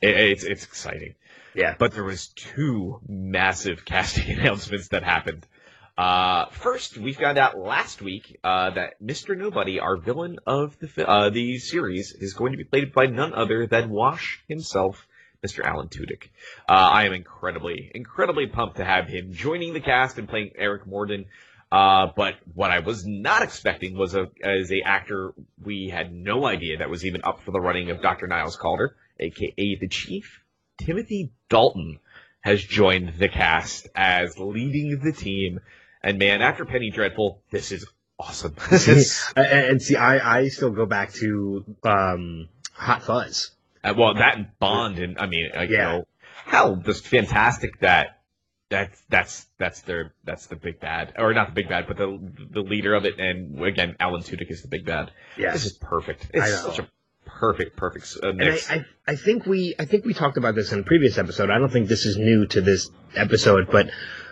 it, 0.00 0.16
it's 0.16 0.44
it's 0.44 0.64
exciting. 0.64 1.14
Yeah. 1.56 1.74
But 1.78 1.92
there 1.92 2.04
was 2.04 2.28
two 2.28 3.00
massive 3.08 3.84
casting 3.84 4.38
announcements 4.38 4.88
that 4.88 5.02
happened. 5.02 5.46
Uh, 5.96 6.46
first, 6.50 6.98
we 6.98 7.14
found 7.14 7.38
out 7.38 7.58
last 7.58 8.02
week 8.02 8.38
uh, 8.44 8.70
that 8.70 9.02
Mr. 9.02 9.36
Nobody, 9.36 9.80
our 9.80 9.96
villain 9.96 10.38
of 10.46 10.78
the 10.78 11.08
uh, 11.08 11.30
the 11.30 11.58
series, 11.58 12.12
is 12.12 12.34
going 12.34 12.52
to 12.52 12.58
be 12.58 12.64
played 12.64 12.92
by 12.92 13.06
none 13.06 13.32
other 13.32 13.66
than 13.66 13.88
Wash 13.88 14.44
himself, 14.46 15.06
Mr. 15.44 15.64
Alan 15.64 15.88
Tudyk. 15.88 16.28
Uh, 16.68 16.72
I 16.72 17.06
am 17.06 17.14
incredibly, 17.14 17.90
incredibly 17.94 18.46
pumped 18.46 18.76
to 18.76 18.84
have 18.84 19.08
him 19.08 19.32
joining 19.32 19.72
the 19.72 19.80
cast 19.80 20.18
and 20.18 20.28
playing 20.28 20.50
Eric 20.56 20.86
Morden. 20.86 21.24
Uh, 21.72 22.08
but 22.14 22.34
what 22.54 22.70
I 22.70 22.80
was 22.80 23.06
not 23.06 23.42
expecting 23.42 23.96
was 23.96 24.14
a 24.14 24.26
as 24.42 24.70
a 24.70 24.82
actor 24.82 25.32
we 25.64 25.88
had 25.88 26.12
no 26.12 26.46
idea 26.46 26.78
that 26.78 26.90
was 26.90 27.06
even 27.06 27.22
up 27.24 27.42
for 27.42 27.52
the 27.52 27.60
running 27.60 27.90
of 27.90 28.02
Dr. 28.02 28.26
Niles 28.26 28.56
Caulder, 28.56 28.96
aka 29.18 29.78
the 29.80 29.88
Chief. 29.88 30.42
Timothy 30.78 31.32
Dalton 31.48 32.00
has 32.42 32.62
joined 32.62 33.14
the 33.18 33.28
cast 33.28 33.88
as 33.94 34.38
leading 34.38 35.00
the 35.02 35.12
team. 35.12 35.60
And 36.06 36.18
man, 36.20 36.40
after 36.40 36.64
Penny 36.64 36.90
Dreadful, 36.90 37.42
this 37.50 37.72
is 37.72 37.84
awesome. 38.16 38.54
This 38.70 38.86
is- 38.88 39.32
and, 39.34 39.82
see, 39.82 39.96
I, 39.96 40.38
I 40.38 40.48
still 40.48 40.70
go 40.70 40.86
back 40.86 41.12
to 41.14 41.64
um, 41.82 42.48
Hot 42.74 43.02
Fuzz. 43.02 43.50
Uh, 43.82 43.92
well, 43.98 44.14
that 44.14 44.58
Bond, 44.60 45.00
and 45.00 45.18
I 45.18 45.26
mean, 45.26 45.50
uh, 45.56 45.62
you 45.62 45.76
Yeah. 45.76 45.84
know, 45.84 46.04
hell, 46.44 46.76
just 46.76 47.06
fantastic 47.08 47.80
that 47.80 48.20
that's 48.68 49.00
that's 49.08 49.46
that's 49.58 49.80
their 49.82 50.12
that's 50.24 50.46
the 50.46 50.56
big 50.56 50.78
bad, 50.80 51.14
or 51.18 51.34
not 51.34 51.48
the 51.48 51.54
big 51.54 51.68
bad, 51.68 51.86
but 51.88 51.96
the 51.96 52.18
the 52.50 52.60
leader 52.62 52.94
of 52.94 53.04
it, 53.04 53.18
and 53.18 53.60
again, 53.64 53.96
Alan 54.00 54.22
Tudyk 54.22 54.50
is 54.50 54.62
the 54.62 54.68
big 54.68 54.84
bad. 54.84 55.10
Yeah. 55.36 55.52
This 55.52 55.66
is 55.66 55.72
perfect. 55.72 56.28
It's 56.34 56.62
such 56.62 56.78
a 56.80 56.88
perfect, 57.26 57.76
perfect 57.76 58.16
uh, 58.22 58.28
And 58.30 58.42
I. 58.42 58.58
I, 58.70 58.84
I 59.08 59.16
think 59.16 59.46
we 59.46 59.74
I 59.78 59.84
think 59.84 60.04
we 60.04 60.14
talked 60.14 60.36
about 60.36 60.54
this 60.56 60.72
in 60.72 60.80
a 60.80 60.82
previous 60.84 61.16
episode. 61.18 61.50
I 61.50 61.58
don't 61.58 61.70
think 61.72 61.88
this 61.88 62.06
is 62.06 62.16
new 62.16 62.46
to 62.46 62.60
this 62.60 62.90
episode, 63.14 63.68
but 63.70 63.88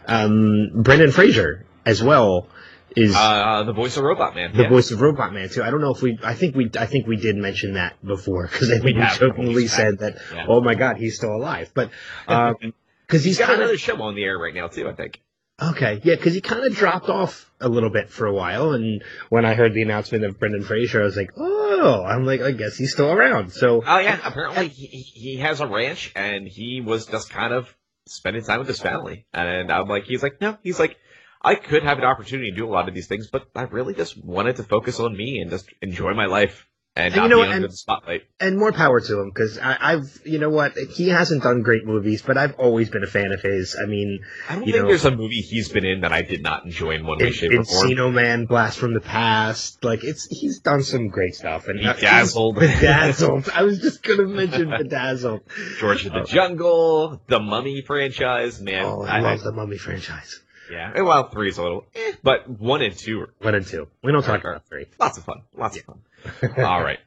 um, 0.06 0.70
Brendan 0.74 1.10
Fraser 1.12 1.64
as 1.86 2.02
well 2.02 2.48
is 2.96 3.14
uh, 3.16 3.64
the 3.64 3.72
voice 3.72 3.96
of 3.96 4.04
Robot 4.04 4.34
Man. 4.36 4.56
the 4.56 4.62
yeah. 4.62 4.68
voice 4.68 4.90
of 4.92 5.00
Robot 5.00 5.32
Man 5.32 5.48
too. 5.48 5.62
I 5.62 5.70
don't 5.70 5.80
know 5.80 5.90
if 5.92 6.00
we 6.02 6.18
I 6.22 6.34
think 6.34 6.54
we 6.54 6.70
I 6.78 6.86
think 6.86 7.06
we 7.06 7.16
did 7.16 7.36
mention 7.36 7.74
that 7.74 7.94
before 8.04 8.46
because 8.46 8.70
I 8.70 8.74
We 8.76 8.80
think 8.80 8.96
we 8.96 9.02
have. 9.02 9.18
jokingly 9.18 9.66
said 9.66 9.98
that 9.98 10.16
Yeah. 10.32 10.46
oh 10.48 10.60
my 10.60 10.74
god 10.74 10.96
he's 10.96 11.16
still 11.16 11.34
alive, 11.34 11.72
but 11.74 11.90
because 12.28 13.24
he's 13.24 13.24
He's 13.24 13.38
got 13.38 13.48
kind 13.48 13.60
another 13.60 13.78
show 13.78 14.00
on 14.02 14.14
the 14.14 14.24
air 14.24 14.38
right 14.38 14.54
now 14.54 14.68
too. 14.68 14.88
I 14.88 14.92
think. 14.94 15.20
okay 15.60 16.00
yeah 16.04 16.14
because 16.14 16.34
he 16.34 16.40
kind 16.40 16.64
of 16.64 16.74
dropped 16.74 17.08
off 17.08 17.50
a 17.60 17.68
little 17.68 17.90
bit 17.90 18.10
for 18.10 18.26
a 18.26 18.32
while 18.32 18.72
and 18.72 19.02
when 19.28 19.44
I 19.44 19.54
heard 19.54 19.72
the 19.74 19.82
announcement 19.82 20.24
of 20.24 20.38
Brendan 20.38 20.62
Fraser 20.64 21.00
I 21.00 21.04
was 21.04 21.16
like 21.16 21.30
oh 21.36 22.04
I'm 22.04 22.24
like 22.26 22.40
I 22.42 22.52
guess 22.52 22.76
he's 22.76 22.92
still 22.92 23.10
around 23.12 23.50
so 23.52 23.82
Oh 23.86 23.98
yeah, 23.98 24.18
apparently 24.24 24.68
he 24.68 24.86
he 24.86 25.36
has 25.38 25.60
a 25.60 25.66
ranch 25.66 26.12
and 26.14 26.46
he 26.46 26.80
was 26.80 27.06
just 27.06 27.30
kind 27.30 27.52
of 27.52 27.74
spending 28.06 28.44
time 28.44 28.58
with 28.58 28.68
his 28.68 28.80
family. 28.80 29.26
And 29.32 29.72
I'm 29.72 29.88
like, 29.88 30.04
he's 30.04 30.22
like, 30.22 30.40
no, 30.40 30.58
he's 30.62 30.78
like, 30.78 30.96
I 31.42 31.54
could 31.54 31.82
have 31.82 31.98
an 31.98 32.04
opportunity 32.04 32.50
to 32.50 32.56
do 32.56 32.66
a 32.66 32.72
lot 32.72 32.88
of 32.88 32.94
these 32.94 33.06
things, 33.06 33.28
but 33.30 33.46
I 33.54 33.62
really 33.62 33.94
just 33.94 34.22
wanted 34.22 34.56
to 34.56 34.62
focus 34.62 34.98
on 35.00 35.16
me 35.16 35.40
and 35.40 35.50
just 35.50 35.72
enjoy 35.82 36.14
my 36.14 36.26
life 36.26 36.66
and 36.96 37.12
And 37.12 37.22
you 37.24 37.28
know 37.28 37.38
what, 37.38 37.50
and- 37.50 37.64
the 37.64 37.72
spotlight. 37.72 38.22
and 38.38 38.56
more 38.58 38.70
power 38.72 39.00
to 39.00 39.20
him 39.20 39.30
because 39.34 39.58
I've 39.58 40.20
you 40.24 40.38
know 40.38 40.50
what 40.50 40.76
he 40.76 41.08
hasn't 41.08 41.42
done 41.42 41.62
great 41.62 41.84
movies, 41.84 42.22
but 42.22 42.36
I've 42.38 42.54
always 42.54 42.88
been 42.88 43.02
a 43.02 43.08
fan 43.08 43.32
of 43.32 43.42
his. 43.42 43.76
I 43.80 43.86
mean, 43.86 44.20
I 44.48 44.54
don't 44.54 44.66
you 44.66 44.72
think 44.72 44.82
know- 44.84 44.88
there's 44.90 45.04
a 45.04 45.10
movie 45.10 45.40
he's 45.40 45.68
been 45.70 45.84
in 45.84 46.02
that 46.02 46.12
I 46.12 46.22
did 46.22 46.42
not 46.42 46.64
enjoy 46.64 46.92
in 46.92 47.04
one 47.06 47.18
way, 47.18 47.32
shape, 47.32 47.52
or 47.52 47.64
form. 47.64 47.88
Encino 47.88 48.12
Man, 48.12 48.46
Blast 48.46 48.78
from 48.78 48.94
the 48.94 49.00
Past, 49.00 49.82
like 49.84 50.04
it's 50.04 50.26
he's 50.30 50.60
done 50.60 50.82
some 50.84 51.08
great 51.08 51.34
stuff. 51.34 51.66
And 51.66 51.84
uh, 51.84 51.94
Bedazzled. 51.94 52.56
Bedazzled. 52.56 53.48
I 53.54 53.62
was 53.64 53.80
just 53.80 54.02
gonna 54.04 54.24
mention 54.28 54.70
Bedazzled. 54.70 55.40
George 55.80 56.06
of 56.06 56.12
the 56.12 56.22
Jungle, 56.22 57.20
the 57.26 57.40
Mummy 57.40 57.82
franchise, 57.82 58.60
man. 58.60 58.84
Oh, 58.84 59.02
I 59.02 59.18
love 59.20 59.42
the 59.42 59.52
Mummy 59.52 59.78
franchise. 59.78 60.40
Yeah. 60.70 61.00
Well, 61.00 61.28
three 61.28 61.48
is 61.48 61.58
a 61.58 61.62
little, 61.62 61.86
eh, 61.94 62.12
but 62.22 62.48
one 62.48 62.82
and 62.82 62.96
two 62.96 63.20
are 63.20 63.34
One 63.40 63.54
and 63.54 63.66
two. 63.66 63.88
We 64.02 64.12
don't 64.12 64.24
talk 64.24 64.40
about 64.40 64.66
three. 64.66 64.86
Lots 64.98 65.18
of 65.18 65.24
fun. 65.24 65.42
Lots 65.56 65.76
of 65.76 65.84
fun. 65.84 66.64
All 66.64 66.82
right. 66.82 66.98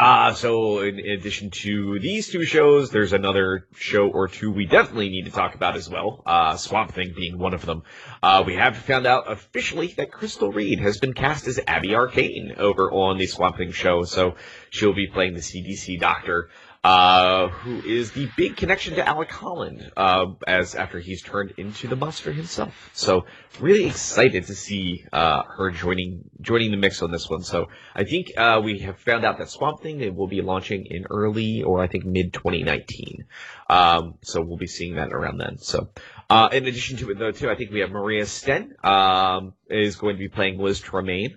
Uh, 0.00 0.32
so 0.32 0.80
in 0.80 0.98
addition 0.98 1.50
to 1.50 1.98
these 2.00 2.30
two 2.30 2.42
shows, 2.44 2.88
there's 2.88 3.12
another 3.12 3.66
show 3.74 4.08
or 4.08 4.28
two 4.28 4.50
we 4.50 4.64
definitely 4.64 5.10
need 5.10 5.26
to 5.26 5.30
talk 5.30 5.54
about 5.54 5.76
as 5.76 5.90
well. 5.90 6.22
Uh, 6.24 6.56
Swamp 6.56 6.92
Thing 6.92 7.12
being 7.14 7.36
one 7.36 7.52
of 7.52 7.66
them. 7.66 7.82
Uh, 8.22 8.42
we 8.46 8.54
have 8.54 8.78
found 8.78 9.06
out 9.06 9.30
officially 9.30 9.88
that 9.98 10.10
Crystal 10.10 10.50
Reed 10.50 10.80
has 10.80 10.98
been 10.98 11.12
cast 11.12 11.46
as 11.48 11.60
Abby 11.66 11.94
Arcane 11.94 12.54
over 12.56 12.90
on 12.90 13.18
the 13.18 13.26
Swamp 13.26 13.58
Thing 13.58 13.72
show. 13.72 14.04
So 14.04 14.36
she'll 14.70 14.94
be 14.94 15.06
playing 15.06 15.34
the 15.34 15.40
CDC 15.40 16.00
doctor, 16.00 16.48
uh, 16.82 17.48
who 17.48 17.82
is 17.82 18.12
the 18.12 18.26
big 18.36 18.56
connection 18.56 18.94
to 18.94 19.06
Alec 19.06 19.30
Holland, 19.30 19.92
uh, 19.98 20.26
as 20.46 20.74
after 20.74 20.98
he's 20.98 21.22
turned 21.22 21.52
into 21.58 21.86
the 21.88 21.96
monster 21.96 22.32
himself. 22.32 22.90
So 22.94 23.26
really 23.60 23.84
excited 23.86 24.46
to 24.46 24.54
see, 24.54 25.04
uh, 25.12 25.42
her 25.42 25.70
joining, 25.70 26.30
joining 26.40 26.70
the 26.70 26.78
mix 26.78 27.02
on 27.02 27.10
this 27.10 27.28
one. 27.28 27.42
So 27.42 27.66
I 27.94 28.04
think, 28.04 28.32
uh, 28.36 28.62
we 28.64 28.78
have 28.80 28.98
found 28.98 29.26
out 29.26 29.36
that 29.38 29.50
Swamp 29.50 29.82
Thing 29.82 30.00
it 30.00 30.14
will 30.14 30.26
be 30.26 30.40
launching 30.40 30.86
in 30.86 31.04
early 31.10 31.62
or 31.62 31.82
I 31.82 31.86
think 31.86 32.06
mid 32.06 32.32
2019. 32.32 33.26
Um, 33.68 34.14
so 34.22 34.40
we'll 34.40 34.56
be 34.56 34.66
seeing 34.66 34.94
that 34.94 35.12
around 35.12 35.36
then. 35.36 35.58
So, 35.58 35.90
uh, 36.30 36.48
in 36.50 36.66
addition 36.66 36.96
to 36.98 37.10
it 37.10 37.18
though 37.18 37.32
too, 37.32 37.50
I 37.50 37.56
think 37.56 37.72
we 37.72 37.80
have 37.80 37.90
Maria 37.90 38.24
Sten, 38.24 38.74
um, 38.82 39.52
is 39.68 39.96
going 39.96 40.14
to 40.16 40.18
be 40.18 40.28
playing 40.28 40.58
Liz 40.58 40.80
Tremayne. 40.80 41.36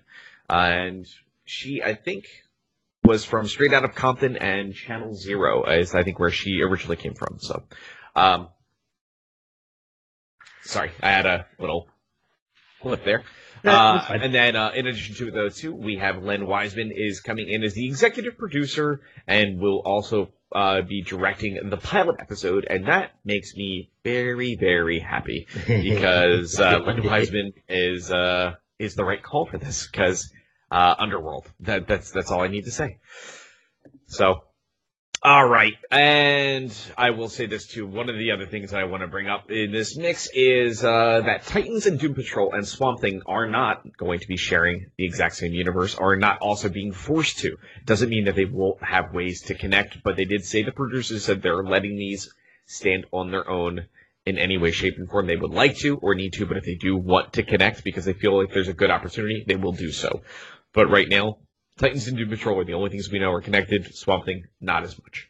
and 0.50 1.06
she, 1.46 1.84
I 1.84 1.96
think, 1.96 2.28
was 3.06 3.26
from 3.26 3.48
Straight 3.48 3.74
Out 3.74 3.84
of 3.84 3.96
Compton 3.96 4.38
and 4.38 4.74
Channel 4.74 5.14
Zero 5.14 5.66
is 5.66 5.94
I 5.94 6.04
think 6.04 6.20
where 6.20 6.32
she 6.32 6.62
originally 6.62 6.96
came 6.96 7.14
from. 7.14 7.38
So, 7.40 7.64
um, 8.16 8.50
sorry, 10.64 10.92
I 11.02 11.12
had 11.12 11.26
a 11.26 11.46
little 11.60 11.88
clip 12.82 13.04
there. 13.04 13.24
Uh, 13.66 14.06
and 14.10 14.34
then, 14.34 14.56
uh, 14.58 14.72
in 14.76 14.88
addition 14.88 15.16
to 15.16 15.32
those 15.32 15.58
two, 15.58 15.74
we 15.74 15.96
have 15.96 16.22
Len 16.22 16.46
Wiseman 16.46 16.92
is 16.94 17.22
coming 17.22 17.48
in 17.50 17.64
as 17.64 17.74
the 17.74 17.88
executive 17.88 18.38
producer 18.38 19.02
and 19.26 19.60
will 19.60 19.82
also 19.86 20.34
uh, 20.54 20.82
be 20.82 21.02
directing 21.02 21.70
the 21.70 21.78
pilot 21.78 22.18
episode, 22.20 22.68
and 22.70 22.88
that 22.88 23.12
makes 23.24 23.56
me 23.56 23.90
very, 24.04 24.56
very 24.56 25.00
happy 25.00 25.48
because 25.68 26.60
uh, 26.60 26.80
Len 26.86 27.04
Wiseman 27.04 27.54
is 27.70 28.12
uh, 28.12 28.56
is 28.80 28.96
the 28.96 29.06
right 29.06 29.24
call 29.24 29.46
for 29.46 29.58
this 29.58 29.88
because 29.88 30.32
uh, 30.72 30.96
Underworld. 30.98 31.50
That 31.62 31.88
that's 31.88 32.12
that's 32.12 32.32
all 32.32 32.42
I 32.42 32.48
need 32.48 32.66
to 32.66 32.72
say. 32.72 33.00
So, 34.08 34.44
all 35.22 35.48
right, 35.48 35.74
and 35.90 36.76
I 36.98 37.12
will 37.12 37.30
say 37.30 37.46
this 37.46 37.68
too. 37.68 37.88
One 37.88 38.10
of 38.10 38.18
the 38.18 38.32
other 38.32 38.46
things 38.46 38.72
that 38.72 38.80
I 38.80 38.84
want 38.84 39.02
to 39.02 39.08
bring 39.08 39.28
up 39.28 39.50
in 39.50 39.72
this 39.72 39.96
mix 39.98 40.30
is 40.34 40.84
uh, 40.84 41.22
that 41.26 41.46
Titans 41.46 41.86
and 41.86 42.00
Doom 42.00 42.14
Patrol 42.14 42.54
and 42.54 42.68
Swamp 42.68 43.00
Thing 43.00 43.22
are 43.26 43.48
not 43.48 43.98
going 43.98 44.20
to 44.20 44.28
be 44.28 44.38
sharing 44.38 44.88
the 44.98 45.06
exact 45.06 45.36
same 45.36 45.54
universe, 45.54 45.96
are 45.96 46.16
not 46.16 46.40
also 46.40 46.70
being 46.70 46.92
forced 46.92 47.40
to. 47.40 47.58
Doesn't 47.86 48.10
mean 48.10 48.26
that 48.26 48.36
they 48.36 48.46
won't 48.46 48.84
have 48.84 49.14
ways 49.14 49.44
to 49.44 49.56
connect, 49.56 50.04
but 50.04 50.18
they 50.18 50.26
did 50.26 50.44
say 50.44 50.64
the 50.64 50.72
producers 50.72 51.26
said 51.26 51.42
they're 51.42 51.64
letting 51.64 51.96
these 51.96 52.34
stand 52.66 53.06
on 53.12 53.32
their 53.32 53.50
own 53.50 53.86
in 54.26 54.38
any 54.38 54.58
way, 54.58 54.72
shape, 54.72 54.98
and 54.98 55.10
form 55.10 55.28
they 55.28 55.36
would 55.36 55.52
like 55.52 55.78
to 55.78 55.98
or 55.98 56.16
need 56.16 56.34
to, 56.34 56.46
but 56.46 56.58
if 56.58 56.64
they 56.64 56.76
do 56.76 56.96
want 56.96 57.34
to 57.34 57.44
connect 57.44 57.84
because 57.84 58.06
they 58.06 58.14
feel 58.14 58.40
like 58.40 58.54
there's 58.54 58.70
a 58.70 58.74
good 58.74 58.90
opportunity, 58.90 59.44
they 59.46 59.56
will 59.56 59.74
do 59.74 59.92
so. 59.92 60.22
But 60.74 60.90
right 60.90 61.08
now, 61.08 61.38
Titans 61.78 62.08
and 62.08 62.18
Doom 62.18 62.30
Patrol 62.30 62.60
are 62.60 62.66
the 62.66 62.74
only 62.74 62.90
things 62.90 63.12
we 63.12 63.20
know 63.20 63.32
are 63.32 63.42
connected. 63.42 63.96
Swamp 63.96 64.26
Thing, 64.26 64.46
not 64.60 64.84
as 64.84 65.00
much. 65.02 65.30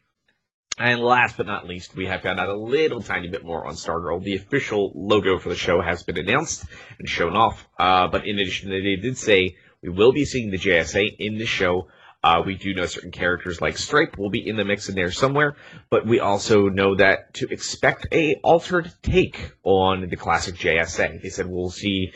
And 0.76 1.00
last 1.00 1.36
but 1.36 1.46
not 1.46 1.68
least, 1.68 1.94
we 1.94 2.06
have 2.06 2.22
found 2.22 2.40
out 2.40 2.48
a 2.48 2.56
little 2.56 3.00
tiny 3.00 3.28
bit 3.28 3.44
more 3.44 3.64
on 3.64 3.74
Stargirl. 3.74 4.24
The 4.24 4.34
official 4.34 4.90
logo 4.94 5.38
for 5.38 5.48
the 5.48 5.54
show 5.54 5.80
has 5.80 6.02
been 6.02 6.18
announced 6.18 6.64
and 6.98 7.08
shown 7.08 7.36
off. 7.36 7.68
Uh, 7.78 8.08
but 8.08 8.26
in 8.26 8.38
addition, 8.38 8.70
they 8.70 8.96
did 8.96 9.16
say 9.16 9.56
we 9.82 9.90
will 9.90 10.12
be 10.12 10.24
seeing 10.24 10.50
the 10.50 10.58
JSA 10.58 11.16
in 11.18 11.38
the 11.38 11.46
show. 11.46 11.88
Uh, 12.24 12.42
we 12.44 12.56
do 12.56 12.74
know 12.74 12.86
certain 12.86 13.12
characters 13.12 13.60
like 13.60 13.78
Stripe 13.78 14.18
will 14.18 14.30
be 14.30 14.48
in 14.48 14.56
the 14.56 14.64
mix 14.64 14.88
in 14.88 14.94
there 14.94 15.12
somewhere, 15.12 15.56
but 15.90 16.06
we 16.06 16.20
also 16.20 16.68
know 16.70 16.96
that 16.96 17.34
to 17.34 17.46
expect 17.50 18.06
a 18.12 18.34
altered 18.42 18.90
take 19.02 19.52
on 19.62 20.08
the 20.08 20.16
classic 20.16 20.56
JSA. 20.56 21.22
They 21.22 21.28
said 21.28 21.46
we'll 21.46 21.70
see 21.70 22.12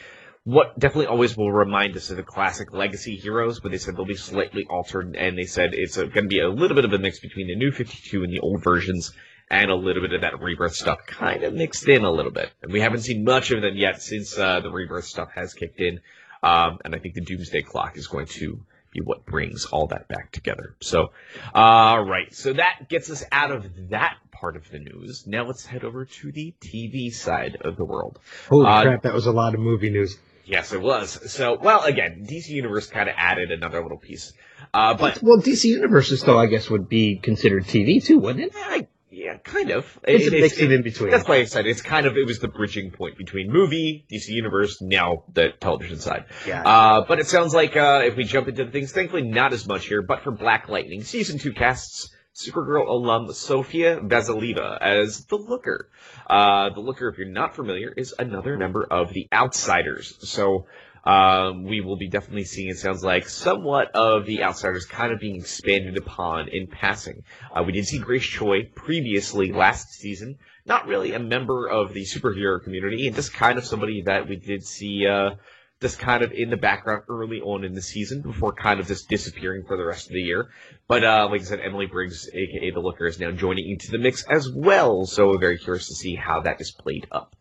what 0.49 0.79
definitely 0.79 1.09
always 1.09 1.37
will 1.37 1.53
remind 1.53 1.95
us 1.95 2.09
of 2.09 2.17
the 2.17 2.23
classic 2.23 2.73
legacy 2.73 3.17
heroes, 3.17 3.61
but 3.61 3.71
they 3.71 3.77
said 3.77 3.95
they'll 3.95 4.07
be 4.07 4.15
slightly 4.15 4.67
altered, 4.71 5.15
and 5.15 5.37
they 5.37 5.45
said 5.45 5.75
it's 5.75 5.99
going 5.99 6.11
to 6.15 6.23
be 6.23 6.41
a 6.41 6.49
little 6.49 6.75
bit 6.75 6.87
of 6.87 6.93
a 6.95 6.99
mix 6.99 7.21
between 7.21 7.49
the 7.49 7.55
new 7.55 7.71
52 7.71 8.25
and 8.25 8.33
the 8.33 8.41
old 8.41 8.65
versions, 8.65 9.13
and 9.51 9.71
a 9.71 9.75
little 9.75 10.01
bit 10.01 10.15
of 10.15 10.23
that 10.23 10.41
rebirth 10.41 10.75
stuff 10.75 11.01
kind 11.07 11.43
of 11.43 11.53
mixed 11.53 11.87
in 11.87 12.03
a 12.03 12.11
little 12.11 12.33
bit. 12.33 12.51
And 12.63 12.73
we 12.73 12.81
haven't 12.81 13.01
seen 13.01 13.25
much 13.25 13.51
of 13.51 13.61
them 13.61 13.77
yet 13.77 14.01
since 14.01 14.39
uh, 14.39 14.61
the 14.61 14.71
rebirth 14.71 15.05
stuff 15.05 15.29
has 15.35 15.53
kicked 15.53 15.81
in, 15.81 16.01
um, 16.43 16.79
and 16.83 16.95
I 16.95 16.99
think 16.99 17.15
the 17.15 17.21
Doomsday 17.21 17.61
Clock 17.61 17.99
is 17.99 18.07
going 18.07 18.27
to 18.39 18.59
be 18.91 19.03
what 19.03 19.27
brings 19.27 19.67
all 19.67 19.89
that 19.89 20.09
back 20.09 20.33
together. 20.33 20.77
So, 20.81 21.09
all 21.53 22.03
right, 22.03 22.35
so 22.35 22.55
that 22.55 22.89
gets 22.89 23.11
us 23.11 23.23
out 23.31 23.51
of 23.51 23.91
that 23.91 24.17
part 24.33 24.57
of 24.57 24.71
the 24.71 24.79
news. 24.79 25.25
Now 25.27 25.45
let's 25.45 25.67
head 25.67 25.85
over 25.85 26.07
to 26.07 26.33
the 26.33 26.55
TV 26.59 27.13
side 27.13 27.59
of 27.61 27.77
the 27.77 27.85
world. 27.85 28.19
Holy 28.49 28.67
Uh, 28.67 28.83
crap, 28.83 29.03
that 29.03 29.13
was 29.13 29.27
a 29.27 29.33
lot 29.33 29.53
of 29.53 29.61
movie 29.61 29.91
news. 29.91 30.17
Yes, 30.49 30.73
it 30.73 30.81
was. 30.81 31.31
So, 31.31 31.59
well, 31.61 31.85
again, 31.85 32.25
DC 32.27 32.49
Universe 32.49 32.87
kind 32.87 33.09
of 33.09 33.15
added 33.19 33.51
another 33.51 33.83
little 33.83 33.99
piece. 33.99 34.33
Uh, 34.73 34.95
but 34.95 35.23
well, 35.23 35.39
DC 35.39 35.65
Universe 35.65 36.19
still, 36.19 36.39
I 36.39 36.47
guess, 36.47 36.71
would 36.71 36.89
be 36.89 37.19
considered 37.19 37.65
TV 37.65 38.03
too, 38.03 38.19
wouldn't 38.19 38.47
it? 38.47 38.53
I, 38.57 38.87
yeah, 39.11 39.37
kind 39.37 39.71
of. 39.71 39.99
It's 40.05 40.27
It- 40.27 40.33
a 40.33 40.41
mix 40.41 40.57
in 40.59 40.83
between. 40.83 41.11
That's 41.11 41.29
why 41.29 41.37
I 41.37 41.45
said 41.45 41.67
it's 41.67 41.83
kind 41.83 42.07
of 42.07 42.17
it 42.17 42.27
was 42.27 42.39
the 42.39 42.49
bridging 42.49 42.91
point 42.91 43.19
between 43.19 43.53
movie, 43.53 44.07
DC 44.11 44.29
Universe, 44.29 44.81
now 44.81 45.25
the 45.35 45.51
television 45.61 45.99
side. 45.99 46.25
Yeah. 46.47 46.63
Uh, 46.67 47.05
but 47.07 47.19
it 47.21 47.27
sounds 47.27 47.55
like 47.55 47.77
uh, 47.77 48.01
if 48.05 48.17
we 48.17 48.25
jump 48.25 48.49
into 48.49 48.65
the 48.65 48.71
things, 48.71 48.91
thankfully 48.91 49.23
not 49.23 49.53
as 49.53 49.67
much 49.67 49.87
here. 49.87 50.01
But 50.01 50.23
for 50.23 50.31
Black 50.31 50.71
Lightning, 50.71 51.03
season 51.05 51.39
two 51.39 51.53
casts 51.53 52.09
Supergirl 52.39 52.87
alum 52.87 53.33
Sofia 53.33 53.99
Vassilieva 54.01 54.79
as 54.81 55.25
the 55.25 55.37
Looker. 55.37 55.89
Uh, 56.31 56.71
the 56.71 56.79
Looker, 56.81 57.09
if 57.09 57.19
you're 57.19 57.27
not 57.27 57.57
familiar, 57.57 57.93
is 57.97 58.15
another 58.17 58.57
member 58.57 58.87
of 58.89 59.13
the 59.13 59.29
Outsiders. 59.33 60.17
So. 60.21 60.67
Um, 61.05 61.65
we 61.65 61.81
will 61.81 61.97
be 61.97 62.09
definitely 62.09 62.45
seeing, 62.45 62.69
it 62.69 62.77
sounds 62.77 63.03
like, 63.03 63.31
somewhat 63.31 63.93
of 63.95 64.27
the 64.27 64.43
Outsiders 64.43 64.85
kind 64.85 65.11
of 65.11 65.21
being 65.21 65.37
expanded 65.37 65.97
upon 65.97 66.49
in 66.49 66.67
passing. 66.67 67.23
Uh, 67.55 67.63
we 67.63 67.73
did 67.73 67.87
see 67.87 67.99
Grace 67.99 68.27
Choi 68.27 68.65
previously 68.75 69.51
last 69.51 69.91
season, 69.93 70.37
not 70.67 70.87
really 70.87 71.15
a 71.15 71.19
member 71.19 71.67
of 71.67 71.95
the 71.95 72.03
superhero 72.03 72.63
community, 72.63 73.07
and 73.07 73.17
just 73.17 73.33
kind 73.33 73.57
of 73.57 73.65
somebody 73.65 74.03
that 74.03 74.29
we 74.29 74.37
did 74.37 74.63
see, 74.67 75.07
uh, 75.07 75.37
just 75.81 75.99
kind 75.99 76.23
of 76.23 76.33
in 76.33 76.51
the 76.51 76.57
background 76.57 77.05
early 77.09 77.41
on 77.41 77.65
in 77.65 77.75
the 77.75 77.83
season 77.83 78.21
before 78.21 78.53
kind 78.53 78.81
of 78.81 78.87
just 78.87 79.09
disappearing 79.09 79.65
for 79.67 79.77
the 79.77 79.85
rest 79.85 80.07
of 80.07 80.13
the 80.13 80.21
year. 80.21 80.49
But 80.89 81.05
uh, 81.05 81.29
like 81.31 81.43
I 81.43 81.45
said, 81.45 81.61
Emily 81.61 81.87
Briggs, 81.87 82.29
aka 82.33 82.71
the 82.71 82.81
Looker, 82.81 83.07
is 83.07 83.21
now 83.21 83.31
joining 83.31 83.71
into 83.71 83.91
the 83.91 83.99
mix 83.99 84.25
as 84.25 84.51
well. 84.53 85.07
So 85.07 85.29
we're 85.29 85.39
very 85.39 85.59
curious 85.59 85.89
to 85.89 85.95
see 85.95 86.17
how 86.17 86.41
that 86.41 86.61
is 86.61 86.73
played 86.73 87.07
up. 87.13 87.37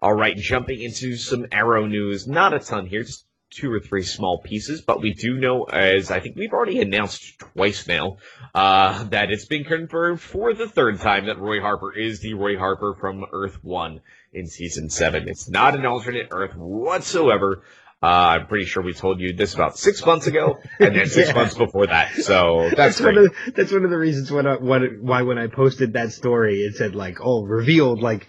All 0.00 0.12
right, 0.12 0.36
jumping 0.36 0.82
into 0.82 1.16
some 1.16 1.46
Arrow 1.52 1.86
news. 1.86 2.26
Not 2.26 2.52
a 2.52 2.58
ton 2.58 2.86
here, 2.86 3.04
just 3.04 3.24
two 3.50 3.70
or 3.70 3.80
three 3.80 4.02
small 4.02 4.38
pieces, 4.38 4.80
but 4.80 5.00
we 5.00 5.12
do 5.12 5.38
know, 5.38 5.64
as 5.64 6.10
I 6.10 6.20
think 6.20 6.36
we've 6.36 6.52
already 6.52 6.80
announced 6.80 7.38
twice 7.38 7.86
now, 7.86 8.16
uh, 8.54 9.04
that 9.04 9.30
it's 9.30 9.44
been 9.46 9.64
confirmed 9.64 10.20
for 10.20 10.54
the 10.54 10.68
third 10.68 11.00
time 11.00 11.26
that 11.26 11.38
Roy 11.38 11.60
Harper 11.60 11.96
is 11.96 12.20
the 12.20 12.34
Roy 12.34 12.56
Harper 12.56 12.96
from 12.98 13.24
Earth 13.32 13.58
One 13.62 14.00
in 14.32 14.46
season 14.46 14.90
seven. 14.90 15.28
It's 15.28 15.48
not 15.48 15.74
an 15.74 15.84
alternate 15.86 16.28
Earth 16.30 16.54
whatsoever. 16.56 17.62
Uh, 18.02 18.06
I'm 18.40 18.46
pretty 18.48 18.64
sure 18.64 18.82
we 18.82 18.94
told 18.94 19.20
you 19.20 19.32
this 19.32 19.54
about 19.54 19.78
six 19.78 20.04
months 20.04 20.26
ago, 20.26 20.58
and 20.80 20.96
then 20.96 21.06
six 21.06 21.28
Yeah. 21.28 21.34
months 21.34 21.54
before 21.56 21.86
that. 21.86 22.12
So 22.16 22.68
that's, 22.76 22.98
That's 22.98 23.00
one 23.00 23.16
of 23.18 23.32
that's 23.54 23.70
one 23.72 23.84
of 23.84 23.90
the 23.90 23.98
reasons 23.98 24.28
when 24.32 24.44
I, 24.46 24.56
when, 24.56 24.98
why 25.02 25.22
when 25.22 25.38
I 25.38 25.46
posted 25.46 25.92
that 25.92 26.10
story 26.12 26.62
it 26.62 26.74
said 26.74 26.96
like 26.96 27.18
oh 27.20 27.44
revealed 27.44 28.02
like 28.02 28.26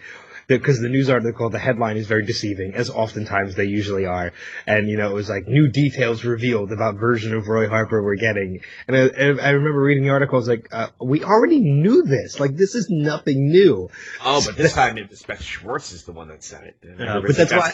because 0.47 0.79
the 0.79 0.89
news 0.89 1.09
article 1.09 1.49
the 1.49 1.59
headline 1.59 1.97
is 1.97 2.07
very 2.07 2.25
deceiving 2.25 2.73
as 2.75 2.89
oftentimes 2.89 3.55
they 3.55 3.65
usually 3.65 4.05
are. 4.05 4.33
And 4.67 4.89
you 4.89 4.97
know 4.97 5.09
it 5.09 5.13
was 5.13 5.29
like 5.29 5.47
new 5.47 5.67
details 5.67 6.23
revealed 6.23 6.71
about 6.71 6.95
version 6.95 7.33
of 7.33 7.47
Roy 7.47 7.67
Harper 7.67 8.03
we're 8.03 8.15
getting. 8.15 8.61
And 8.87 8.95
I, 8.95 8.99
I 8.99 9.49
remember 9.51 9.81
reading 9.81 10.03
the 10.03 10.09
article 10.09 10.37
I 10.37 10.39
was 10.39 10.47
like 10.47 10.67
uh, 10.71 10.87
we 11.01 11.23
already 11.23 11.59
knew 11.59 12.03
this. 12.03 12.39
Like 12.39 12.55
this 12.55 12.75
is 12.75 12.89
nothing 12.89 13.49
new. 13.49 13.89
Oh, 14.23 14.41
but 14.45 14.57
this 14.57 14.73
time 14.73 14.97
it 14.97 15.09
was 15.09 15.23
Beth 15.23 15.41
Schwartz 15.41 15.91
is 15.91 16.03
the 16.03 16.11
one 16.11 16.27
that 16.29 16.43
said 16.43 16.63
it. 16.63 16.77
Everybody 16.83 17.27
but 17.27 17.35
that's 17.35 17.53
why. 17.53 17.73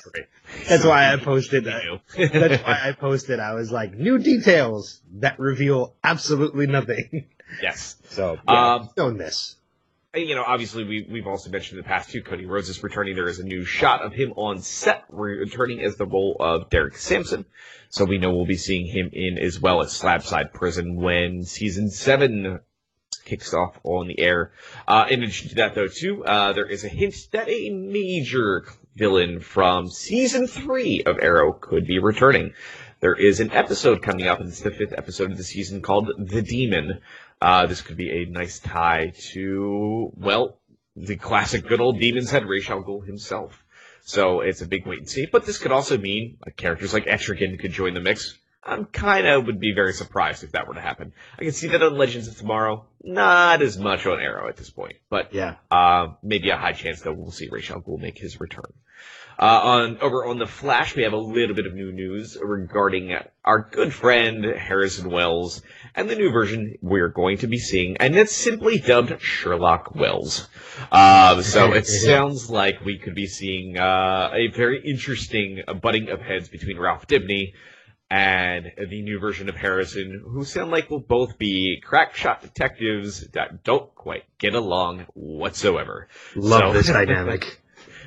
That's 0.68 0.86
why 0.86 1.14
I 1.14 1.18
posted 1.18 1.66
that's 2.18 2.64
why 2.64 2.80
I 2.84 2.92
posted 2.94 3.40
I 3.40 3.54
was 3.54 3.72
like 3.72 3.94
new 3.94 4.20
details 4.20 5.02
that 5.20 5.40
reveal 5.40 5.94
absolutely 6.04 6.68
nothing. 6.68 7.28
Yes. 7.62 7.96
so 8.10 8.38
yeah, 8.48 8.76
Um, 8.76 8.90
known 8.98 9.18
this 9.18 9.56
And, 9.56 9.59
you 10.16 10.36
know, 10.36 10.44
obviously 10.46 10.84
we, 10.84 11.08
we've 11.10 11.28
also 11.28 11.50
mentioned 11.50 11.78
in 11.78 11.84
the 11.84 11.88
past 11.88 12.10
too, 12.10 12.24
Cody 12.24 12.46
Rhodes 12.46 12.70
is 12.70 12.82
returning. 12.82 13.16
There 13.16 13.28
is 13.28 13.40
a 13.40 13.44
new 13.44 13.64
shot 13.64 14.02
of 14.02 14.14
him 14.14 14.34
on 14.36 14.60
set, 14.60 15.06
returning 15.10 15.82
as 15.82 15.98
the 15.98 16.06
role 16.06 16.36
of 16.40 16.70
Derek 16.70 16.98
Sampson. 16.98 17.46
So 17.90 18.06
we 18.06 18.18
know 18.18 18.34
we'll 18.34 18.46
be 18.46 18.58
seeing 18.58 18.88
him 18.88 19.10
in 19.14 19.38
as 19.38 19.60
well 19.60 19.82
as 19.82 19.92
Slabside 19.92 20.52
Prison 20.52 20.96
when 20.96 21.44
season 21.44 21.92
seven 21.92 22.60
kicks 23.26 23.54
off 23.54 23.80
on 23.84 24.08
the 24.08 24.20
air. 24.20 24.52
Uh, 24.88 25.06
in 25.10 25.22
addition 25.22 25.50
to 25.50 25.56
that 25.56 25.76
though 25.76 25.88
too, 25.88 26.26
uh, 26.26 26.54
there 26.54 26.66
is 26.66 26.84
a 26.84 26.90
hint 26.90 27.16
that 27.32 27.48
a 27.48 27.70
major 27.70 28.66
villain 28.96 29.40
from 29.40 29.88
season 29.90 30.48
three 30.48 31.04
of 31.04 31.20
Arrow 31.22 31.54
could 31.54 31.86
be 31.86 32.00
returning. 32.00 32.54
There 33.02 33.16
is 33.16 33.40
an 33.40 33.52
episode 33.52 34.02
coming 34.02 34.28
up, 34.28 34.42
and 34.42 34.50
it's 34.50 34.60
the 34.60 34.72
fifth 34.72 34.92
episode 34.92 35.32
of 35.32 35.38
the 35.38 35.44
season 35.44 35.82
called 35.82 36.12
The 36.18 36.42
Demon. 36.42 37.00
Uh, 37.42 37.66
this 37.68 37.82
could 37.82 37.98
be 37.98 38.24
a 38.24 38.26
nice 38.26 38.60
tie 38.60 39.14
to, 39.32 40.12
well, 40.16 40.58
the 40.96 41.16
classic 41.16 41.68
good 41.68 41.80
old 41.80 42.00
Demon's 42.00 42.32
Head, 42.32 42.46
Ra's 42.46 42.70
al 42.70 42.84
Ghul 42.84 43.06
himself. 43.06 43.64
So 44.02 44.42
it's 44.42 44.62
a 44.62 44.68
big 44.68 44.86
wait 44.86 45.00
and 45.00 45.10
see. 45.10 45.26
But 45.26 45.46
this 45.46 45.58
could 45.58 45.72
also 45.72 45.98
mean 45.98 46.38
uh, 46.46 46.52
characters 46.56 46.94
like 46.94 47.06
Etrigan 47.06 47.60
could 47.60 47.72
join 47.72 47.94
the 47.94 48.00
mix. 48.00 48.38
I'm 48.64 48.86
kind 48.86 49.26
of 49.26 49.46
would 49.46 49.60
be 49.60 49.74
very 49.74 49.94
surprised 49.94 50.44
if 50.44 50.52
that 50.52 50.68
were 50.68 50.74
to 50.74 50.82
happen. 50.82 51.14
I 51.38 51.44
can 51.44 51.54
see 51.54 51.68
that 51.70 51.82
on 51.82 51.98
Legends 51.98 52.28
of 52.28 52.38
Tomorrow. 52.38 52.86
Not 53.04 53.62
as 53.62 53.78
much 53.78 54.06
on 54.06 54.20
Arrow 54.20 54.50
at 54.50 54.58
this 54.58 54.70
point, 54.70 54.98
but 55.10 55.34
yeah 55.34 55.56
uh, 55.72 56.10
maybe 56.22 56.50
a 56.50 56.58
high 56.58 56.74
chance 56.74 57.02
that 57.02 57.14
we'll 57.14 57.32
see 57.32 57.48
Ra's 57.50 57.70
al 57.72 57.82
Ghul 57.82 58.00
make 58.00 58.18
his 58.18 58.40
return. 58.40 58.74
Uh, 59.40 59.62
on 59.64 59.98
over 60.00 60.26
on 60.26 60.38
the 60.38 60.46
Flash, 60.46 60.98
we 60.98 61.04
have 61.04 61.14
a 61.14 61.18
little 61.18 61.56
bit 61.56 61.66
of 61.66 61.74
new 61.74 61.94
news 61.94 62.38
regarding 62.42 63.16
our 63.46 63.62
good 63.72 63.94
friend 63.94 64.44
Harrison 64.44 65.10
Wells 65.10 65.62
and 66.00 66.10
the 66.10 66.16
new 66.16 66.32
version 66.32 66.76
we're 66.82 67.10
going 67.10 67.38
to 67.40 67.48
be 67.48 67.58
seeing, 67.58 67.98
and 67.98 68.16
it's 68.16 68.34
simply 68.34 68.80
dubbed 68.80 69.22
Sherlock 69.22 69.94
Wells. 69.94 70.48
Uh, 70.90 71.42
so 71.42 71.74
it 71.74 71.86
sounds 72.06 72.50
like 72.50 72.86
we 72.86 72.98
could 72.98 73.16
be 73.16 73.28
seeing 73.28 73.78
uh, 73.78 74.30
a 74.34 74.48
very 74.48 74.82
interesting 74.82 75.62
butting 75.82 76.10
of 76.10 76.22
heads 76.22 76.48
between 76.48 76.80
Ralph 76.80 77.06
Dibny 77.06 77.52
and 78.10 78.72
the 78.78 79.02
new 79.02 79.20
version 79.20 79.50
of 79.50 79.56
Harrison, 79.56 80.24
who 80.26 80.46
sound 80.46 80.72
like 80.72 80.90
will 80.90 81.02
both 81.02 81.38
be 81.38 81.82
crack 81.84 82.16
shot 82.16 82.42
detectives 82.42 83.28
that 83.32 83.66
don't 83.66 83.94
quite 83.94 84.24
get 84.38 84.56
along 84.56 85.06
whatsoever. 85.14 86.08
love 86.34 86.72
So- 86.72 86.74
this 86.74 86.88
dynamic 87.00 87.60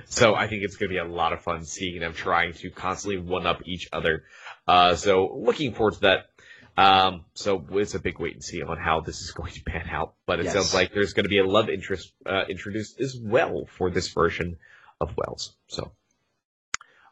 So 0.06 0.34
I 0.34 0.48
think 0.48 0.62
it's 0.62 0.76
going 0.76 0.88
to 0.88 0.94
be 0.94 0.98
a 0.98 1.04
lot 1.04 1.34
of 1.34 1.42
fun 1.42 1.64
seeing 1.64 2.00
them 2.00 2.14
trying 2.14 2.54
to 2.54 2.70
constantly 2.70 3.20
one 3.20 3.46
up 3.46 3.60
each 3.66 3.88
other. 3.92 4.24
Uh, 4.66 4.94
so 4.94 5.36
looking 5.38 5.74
forward 5.74 5.94
to 5.94 6.00
that. 6.00 6.26
Um, 6.76 7.24
so 7.34 7.64
it's 7.72 7.94
a 7.94 7.98
big 7.98 8.18
wait 8.18 8.34
and 8.34 8.42
see 8.42 8.62
on 8.62 8.78
how 8.78 9.00
this 9.00 9.20
is 9.20 9.30
going 9.36 9.52
to 9.52 9.62
pan 9.62 9.88
out. 9.90 10.14
But 10.26 10.40
it 10.40 10.44
Yes. 10.44 10.54
sounds 10.54 10.74
like 10.74 10.92
there's 10.92 11.12
going 11.12 11.24
to 11.24 11.30
be 11.30 11.38
a 11.38 11.46
love 11.46 11.68
interest 11.68 12.12
uh, 12.26 12.44
introduced 12.48 13.00
as 13.00 13.16
well 13.20 13.66
for 13.66 13.90
this 13.90 14.08
version 14.08 14.56
of 15.00 15.16
Wells. 15.16 15.54
So. 15.68 15.92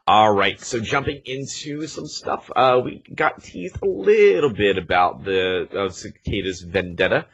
All 0.07 0.33
right, 0.33 0.59
so 0.59 0.79
jumping 0.79 1.21
into 1.25 1.85
some 1.85 2.07
stuff, 2.07 2.49
uh, 2.55 2.81
we 2.83 3.03
got 3.15 3.43
teased 3.43 3.77
a 3.83 3.85
little 3.85 4.51
bit 4.51 4.77
about 4.79 5.23
the 5.23 5.69
uh, 5.71 5.89
Cicada's 5.89 6.61
Vendetta, 6.61 7.27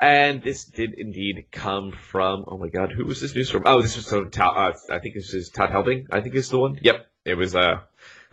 and 0.00 0.42
this 0.42 0.64
did 0.64 0.94
indeed 0.94 1.46
come 1.52 1.92
from. 1.92 2.46
Oh 2.48 2.56
my 2.56 2.68
God, 2.68 2.90
who 2.90 3.04
was 3.04 3.20
this 3.20 3.34
news 3.34 3.50
from? 3.50 3.64
Oh, 3.66 3.82
this 3.82 3.96
was 3.96 4.08
from. 4.08 4.30
Uh, 4.34 4.72
I 4.90 4.98
think 4.98 5.14
this 5.14 5.34
is 5.34 5.50
Todd 5.50 5.68
Helbing. 5.70 6.06
I 6.10 6.20
think 6.22 6.34
is 6.34 6.48
the 6.48 6.58
one. 6.58 6.78
Yep, 6.80 7.06
it 7.26 7.34
was. 7.34 7.54
Uh, 7.54 7.80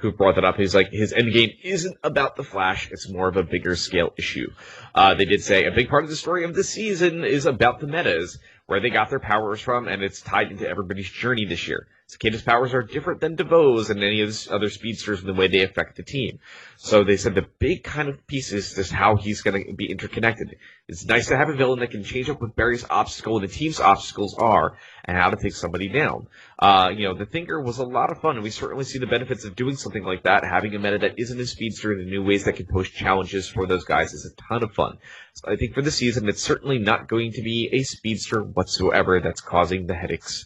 who 0.04 0.12
brought 0.12 0.36
that 0.36 0.43
up? 0.43 0.58
He's 0.58 0.76
like, 0.76 0.91
his 0.91 1.14
endgame 1.14 1.56
isn't 1.64 1.97
about 2.04 2.36
the 2.36 2.43
Flash. 2.43 2.89
It's 2.91 3.10
more 3.10 3.30
of 3.30 3.38
a 3.38 3.43
bigger 3.43 3.76
scale 3.76 4.14
issue. 4.18 4.51
Uh, 4.93 5.16
they 5.16 5.26
did 5.26 5.41
say 5.41 5.64
a 5.64 5.72
big 5.72 5.89
part 5.89 6.04
of 6.04 6.10
the 6.10 6.16
story 6.16 6.43
of 6.43 6.54
the 6.54 6.64
season 6.64 7.24
is 7.24 7.45
about 7.45 7.80
the 7.80 7.88
metas, 7.88 8.38
where 8.66 8.82
they 8.82 8.89
got 8.89 9.10
their 9.10 9.20
powers 9.20 9.62
from, 9.62 9.88
and 9.88 10.04
it's 10.04 10.22
tied 10.22 10.51
into 10.51 10.68
everybody's 10.68 11.10
journey 11.10 11.45
this 11.45 11.68
year. 11.68 11.88
Cicada's 12.08 12.41
powers 12.41 12.74
are 12.74 12.84
different 12.84 13.22
than 13.22 13.36
DeVoe's 13.36 13.89
and 13.89 14.04
any 14.04 14.22
of 14.22 14.30
the 14.30 14.54
other 14.54 14.70
speedsters 14.70 15.22
in 15.22 15.28
the 15.28 15.34
way 15.34 15.47
they 15.47 15.64
affect 15.64 15.95
the 15.95 16.04
team. 16.04 16.39
So 16.78 17.04
they 17.04 17.18
said 17.18 17.34
the 17.34 17.47
big 17.60 17.84
kind 17.84 18.10
of 18.10 18.28
piece 18.28 18.51
is 18.51 18.74
just 18.74 18.91
how 18.91 19.16
he's 19.16 19.41
going 19.41 19.66
to 19.66 19.74
be 19.74 19.89
interconnected. 19.89 20.58
It's 20.88 21.06
nice 21.06 21.28
to 21.28 21.38
have 21.38 21.49
a 21.49 21.56
villain 21.56 21.80
that 21.80 21.91
can 21.91 22.04
change 22.04 22.30
up 22.30 22.41
what 22.41 22.56
Barry's 22.56 22.86
obstacle 22.89 23.38
and 23.38 23.43
the 23.47 23.54
team's 23.54 23.80
obstacles 23.80 24.36
are 24.38 24.78
and 25.06 25.18
how 25.18 25.30
to 25.30 25.38
take 25.41 25.54
somebody 25.54 25.88
down. 25.88 26.28
Uh, 26.60 26.91
you 26.95 27.08
know, 27.08 27.18
the 27.18 27.26
Thinker 27.26 27.62
was 27.62 27.78
a 27.78 27.86
lot 27.86 28.12
of 28.12 28.20
fun, 28.20 28.36
and 28.36 28.43
we 28.43 28.49
certainly 28.49 28.84
see 28.84 28.99
the 28.99 29.08
benefits 29.08 29.45
of 29.45 29.56
doing 29.56 29.76
something 29.76 30.04
like 30.04 30.24
that. 30.24 30.43
Having 30.43 30.76
a 30.76 30.80
meta 30.80 30.97
that 30.99 31.16
isn't 31.18 31.39
a 31.39 31.45
speedster 31.45 31.93
and 31.93 32.01
the 32.01 32.10
new 32.10 32.24
ways 32.24 32.43
that 32.43 32.58
can 32.58 32.68
pose 32.68 32.89
challenges 32.89 33.47
for 33.47 33.66
those 33.66 33.86
guys 33.86 34.14
is 34.14 34.26
a 34.26 34.41
ton 34.49 34.64
of 34.64 34.74
fun. 34.74 34.97
So 35.34 35.51
I 35.51 35.56
think 35.56 35.74
for 35.74 35.82
the 35.82 35.91
season, 35.91 36.28
it's 36.28 36.43
certainly 36.43 36.80
not 36.80 37.08
going 37.08 37.32
to 37.32 37.41
be 37.41 37.70
a 37.72 37.84
speedster 37.84 38.41
whatsoever 38.41 39.22
that's 39.22 39.41
causing 39.41 39.88
the 39.88 39.95
headaches 39.95 40.45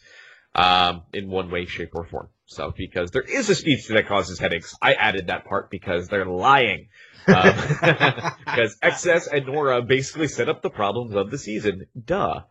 um, 0.57 1.03
in 1.13 1.29
one 1.29 1.49
way, 1.51 1.65
shape, 1.65 1.91
or 1.93 2.03
form. 2.05 2.29
So, 2.45 2.73
because 2.75 3.11
there 3.11 3.21
is 3.21 3.49
a 3.49 3.55
speedster 3.55 3.93
that 3.93 4.07
causes 4.07 4.39
headaches, 4.39 4.75
I 4.81 4.93
added 4.93 5.27
that 5.27 5.45
part 5.45 5.69
because 5.69 6.07
they're 6.07 6.25
lying. 6.25 6.89
Um, 7.27 7.43
because 7.75 8.77
XS 8.81 9.27
and 9.31 9.45
Nora 9.45 9.81
basically 9.81 10.27
set 10.27 10.49
up 10.49 10.61
the 10.61 10.69
problems 10.69 11.13
of 11.13 11.29
the 11.29 11.37
season. 11.37 11.85
Duh. 12.05 12.41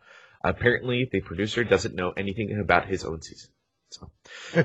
Apparently, 0.43 1.09
the 1.11 1.21
producer 1.21 1.63
doesn't 1.63 1.95
know 1.95 2.13
anything 2.15 2.57
about 2.59 2.87
his 2.87 3.03
own 3.03 3.21
season. 3.21 3.49
So, 3.89 4.09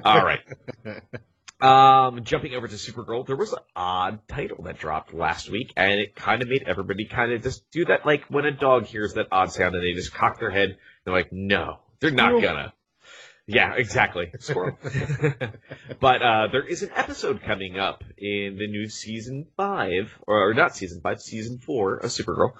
all 0.05 0.24
right. 0.24 0.40
Um, 1.62 2.24
jumping 2.24 2.57
over 2.57 2.66
to 2.66 2.74
Supergirl, 2.74 3.24
there 3.24 3.36
was 3.36 3.53
an 3.53 3.61
odd 3.76 4.26
title 4.26 4.64
that 4.64 4.80
dropped 4.80 5.14
last 5.14 5.49
week, 5.49 5.72
and 5.76 6.01
it 6.01 6.16
kind 6.16 6.43
of 6.43 6.49
made 6.49 6.64
everybody 6.66 7.05
kind 7.05 7.30
of 7.32 7.40
just 7.40 7.70
do 7.70 7.84
that, 7.84 8.05
like 8.05 8.24
when 8.24 8.45
a 8.45 8.51
dog 8.51 8.86
hears 8.86 9.14
that 9.14 9.28
odd 9.30 9.53
sound 9.53 9.76
and 9.76 9.84
they 9.84 9.93
just 9.93 10.12
cock 10.12 10.40
their 10.40 10.51
head. 10.51 10.76
They're 11.05 11.14
like, 11.14 11.32
no, 11.32 11.78
they're 12.01 12.11
not 12.11 12.43
gonna. 12.43 12.72
Yeah, 13.47 13.74
exactly. 13.76 14.32
Squirrel. 14.38 14.78
but 16.01 16.22
uh, 16.22 16.49
there 16.53 16.66
is 16.66 16.82
an 16.82 16.90
episode 16.95 17.43
coming 17.43 17.78
up 17.78 18.05
in 18.16 18.57
the 18.57 18.68
new 18.68 18.88
season 18.88 19.47
five, 19.57 20.16
or 20.26 20.55
not 20.55 20.76
season 20.76 21.01
five, 21.03 21.20
season 21.20 21.59
four 21.59 21.97
of 21.97 22.11
Supergirl. 22.11 22.53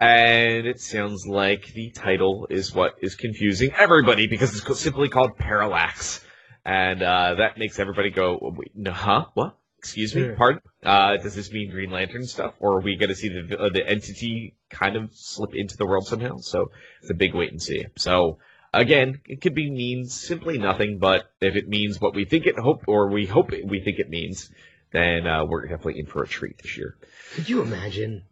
And 0.00 0.66
it 0.66 0.80
sounds 0.80 1.26
like 1.26 1.72
the 1.74 1.90
title 1.90 2.46
is 2.50 2.72
what 2.72 2.94
is 3.00 3.16
confusing 3.16 3.72
everybody 3.76 4.28
because 4.28 4.56
it's 4.56 4.80
simply 4.80 5.08
called 5.08 5.36
Parallax. 5.38 6.24
And 6.64 7.02
uh, 7.02 7.34
that 7.38 7.58
makes 7.58 7.78
everybody 7.78 8.10
go, 8.10 8.38
"Oh, 8.40 8.54
wait, 8.56 8.72
no, 8.76 8.92
huh? 8.92 9.26
What? 9.34 9.56
Excuse 9.78 10.14
me? 10.14 10.30
Pardon? 10.36 10.60
Uh, 10.82 11.16
does 11.16 11.34
this 11.34 11.52
mean 11.52 11.70
Green 11.70 11.90
Lantern 11.90 12.26
stuff? 12.26 12.54
Or 12.58 12.78
are 12.78 12.80
we 12.80 12.96
going 12.96 13.08
to 13.08 13.14
see 13.14 13.28
the, 13.28 13.56
uh, 13.56 13.68
the 13.72 13.88
entity 13.88 14.56
kind 14.70 14.96
of 14.96 15.10
slip 15.14 15.50
into 15.54 15.76
the 15.76 15.86
world 15.86 16.06
somehow? 16.06 16.36
So 16.38 16.70
it's 17.00 17.10
a 17.10 17.14
big 17.14 17.34
wait 17.34 17.52
and 17.52 17.62
see. 17.62 17.86
So 17.96 18.38
again, 18.72 19.20
it 19.26 19.40
could 19.40 19.54
be 19.54 19.70
means 19.70 20.14
simply 20.14 20.58
nothing, 20.58 20.98
but 20.98 21.30
if 21.40 21.56
it 21.56 21.68
means 21.68 22.00
what 22.00 22.14
we 22.14 22.24
think 22.24 22.46
it 22.46 22.58
hope 22.58 22.84
or 22.86 23.10
we 23.10 23.26
hope 23.26 23.52
it, 23.52 23.66
we 23.66 23.80
think 23.80 23.98
it 23.98 24.08
means, 24.08 24.50
then 24.92 25.26
uh, 25.26 25.44
we're 25.44 25.62
definitely 25.62 26.00
in 26.00 26.06
for 26.06 26.22
a 26.22 26.28
treat 26.28 26.58
this 26.62 26.76
year. 26.76 26.96
Could 27.34 27.48
you 27.48 27.62
imagine? 27.62 28.24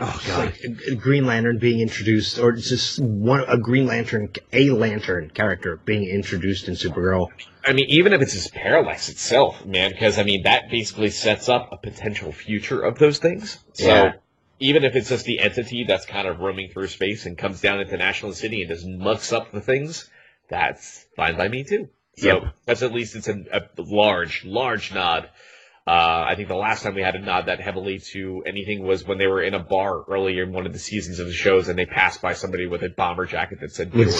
Oh 0.00 0.20
Like 0.28 0.58
a, 0.64 0.92
a 0.92 0.94
Green 0.96 1.24
Lantern 1.24 1.58
being 1.58 1.78
introduced, 1.78 2.40
or 2.40 2.50
just 2.50 2.98
one 2.98 3.44
a 3.46 3.56
Green 3.56 3.86
Lantern, 3.86 4.32
a 4.52 4.70
Lantern 4.70 5.30
character 5.30 5.80
being 5.84 6.08
introduced 6.08 6.66
in 6.66 6.74
Supergirl. 6.74 7.28
I 7.64 7.74
mean, 7.74 7.86
even 7.90 8.12
if 8.12 8.20
it's 8.20 8.32
just 8.32 8.52
Parallax 8.52 9.08
itself, 9.08 9.64
man, 9.64 9.92
because 9.92 10.18
I 10.18 10.24
mean 10.24 10.42
that 10.42 10.68
basically 10.68 11.10
sets 11.10 11.48
up 11.48 11.68
a 11.70 11.76
potential 11.76 12.32
future 12.32 12.80
of 12.80 12.98
those 12.98 13.18
things. 13.18 13.58
So 13.74 13.86
Yeah. 13.86 14.12
Even 14.64 14.82
if 14.84 14.96
it's 14.96 15.10
just 15.10 15.26
the 15.26 15.40
entity 15.40 15.84
that's 15.86 16.06
kind 16.06 16.26
of 16.26 16.40
roaming 16.40 16.70
through 16.70 16.88
space 16.88 17.26
and 17.26 17.36
comes 17.36 17.60
down 17.60 17.80
into 17.80 17.96
National 17.98 18.32
City 18.32 18.62
and 18.62 18.70
just 18.70 18.86
mucks 18.86 19.30
up 19.30 19.52
the 19.52 19.60
things, 19.60 20.08
that's 20.48 21.04
fine 21.16 21.36
by 21.36 21.48
me 21.48 21.64
too. 21.64 21.90
So 22.16 22.26
Yep. 22.26 22.54
that's 22.64 22.82
at 22.82 22.92
least 22.92 23.14
it's 23.14 23.28
a, 23.28 23.44
a 23.52 23.60
large, 23.76 24.42
large 24.44 24.94
nod. 24.94 25.28
Uh, 25.86 26.24
I 26.26 26.34
think 26.34 26.48
the 26.48 26.54
last 26.54 26.82
time 26.82 26.94
we 26.94 27.02
had 27.02 27.14
a 27.14 27.20
nod 27.20 27.46
that 27.46 27.60
heavily 27.60 27.98
to 28.12 28.42
anything 28.46 28.82
was 28.86 29.06
when 29.06 29.18
they 29.18 29.26
were 29.26 29.42
in 29.42 29.52
a 29.52 29.58
bar 29.62 30.02
earlier 30.08 30.44
in 30.44 30.52
one 30.52 30.64
of 30.64 30.72
the 30.72 30.78
seasons 30.78 31.18
of 31.18 31.26
the 31.26 31.34
shows 31.34 31.68
and 31.68 31.78
they 31.78 31.84
passed 31.84 32.22
by 32.22 32.32
somebody 32.32 32.66
with 32.66 32.82
a 32.82 32.88
bomber 32.88 33.26
jacket 33.26 33.60
that 33.60 33.70
said 33.70 33.92
With 33.92 34.18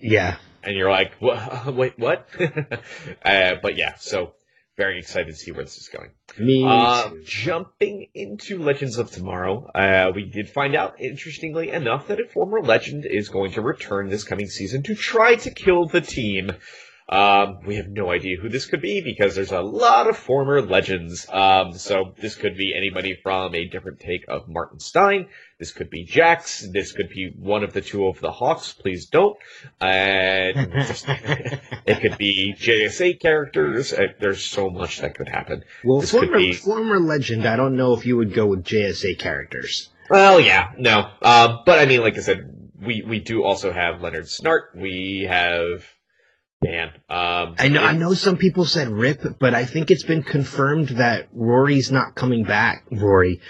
yeah. 0.00 0.36
and 0.62 0.76
you're 0.76 0.90
like, 0.90 1.14
what? 1.18 1.74
wait, 1.74 1.98
what? 1.98 2.28
uh, 3.24 3.54
but 3.60 3.76
yeah, 3.76 3.94
so 3.96 4.34
very 4.76 4.98
excited 4.98 5.28
to 5.28 5.34
see 5.34 5.52
where 5.52 5.64
this 5.64 5.76
is 5.76 5.88
going. 5.88 6.10
Me. 6.38 6.64
Uh, 6.66 7.10
jumping 7.24 8.08
into 8.14 8.58
Legends 8.58 8.96
of 8.98 9.10
Tomorrow, 9.10 9.70
uh, 9.74 10.12
we 10.14 10.24
did 10.24 10.48
find 10.48 10.74
out, 10.74 11.00
interestingly 11.00 11.70
enough, 11.70 12.08
that 12.08 12.20
a 12.20 12.26
former 12.26 12.60
legend 12.62 13.04
is 13.04 13.28
going 13.28 13.52
to 13.52 13.60
return 13.60 14.08
this 14.08 14.24
coming 14.24 14.46
season 14.46 14.82
to 14.84 14.94
try 14.94 15.34
to 15.34 15.50
kill 15.50 15.86
the 15.86 16.00
team. 16.00 16.52
Um, 17.10 17.58
we 17.66 17.74
have 17.74 17.88
no 17.88 18.08
idea 18.12 18.36
who 18.40 18.48
this 18.48 18.66
could 18.66 18.80
be 18.80 19.00
because 19.00 19.34
there's 19.34 19.50
a 19.50 19.60
lot 19.60 20.08
of 20.08 20.16
former 20.16 20.62
legends. 20.62 21.26
Um, 21.28 21.72
so 21.72 22.14
this 22.20 22.36
could 22.36 22.56
be 22.56 22.72
anybody 22.76 23.18
from 23.20 23.52
a 23.54 23.66
different 23.66 23.98
take 23.98 24.24
of 24.28 24.48
Martin 24.48 24.78
Stein. 24.78 25.26
This 25.58 25.72
could 25.72 25.90
be 25.90 26.04
Jax. 26.04 26.66
This 26.72 26.92
could 26.92 27.08
be 27.08 27.32
one 27.36 27.64
of 27.64 27.72
the 27.72 27.80
two 27.80 28.06
of 28.06 28.20
the 28.20 28.30
Hawks. 28.30 28.72
Please 28.72 29.06
don't. 29.06 29.36
And 29.80 30.72
just- 30.86 31.06
it 31.08 32.00
could 32.00 32.16
be 32.16 32.54
JSA 32.56 33.18
characters. 33.20 33.92
Uh, 33.92 34.06
there's 34.20 34.44
so 34.44 34.70
much 34.70 35.00
that 35.00 35.16
could 35.16 35.28
happen. 35.28 35.64
well, 35.84 36.00
this 36.00 36.12
could 36.12 36.28
former, 36.28 36.38
be- 36.38 36.52
former 36.52 37.00
legend. 37.00 37.44
I 37.44 37.56
don't 37.56 37.76
know 37.76 37.94
if 37.94 38.06
you 38.06 38.16
would 38.18 38.32
go 38.32 38.46
with 38.46 38.62
JSA 38.64 39.18
characters. 39.18 39.90
Well, 40.08 40.40
yeah, 40.40 40.72
no. 40.78 41.10
Um, 41.22 41.60
but 41.66 41.80
I 41.80 41.86
mean, 41.86 42.00
like 42.02 42.16
I 42.16 42.20
said, 42.20 42.70
we, 42.80 43.02
we 43.06 43.18
do 43.20 43.42
also 43.42 43.72
have 43.72 44.00
Leonard 44.00 44.24
Snart. 44.26 44.74
We 44.76 45.26
have, 45.28 45.84
man, 46.62 46.88
um, 47.08 47.54
I 47.58 47.68
know. 47.68 47.82
I 47.82 47.92
know 47.92 48.14
some 48.14 48.36
people 48.36 48.64
said 48.64 48.88
Rip, 48.88 49.38
but 49.38 49.54
I 49.54 49.64
think 49.64 49.90
it's 49.90 50.04
been 50.04 50.22
confirmed 50.22 50.88
that 50.90 51.28
Rory's 51.32 51.90
not 51.90 52.14
coming 52.14 52.44
back. 52.44 52.84
Rory, 52.90 53.40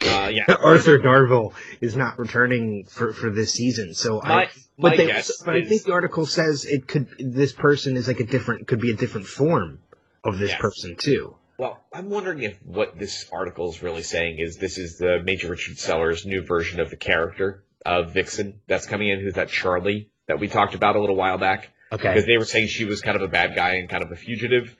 Uh, 0.00 0.30
yeah. 0.32 0.44
Arthur 0.62 0.98
Darvill 0.98 1.52
is 1.80 1.96
not 1.96 2.18
returning 2.18 2.84
for, 2.84 3.12
for 3.12 3.30
this 3.30 3.52
season. 3.52 3.94
So 3.94 4.20
I, 4.22 4.28
My, 4.28 4.36
my 4.36 4.48
but 4.90 4.96
they, 4.96 5.06
guess 5.06 5.42
but 5.44 5.56
I 5.56 5.64
think 5.64 5.84
the 5.84 5.92
article 5.92 6.26
says 6.26 6.64
it 6.64 6.86
could. 6.88 7.08
This 7.18 7.52
person 7.52 7.96
is 7.96 8.08
like 8.08 8.20
a 8.20 8.26
different, 8.26 8.66
could 8.66 8.80
be 8.80 8.90
a 8.90 8.96
different 8.96 9.26
form 9.26 9.80
of 10.24 10.38
this 10.38 10.50
Yes. 10.50 10.60
person 10.60 10.96
too. 10.96 11.36
Well, 11.56 11.78
I'm 11.92 12.10
wondering 12.10 12.42
if 12.42 12.58
what 12.64 12.98
this 12.98 13.26
article 13.32 13.70
is 13.70 13.80
really 13.82 14.02
saying 14.02 14.38
is 14.40 14.56
this 14.56 14.76
is 14.76 14.98
the 14.98 15.22
Maisie 15.24 15.46
Richardson-Sellers' 15.46 16.26
new 16.26 16.42
version 16.44 16.80
of 16.80 16.90
the 16.90 16.96
character 16.96 17.62
of 17.86 18.12
Vixen 18.12 18.60
that's 18.66 18.86
coming 18.86 19.08
in, 19.10 19.20
who's 19.20 19.34
that 19.34 19.50
Charlie 19.50 20.10
that 20.26 20.40
we 20.40 20.48
talked 20.48 20.74
about 20.74 20.96
a 20.96 21.00
little 21.00 21.14
while 21.14 21.38
back. 21.38 21.68
Okay. 21.94 22.08
Because 22.08 22.26
they 22.26 22.36
were 22.38 22.44
saying 22.44 22.68
she 22.68 22.84
was 22.84 23.00
kind 23.00 23.16
of 23.16 23.22
a 23.22 23.28
bad 23.28 23.54
guy 23.54 23.74
and 23.76 23.88
kind 23.88 24.02
of 24.04 24.10
a 24.12 24.16
fugitive. 24.16 24.76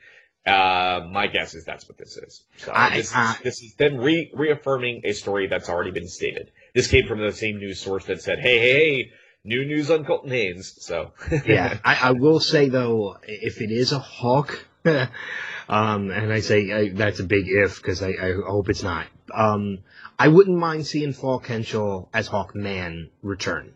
Uh, 0.47 1.07
my 1.11 1.27
guess 1.27 1.55
is 1.55 1.65
that's 1.65 1.89
what 1.89 1.97
this 1.97 2.17
is. 2.19 2.43
So 2.59 2.73
I- 2.75 2.97
this, 2.97 3.15
I- 3.15 3.33
is, 3.33 3.39
this 3.41 3.63
is 3.63 3.75
them 3.77 3.97
re- 3.97 4.31
reaffirming 4.35 5.03
a 5.05 5.13
story 5.13 5.47
that's 5.47 5.69
already 5.71 5.91
been 5.91 6.09
stated. 6.09 6.51
This 6.75 6.89
came 6.89 7.07
from 7.07 7.21
the 7.21 7.33
same 7.33 7.59
news 7.59 7.81
source 7.81 8.05
that 8.07 8.21
said, 8.21 8.41
"Hey, 8.41 8.59
hey, 8.59 8.73
hey, 8.73 9.13
new 9.45 9.65
news 9.65 9.91
on 9.91 10.05
Colton 10.05 10.31
Haynes." 10.31 10.77
So 10.85 11.13
yeah, 11.47 11.79
I, 11.85 12.09
I 12.09 12.11
will 12.13 12.41
say 12.41 12.69
though, 12.69 13.17
if 13.23 13.63
it 13.63 13.71
is 13.71 13.93
a 13.93 13.99
hawk, 13.99 14.67
um, 14.85 16.11
and 16.11 16.31
I 16.31 16.41
say 16.41 16.71
I, 16.73 16.89
that's 16.91 17.21
a 17.21 17.25
big 17.25 17.45
if 17.49 17.77
because 17.81 18.03
I, 18.03 18.09
I 18.11 18.33
hope 18.47 18.69
it's 18.69 18.83
not. 18.83 19.07
Um, 19.35 19.79
I 20.19 20.29
wouldn't 20.29 20.57
mind 20.57 20.87
seeing 20.87 21.13
Falk 21.13 21.47
Hentschel 21.47 22.09
as 22.15 22.29
Hawkman 22.29 23.11
return 23.23 23.75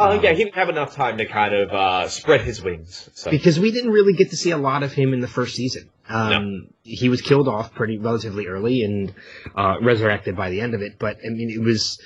Oh 0.00 0.18
yeah, 0.18 0.32
he 0.32 0.44
didn't 0.44 0.54
have 0.54 0.70
enough 0.70 0.94
time 0.94 1.18
to 1.18 1.26
kind 1.26 1.54
of 1.54 1.70
uh, 1.70 2.08
spread 2.08 2.40
his 2.40 2.62
wings. 2.62 3.10
So 3.14 3.30
because 3.30 3.60
we 3.60 3.70
didn't 3.70 3.90
really 3.90 4.14
get 4.14 4.30
to 4.30 4.36
see 4.36 4.50
a 4.50 4.56
lot 4.56 4.82
of 4.82 4.92
him 4.92 5.12
in 5.12 5.20
the 5.20 5.28
first 5.28 5.54
season. 5.54 5.90
Um, 6.08 6.68
He 6.82 7.10
was 7.10 7.20
killed 7.20 7.48
off 7.48 7.74
pretty 7.74 7.98
relatively 7.98 8.46
early 8.46 8.82
and 8.82 9.14
uh, 9.54 9.76
resurrected 9.82 10.36
by 10.36 10.48
the 10.48 10.62
end 10.62 10.74
of 10.74 10.80
it. 10.80 10.98
But 10.98 11.18
I 11.24 11.28
mean, 11.28 11.50
it 11.50 11.60
was. 11.60 12.00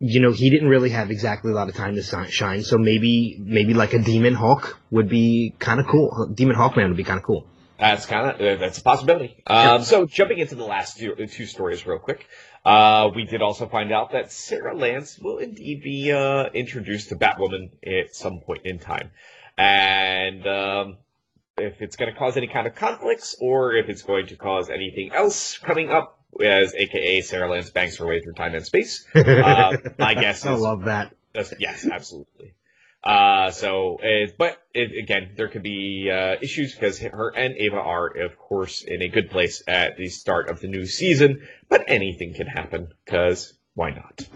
You 0.00 0.20
know, 0.20 0.32
he 0.32 0.50
didn't 0.50 0.68
really 0.68 0.90
have 0.90 1.10
exactly 1.10 1.52
a 1.52 1.54
lot 1.54 1.68
of 1.68 1.76
time 1.76 1.94
to 1.94 2.02
shine, 2.02 2.62
so 2.62 2.76
maybe, 2.76 3.38
maybe 3.40 3.72
like 3.72 3.94
a 3.94 3.98
Demon 4.00 4.34
Hawk 4.34 4.76
would 4.90 5.08
be 5.08 5.54
kind 5.60 5.80
of 5.80 5.86
cool. 5.86 6.28
Demon 6.34 6.56
Hawkman 6.56 6.88
would 6.88 6.96
be 6.96 7.04
kind 7.04 7.18
of 7.18 7.24
cool. 7.24 7.46
That's 7.78 8.06
kind 8.06 8.40
of 8.40 8.60
that's 8.60 8.78
a 8.78 8.82
possibility. 8.82 9.42
Um, 9.46 9.82
so 9.82 10.06
jumping 10.06 10.38
into 10.38 10.54
the 10.54 10.64
last 10.64 10.98
two, 10.98 11.14
two 11.26 11.46
stories 11.46 11.86
real 11.86 11.98
quick, 11.98 12.26
uh, 12.64 13.10
we 13.14 13.24
did 13.24 13.42
also 13.42 13.66
find 13.66 13.92
out 13.92 14.12
that 14.12 14.30
Sara 14.30 14.76
Lance 14.76 15.18
will 15.18 15.38
indeed 15.38 15.82
be 15.82 16.12
uh, 16.12 16.44
introduced 16.54 17.08
to 17.08 17.16
Batwoman 17.16 17.70
at 17.84 18.14
some 18.14 18.40
point 18.40 18.62
in 18.64 18.78
time, 18.78 19.10
and 19.58 20.46
um, 20.46 20.96
if 21.58 21.82
it's 21.82 21.96
going 21.96 22.12
to 22.12 22.18
cause 22.18 22.36
any 22.36 22.46
kind 22.46 22.66
of 22.66 22.74
conflicts 22.74 23.36
or 23.40 23.74
if 23.74 23.88
it's 23.88 24.02
going 24.02 24.28
to 24.28 24.36
cause 24.36 24.70
anything 24.70 25.12
else 25.12 25.58
coming 25.58 25.90
up, 25.90 26.20
as 26.42 26.74
AKA 26.74 27.22
Sara 27.22 27.48
Lance 27.48 27.70
bangs 27.70 27.96
her 27.98 28.06
way 28.06 28.20
through 28.20 28.34
time 28.34 28.54
and 28.54 28.64
space. 28.64 29.06
Uh, 29.14 29.76
my 29.98 30.14
guess 30.14 30.44
I 30.46 30.52
love 30.52 30.84
that. 30.84 31.12
yes, 31.58 31.86
absolutely. 31.86 32.54
Uh, 33.04 33.50
so, 33.50 33.98
uh, 33.98 34.30
but 34.38 34.56
it, 34.72 34.96
again, 35.02 35.32
there 35.36 35.48
could 35.48 35.62
be 35.62 36.10
uh, 36.10 36.36
issues 36.40 36.74
because 36.74 36.98
her 37.00 37.28
and 37.36 37.54
Ava 37.58 37.76
are, 37.76 38.06
of 38.06 38.38
course, 38.38 38.82
in 38.82 39.02
a 39.02 39.08
good 39.08 39.30
place 39.30 39.62
at 39.68 39.98
the 39.98 40.08
start 40.08 40.48
of 40.48 40.60
the 40.60 40.68
new 40.68 40.86
season. 40.86 41.46
But 41.68 41.84
anything 41.88 42.32
can 42.32 42.46
happen 42.46 42.88
because 43.04 43.52
why 43.74 43.90
not? 43.90 44.26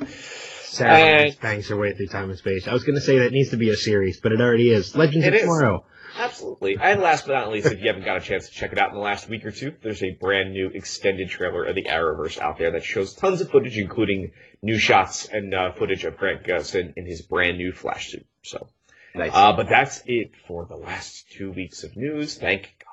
Sara 0.65 1.31
bangs 1.41 1.69
her 1.69 1.77
way 1.77 1.95
through 1.95 2.09
time 2.09 2.29
and 2.29 2.39
space. 2.39 2.69
I 2.69 2.75
was 2.75 2.85
going 2.85 2.97
to 2.97 3.01
say 3.01 3.21
that 3.21 3.33
needs 3.33 3.51
to 3.51 3.57
be 3.57 3.71
a 3.71 3.77
series, 3.77 4.21
but 4.21 4.33
it 4.33 4.41
already 4.41 4.71
is. 4.71 4.95
Legends 4.95 5.27
It 5.27 5.33
of 5.33 5.35
is. 5.35 5.41
Tomorrow. 5.43 5.85
Absolutely. 6.19 6.77
And 6.81 7.01
last 7.01 7.27
but 7.27 7.35
not 7.35 7.51
least, 7.51 7.67
if 7.67 7.81
you 7.81 7.87
haven't 7.87 8.05
got 8.05 8.17
a 8.17 8.21
chance 8.21 8.49
to 8.49 8.53
check 8.55 8.73
it 8.73 8.79
out 8.79 8.89
in 8.89 8.97
the 8.97 9.01
last 9.01 9.29
week 9.29 9.47
or 9.47 9.51
two, 9.53 9.73
there's 9.83 10.03
a 10.03 10.11
brand 10.11 10.53
new 10.53 10.69
extended 10.69 11.31
trailer 11.31 11.65
of 11.65 11.75
the 11.75 11.85
Arrowverse 11.85 12.39
out 12.39 12.59
there 12.59 12.73
that 12.73 12.83
shows 12.83 13.15
tons 13.15 13.41
of 13.41 13.51
footage, 13.51 13.79
including 13.79 14.33
new 14.61 14.79
shots 14.79 15.27
and 15.27 15.55
uh, 15.55 15.73
footage 15.73 16.05
of 16.05 16.17
Grant 16.17 16.43
Gustin 16.45 16.95
in 16.97 17.07
his 17.07 17.23
brand 17.23 17.57
new 17.57 17.73
Flash 17.73 18.11
suit. 18.11 18.27
So, 18.43 18.69
Nice. 19.15 19.33
uh, 19.35 19.53
but 19.55 19.69
that's 19.69 20.03
it 20.07 20.33
for 20.47 20.65
the 20.67 20.77
last 20.77 21.31
two 21.31 21.51
weeks 21.53 21.85
of 21.85 21.97
news. 21.97 22.37
Thank 22.39 22.63
God. 22.79 22.85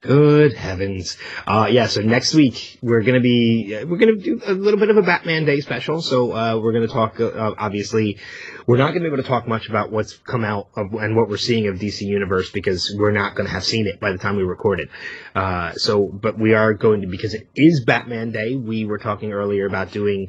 Good 0.00 0.52
heavens. 0.52 1.16
Uh, 1.46 1.66
yeah, 1.70 1.86
so 1.86 2.02
next 2.02 2.34
week 2.34 2.78
we're 2.82 3.00
gonna 3.00 3.20
be, 3.20 3.74
uh, 3.74 3.86
we're 3.86 3.96
gonna 3.96 4.16
do 4.16 4.38
a 4.44 4.52
little 4.52 4.78
bit 4.78 4.90
of 4.90 4.98
a 4.98 5.02
Batman 5.02 5.46
Day 5.46 5.60
special. 5.60 6.02
So, 6.02 6.32
uh, 6.32 6.58
we're 6.58 6.74
gonna 6.74 6.88
talk, 6.88 7.18
uh, 7.18 7.54
obviously, 7.56 8.18
we're 8.66 8.76
not 8.76 8.88
gonna 8.88 9.00
be 9.00 9.06
able 9.06 9.16
to 9.16 9.22
talk 9.22 9.48
much 9.48 9.70
about 9.70 9.90
what's 9.90 10.14
come 10.18 10.44
out 10.44 10.68
of, 10.76 10.92
and 10.92 11.16
what 11.16 11.30
we're 11.30 11.38
seeing 11.38 11.68
of 11.68 11.76
DC 11.78 12.02
Universe 12.04 12.50
because 12.50 12.94
we're 12.98 13.12
not 13.12 13.34
gonna 13.34 13.48
have 13.48 13.64
seen 13.64 13.86
it 13.86 13.98
by 13.98 14.12
the 14.12 14.18
time 14.18 14.36
we 14.36 14.42
record 14.42 14.80
it. 14.80 14.90
Uh, 15.34 15.72
so, 15.72 16.04
but 16.04 16.38
we 16.38 16.52
are 16.52 16.74
going 16.74 17.00
to, 17.00 17.06
because 17.06 17.32
it 17.32 17.48
is 17.56 17.82
Batman 17.86 18.30
Day, 18.30 18.56
we 18.56 18.84
were 18.84 18.98
talking 18.98 19.32
earlier 19.32 19.64
about 19.66 19.90
doing, 19.90 20.28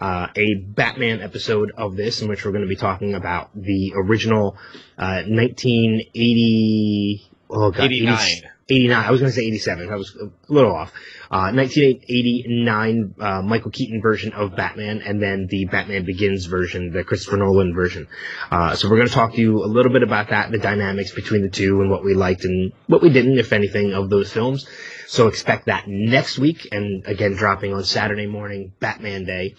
uh, 0.00 0.28
a 0.34 0.54
Batman 0.54 1.20
episode 1.20 1.72
of 1.76 1.96
this 1.96 2.22
in 2.22 2.28
which 2.28 2.44
we're 2.44 2.52
going 2.52 2.64
to 2.64 2.68
be 2.68 2.76
talking 2.76 3.14
about 3.14 3.50
the 3.54 3.92
original, 3.96 4.56
uh, 4.98 5.22
1980, 5.26 7.30
oh 7.50 7.70
god, 7.70 7.84
89. 7.84 8.42
89. 8.68 9.04
I 9.04 9.10
was 9.12 9.20
going 9.20 9.30
to 9.30 9.36
say 9.36 9.46
87. 9.46 9.90
I 9.90 9.94
was 9.94 10.16
a 10.16 10.52
little 10.52 10.74
off. 10.74 10.92
Uh, 11.30 11.54
1989 11.54 13.14
uh, 13.18 13.42
Michael 13.42 13.70
Keaton 13.70 14.02
version 14.02 14.32
of 14.32 14.56
Batman, 14.56 15.02
and 15.02 15.22
then 15.22 15.46
the 15.48 15.66
Batman 15.66 16.04
Begins 16.04 16.46
version, 16.46 16.92
the 16.92 17.04
Christopher 17.04 17.36
Nolan 17.36 17.74
version. 17.74 18.08
Uh, 18.50 18.74
so 18.74 18.88
we're 18.88 18.96
going 18.96 19.08
to 19.08 19.14
talk 19.14 19.34
to 19.34 19.40
you 19.40 19.64
a 19.64 19.66
little 19.66 19.92
bit 19.92 20.02
about 20.02 20.30
that, 20.30 20.50
the 20.50 20.58
dynamics 20.58 21.12
between 21.12 21.42
the 21.42 21.48
two, 21.48 21.80
and 21.80 21.90
what 21.90 22.04
we 22.04 22.14
liked 22.14 22.44
and 22.44 22.72
what 22.88 23.02
we 23.02 23.10
didn't, 23.10 23.38
if 23.38 23.52
anything, 23.52 23.92
of 23.92 24.10
those 24.10 24.32
films. 24.32 24.66
So 25.06 25.28
expect 25.28 25.66
that 25.66 25.86
next 25.86 26.38
week, 26.38 26.68
and 26.72 27.06
again 27.06 27.34
dropping 27.34 27.72
on 27.72 27.84
Saturday 27.84 28.26
morning, 28.26 28.72
Batman 28.80 29.24
Day. 29.24 29.54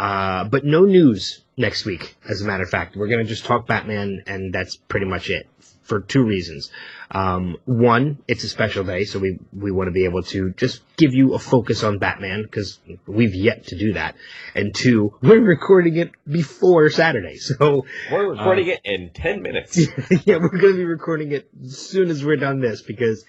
Uh, 0.00 0.44
but 0.44 0.64
no 0.64 0.86
news 0.86 1.44
next 1.58 1.84
week, 1.84 2.16
as 2.26 2.40
a 2.40 2.46
matter 2.46 2.62
of 2.62 2.70
fact. 2.70 2.96
We're 2.96 3.08
going 3.08 3.22
to 3.22 3.28
just 3.28 3.44
talk 3.44 3.66
Batman, 3.66 4.22
and 4.26 4.50
that's 4.50 4.74
pretty 4.74 5.04
much 5.04 5.28
it 5.28 5.46
for 5.82 6.00
two 6.00 6.24
reasons. 6.24 6.70
Um, 7.10 7.58
one, 7.66 8.16
it's 8.26 8.42
a 8.42 8.48
special 8.48 8.82
day, 8.82 9.04
so 9.04 9.18
we, 9.18 9.38
we 9.52 9.70
want 9.70 9.88
to 9.88 9.92
be 9.92 10.06
able 10.06 10.22
to 10.22 10.52
just 10.52 10.80
give 10.96 11.12
you 11.12 11.34
a 11.34 11.38
focus 11.38 11.84
on 11.84 11.98
Batman, 11.98 12.44
because 12.44 12.78
we've 13.06 13.34
yet 13.34 13.66
to 13.66 13.76
do 13.76 13.92
that. 13.92 14.14
And 14.54 14.74
two, 14.74 15.12
we're 15.22 15.42
recording 15.42 15.98
it 15.98 16.12
before 16.26 16.88
Saturday, 16.88 17.36
so. 17.36 17.84
We're 18.10 18.30
recording 18.30 18.70
uh, 18.70 18.72
it 18.72 18.80
in 18.84 19.10
10 19.10 19.42
minutes. 19.42 19.76
yeah, 20.24 20.36
we're 20.38 20.48
going 20.48 20.72
to 20.72 20.78
be 20.78 20.84
recording 20.86 21.32
it 21.32 21.46
as 21.62 21.76
soon 21.76 22.08
as 22.08 22.24
we're 22.24 22.36
done 22.36 22.60
this, 22.60 22.80
because 22.80 23.26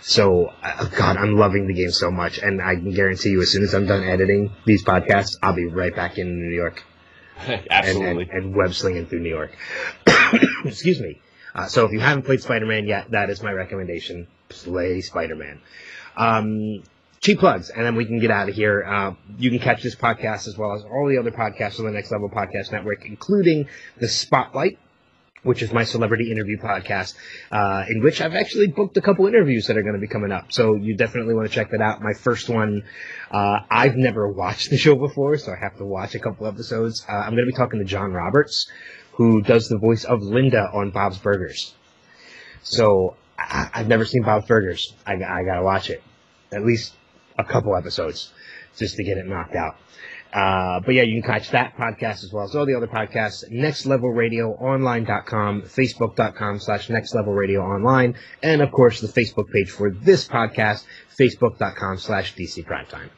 So, 0.02 0.52
uh, 0.62 0.88
God, 0.88 1.16
I'm 1.16 1.38
loving 1.38 1.68
the 1.68 1.74
game 1.74 1.92
so 1.92 2.12
much. 2.12 2.40
And 2.40 2.60
I 2.62 2.76
can 2.76 2.92
guarantee 2.92 3.30
you, 3.30 3.42
as 3.42 3.52
soon 3.52 3.64
as 3.64 3.74
I'm 3.74 3.86
done 3.86 4.04
editing 4.04 4.52
these 4.66 4.84
podcasts, 4.84 5.38
I'll 5.42 5.56
be 5.56 5.68
right 5.68 5.96
back 5.96 6.18
in 6.18 6.42
New 6.42 6.54
York. 6.54 6.84
Absolutely. 7.70 8.24
And, 8.24 8.32
and, 8.32 8.46
and 8.46 8.56
web 8.56 8.74
slinging 8.74 9.06
through 9.06 9.20
New 9.20 9.30
York. 9.30 9.56
Excuse 10.66 11.00
me. 11.00 11.22
Uh, 11.56 11.68
so 11.68 11.86
if 11.86 11.94
you 11.94 12.00
haven't 12.00 12.24
played 12.24 12.42
Spider-Man 12.42 12.88
yet, 12.88 13.12
that 13.12 13.30
is 13.30 13.42
my 13.42 13.52
recommendation. 13.52 14.28
Play 14.50 15.00
Spider-Man. 15.02 15.62
Um, 16.18 16.84
cheap 17.22 17.40
plugs, 17.40 17.70
and 17.70 17.86
then 17.86 17.96
we 17.96 18.06
can 18.06 18.20
get 18.20 18.32
out 18.32 18.50
of 18.50 18.56
here. 18.56 18.84
Uh, 18.84 19.14
you 19.38 19.50
can 19.50 19.60
catch 19.60 19.84
this 19.84 19.96
podcast 19.96 20.48
as 20.48 20.58
well 20.58 20.74
as 20.74 20.84
all 20.84 21.08
the 21.08 21.18
other 21.18 21.32
podcasts 21.32 21.80
on 21.80 21.86
the 21.86 21.92
Next 21.92 22.12
Level 22.12 22.30
Podcast 22.30 22.72
Network, 22.72 23.06
including 23.06 23.68
the 23.98 24.08
Spotlight, 24.08 24.80
which 25.44 25.62
is 25.62 25.72
my 25.72 25.84
celebrity 25.84 26.32
interview 26.32 26.58
podcast, 26.58 27.16
uh, 27.52 27.86
in 27.90 28.02
which 28.02 28.22
I've 28.22 28.36
actually 28.36 28.68
booked 28.68 28.98
a 28.98 29.02
couple 29.02 29.28
interviews 29.28 29.68
that 29.68 29.78
are 29.78 29.84
going 29.84 29.96
to 29.96 30.02
be 30.02 30.08
coming 30.08 30.32
up. 30.32 30.52
So 30.52 30.76
you 30.76 30.96
definitely 30.96 31.34
want 31.34 31.48
to 31.48 31.54
check 31.54 31.72
that 31.72 31.82
out. 31.82 32.02
My 32.02 32.14
first 32.14 32.50
one, 32.50 32.84
uh, 33.32 33.60
I've 33.70 33.96
never 33.96 34.28
watched 34.32 34.70
the 34.70 34.78
show 34.78 34.96
before, 34.96 35.38
so 35.38 35.52
I 35.52 35.58
have 35.62 35.78
to 35.78 35.86
watch 35.86 36.16
a 36.16 36.20
couple 36.20 36.48
episodes. 36.48 37.06
Uh, 37.08 37.14
I'm 37.14 37.32
going 37.32 37.46
to 37.46 37.52
be 37.52 37.58
talking 37.58 37.80
to 37.80 37.86
John 37.86 38.12
Roberts, 38.14 38.70
who 39.14 39.42
does 39.42 39.68
the 39.68 39.78
voice 39.78 40.06
of 40.06 40.22
Linda 40.22 40.70
on 40.74 40.92
Bob's 40.92 41.18
Burgers. 41.18 41.74
So 42.64 43.16
I, 43.38 43.70
have 43.74 43.88
never 43.88 44.06
seen 44.06 44.24
Bob's 44.24 44.48
Burgers. 44.48 44.94
I, 45.06 45.14
I 45.14 45.44
got 45.44 45.56
to 45.56 45.64
watch 45.64 45.90
it. 45.90 46.04
At 46.52 46.66
least 46.66 46.94
a 47.40 47.44
couple 47.44 47.76
episodes 47.76 48.32
just 48.78 48.98
to 48.98 49.04
get 49.04 49.18
it 49.18 49.26
knocked 49.26 49.56
out. 49.56 49.78
Uh, 50.32 50.80
but 50.86 50.94
yeah, 50.94 51.02
you 51.02 51.20
can 51.22 51.32
catch 51.32 51.50
that 51.50 51.76
podcast 51.76 52.24
as 52.24 52.32
well 52.32 52.44
as 52.44 52.56
all 52.56 52.66
the 52.66 52.76
other 52.76 52.88
podcasts. 52.88 53.44
NextLevelRadioOnline.com, 53.52 55.64
Facebook.com 55.64 56.60
slash 56.60 56.90
Next 56.90 57.16
Level 57.16 57.34
Radio 57.34 57.62
Online, 57.62 58.16
and 58.44 58.62
of 58.62 58.72
course 58.72 59.02
the 59.02 59.08
Facebook 59.08 59.52
page 59.52 59.72
for 59.72 59.90
this 59.90 60.28
podcast, 60.28 60.86
Facebook.com 61.18 61.98
slash 61.98 62.36
DC 62.36 62.64
Primetime. 62.66 63.10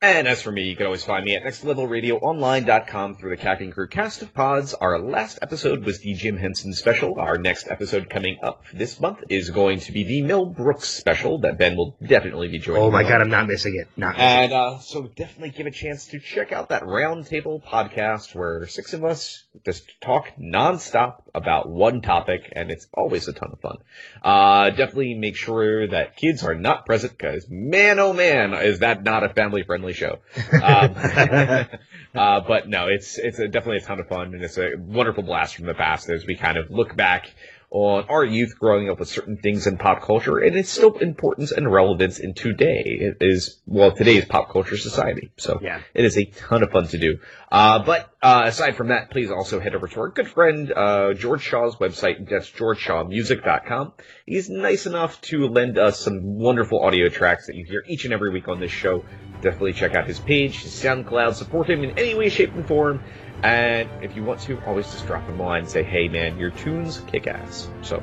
And 0.00 0.28
as 0.28 0.40
for 0.42 0.52
me, 0.52 0.62
you 0.62 0.76
can 0.76 0.86
always 0.86 1.02
find 1.02 1.24
me 1.24 1.34
at 1.34 1.42
nextlevelradioonline.com 1.42 3.16
through 3.16 3.30
the 3.30 3.36
Capping 3.36 3.72
Crew 3.72 3.88
cast 3.88 4.22
of 4.22 4.32
pods. 4.32 4.72
Our 4.72 5.00
last 5.00 5.40
episode 5.42 5.84
was 5.84 5.98
the 5.98 6.14
Jim 6.14 6.36
Henson 6.36 6.72
special. 6.72 7.18
Our 7.18 7.36
next 7.36 7.66
episode 7.68 8.08
coming 8.08 8.38
up 8.40 8.62
this 8.72 9.00
month 9.00 9.24
is 9.28 9.50
going 9.50 9.80
to 9.80 9.92
be 9.92 10.04
the 10.04 10.22
Mel 10.22 10.46
Brooks 10.46 10.88
special 10.88 11.40
that 11.40 11.58
Ben 11.58 11.76
will 11.76 11.96
definitely 12.00 12.46
be 12.46 12.60
joining. 12.60 12.84
Oh 12.84 12.92
my 12.92 13.02
god, 13.02 13.22
I'm 13.22 13.28
not 13.28 13.48
missing 13.48 13.74
it. 13.74 13.88
Not 13.96 14.12
missing 14.12 14.24
and 14.24 14.52
uh, 14.52 14.78
so 14.78 15.08
definitely 15.16 15.50
give 15.50 15.66
a 15.66 15.72
chance 15.72 16.06
to 16.06 16.20
check 16.20 16.52
out 16.52 16.68
that 16.68 16.84
roundtable 16.84 17.60
podcast 17.60 18.36
where 18.36 18.68
six 18.68 18.92
of 18.92 19.04
us 19.04 19.46
just 19.64 20.00
talk 20.00 20.30
nonstop 20.40 21.22
about 21.34 21.68
one 21.68 22.02
topic, 22.02 22.52
and 22.52 22.70
it's 22.70 22.86
always 22.94 23.26
a 23.26 23.32
ton 23.32 23.50
of 23.52 23.60
fun. 23.60 23.78
Uh, 24.22 24.70
definitely 24.70 25.14
make 25.14 25.34
sure 25.34 25.88
that 25.88 26.16
kids 26.16 26.44
are 26.44 26.54
not 26.54 26.86
present 26.86 27.18
because 27.18 27.46
man, 27.50 27.98
oh 27.98 28.12
man, 28.12 28.54
is 28.54 28.78
that 28.78 29.02
not 29.02 29.24
a 29.24 29.28
family 29.30 29.64
friendly 29.64 29.87
family 29.88 29.94
show. 29.94 30.18
Um, 30.58 30.94
uh, 32.14 32.40
but 32.40 32.68
no, 32.68 32.88
it's 32.88 33.18
it's 33.18 33.38
a, 33.38 33.48
definitely 33.48 33.78
a 33.78 33.82
ton 33.82 34.00
of 34.00 34.08
fun 34.08 34.34
and 34.34 34.42
it's 34.42 34.58
a 34.58 34.72
wonderful 34.76 35.22
blast 35.22 35.56
from 35.56 35.66
the 35.66 35.74
past 35.74 36.08
as 36.08 36.26
we 36.26 36.36
kind 36.36 36.56
of 36.56 36.70
look 36.70 36.96
back 36.96 37.32
on 37.70 38.06
our 38.08 38.24
youth 38.24 38.58
growing 38.58 38.88
up 38.88 38.98
with 38.98 39.08
certain 39.08 39.36
things 39.36 39.66
in 39.66 39.76
pop 39.76 40.02
culture 40.02 40.38
and 40.38 40.56
its 40.56 40.70
still 40.70 40.96
importance 40.98 41.52
and 41.52 41.70
relevance 41.70 42.18
in 42.18 42.32
today. 42.32 42.82
It 42.84 43.18
is, 43.20 43.60
well, 43.66 43.92
today's 43.92 44.24
pop 44.24 44.50
culture 44.50 44.78
society. 44.78 45.30
So 45.36 45.58
yeah. 45.60 45.80
it 45.92 46.04
is 46.04 46.16
a 46.16 46.24
ton 46.24 46.62
of 46.62 46.70
fun 46.70 46.88
to 46.88 46.98
do. 46.98 47.18
Uh, 47.52 47.84
but, 47.84 48.10
uh, 48.22 48.44
aside 48.46 48.76
from 48.76 48.88
that, 48.88 49.10
please 49.10 49.30
also 49.30 49.60
head 49.60 49.74
over 49.74 49.86
to 49.86 50.00
our 50.00 50.08
good 50.08 50.28
friend, 50.28 50.72
uh, 50.72 51.12
George 51.12 51.42
Shaw's 51.42 51.76
website. 51.76 52.28
That's 52.28 52.50
georgeshawmusic.com. 52.50 53.92
He's 54.24 54.48
nice 54.48 54.86
enough 54.86 55.20
to 55.22 55.48
lend 55.48 55.78
us 55.78 56.00
some 56.00 56.38
wonderful 56.38 56.82
audio 56.82 57.10
tracks 57.10 57.46
that 57.48 57.56
you 57.56 57.66
hear 57.66 57.84
each 57.86 58.04
and 58.04 58.14
every 58.14 58.30
week 58.30 58.48
on 58.48 58.60
this 58.60 58.72
show. 58.72 59.04
Definitely 59.42 59.74
check 59.74 59.94
out 59.94 60.06
his 60.06 60.18
page, 60.18 60.62
his 60.62 60.72
SoundCloud, 60.72 61.34
support 61.34 61.68
him 61.68 61.84
in 61.84 61.98
any 61.98 62.14
way, 62.14 62.28
shape, 62.30 62.54
and 62.54 62.66
form. 62.66 63.02
And 63.42 63.88
if 64.02 64.16
you 64.16 64.24
want 64.24 64.40
to, 64.40 64.60
always 64.64 64.86
just 64.86 65.06
drop 65.06 65.26
him 65.28 65.38
a 65.38 65.42
line 65.42 65.60
and 65.60 65.68
say, 65.68 65.82
hey 65.82 66.08
man, 66.08 66.38
your 66.38 66.50
tunes 66.50 67.02
kick 67.06 67.26
ass. 67.26 67.68
So. 67.82 68.00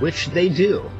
Which 0.00 0.26
they 0.26 0.48
do. 0.48 0.90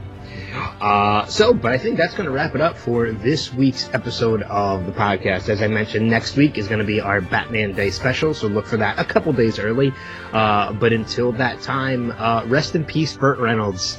Uh, 0.81 1.27
so, 1.27 1.55
but 1.55 1.73
I 1.73 1.79
think 1.79 1.97
that's 1.97 2.15
going 2.15 2.27
to 2.27 2.33
wrap 2.33 2.55
it 2.55 2.61
up 2.61 2.77
for 2.77 3.11
this 3.13 3.53
week's 3.53 3.89
episode 3.93 4.43
of 4.43 4.87
the 4.87 4.93
podcast. 4.93 5.49
As 5.49 5.63
I 5.63 5.69
mentioned, 5.69 6.09
next 6.09 6.37
week 6.37 6.59
is 6.59 6.69
going 6.69 6.81
to 6.81 6.85
be 6.85 7.01
our 7.01 7.21
Batman 7.21 7.73
Day 7.73 7.91
special, 7.91 8.35
so 8.35 8.47
look 8.47 8.67
for 8.67 8.77
that 8.79 8.99
a 8.99 9.05
couple 9.05 9.33
days 9.33 9.59
early. 9.59 9.93
Uh, 10.33 10.73
but 10.73 10.93
until 10.93 11.33
that 11.33 11.61
time, 11.63 12.13
uh, 12.13 12.45
rest 12.47 12.75
in 12.75 12.85
peace, 12.85 13.17
Burt 13.17 13.39
Reynolds. 13.39 13.99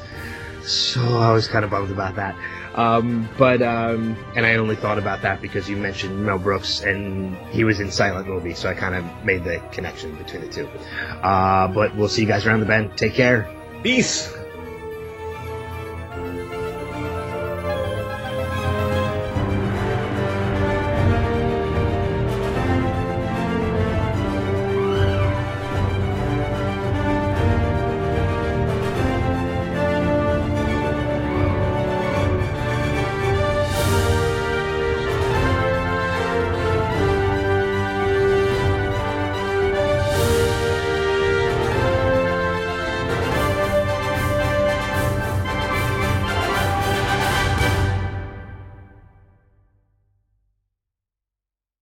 So 0.63 1.01
I 1.01 1.31
was 1.31 1.47
kind 1.47 1.65
of 1.65 1.71
bummed 1.71 1.91
about 1.91 2.15
that. 2.15 2.35
Um, 2.79 3.27
but 3.37 3.61
um, 3.61 4.15
and 4.37 4.45
I 4.45 4.55
only 4.55 4.77
thought 4.77 4.97
about 4.97 5.23
that 5.23 5.41
because 5.41 5.69
you 5.69 5.75
mentioned 5.75 6.25
Mel 6.25 6.39
Brooks 6.39 6.79
and 6.79 7.35
he 7.49 7.65
was 7.65 7.81
in 7.81 7.91
silent 7.91 8.27
movie, 8.27 8.53
so 8.53 8.69
I 8.69 8.73
kind 8.73 8.95
of 8.95 9.03
made 9.25 9.43
the 9.43 9.61
connection 9.73 10.15
between 10.15 10.43
the 10.43 10.47
two. 10.47 10.67
Uh, 11.21 11.67
but 11.67 11.93
we'll 11.97 12.07
see 12.07 12.21
you 12.21 12.27
guys 12.27 12.45
around 12.45 12.61
the 12.61 12.65
bend. 12.65 12.97
Take 12.97 13.15
care. 13.15 13.53
Peace. 13.83 14.33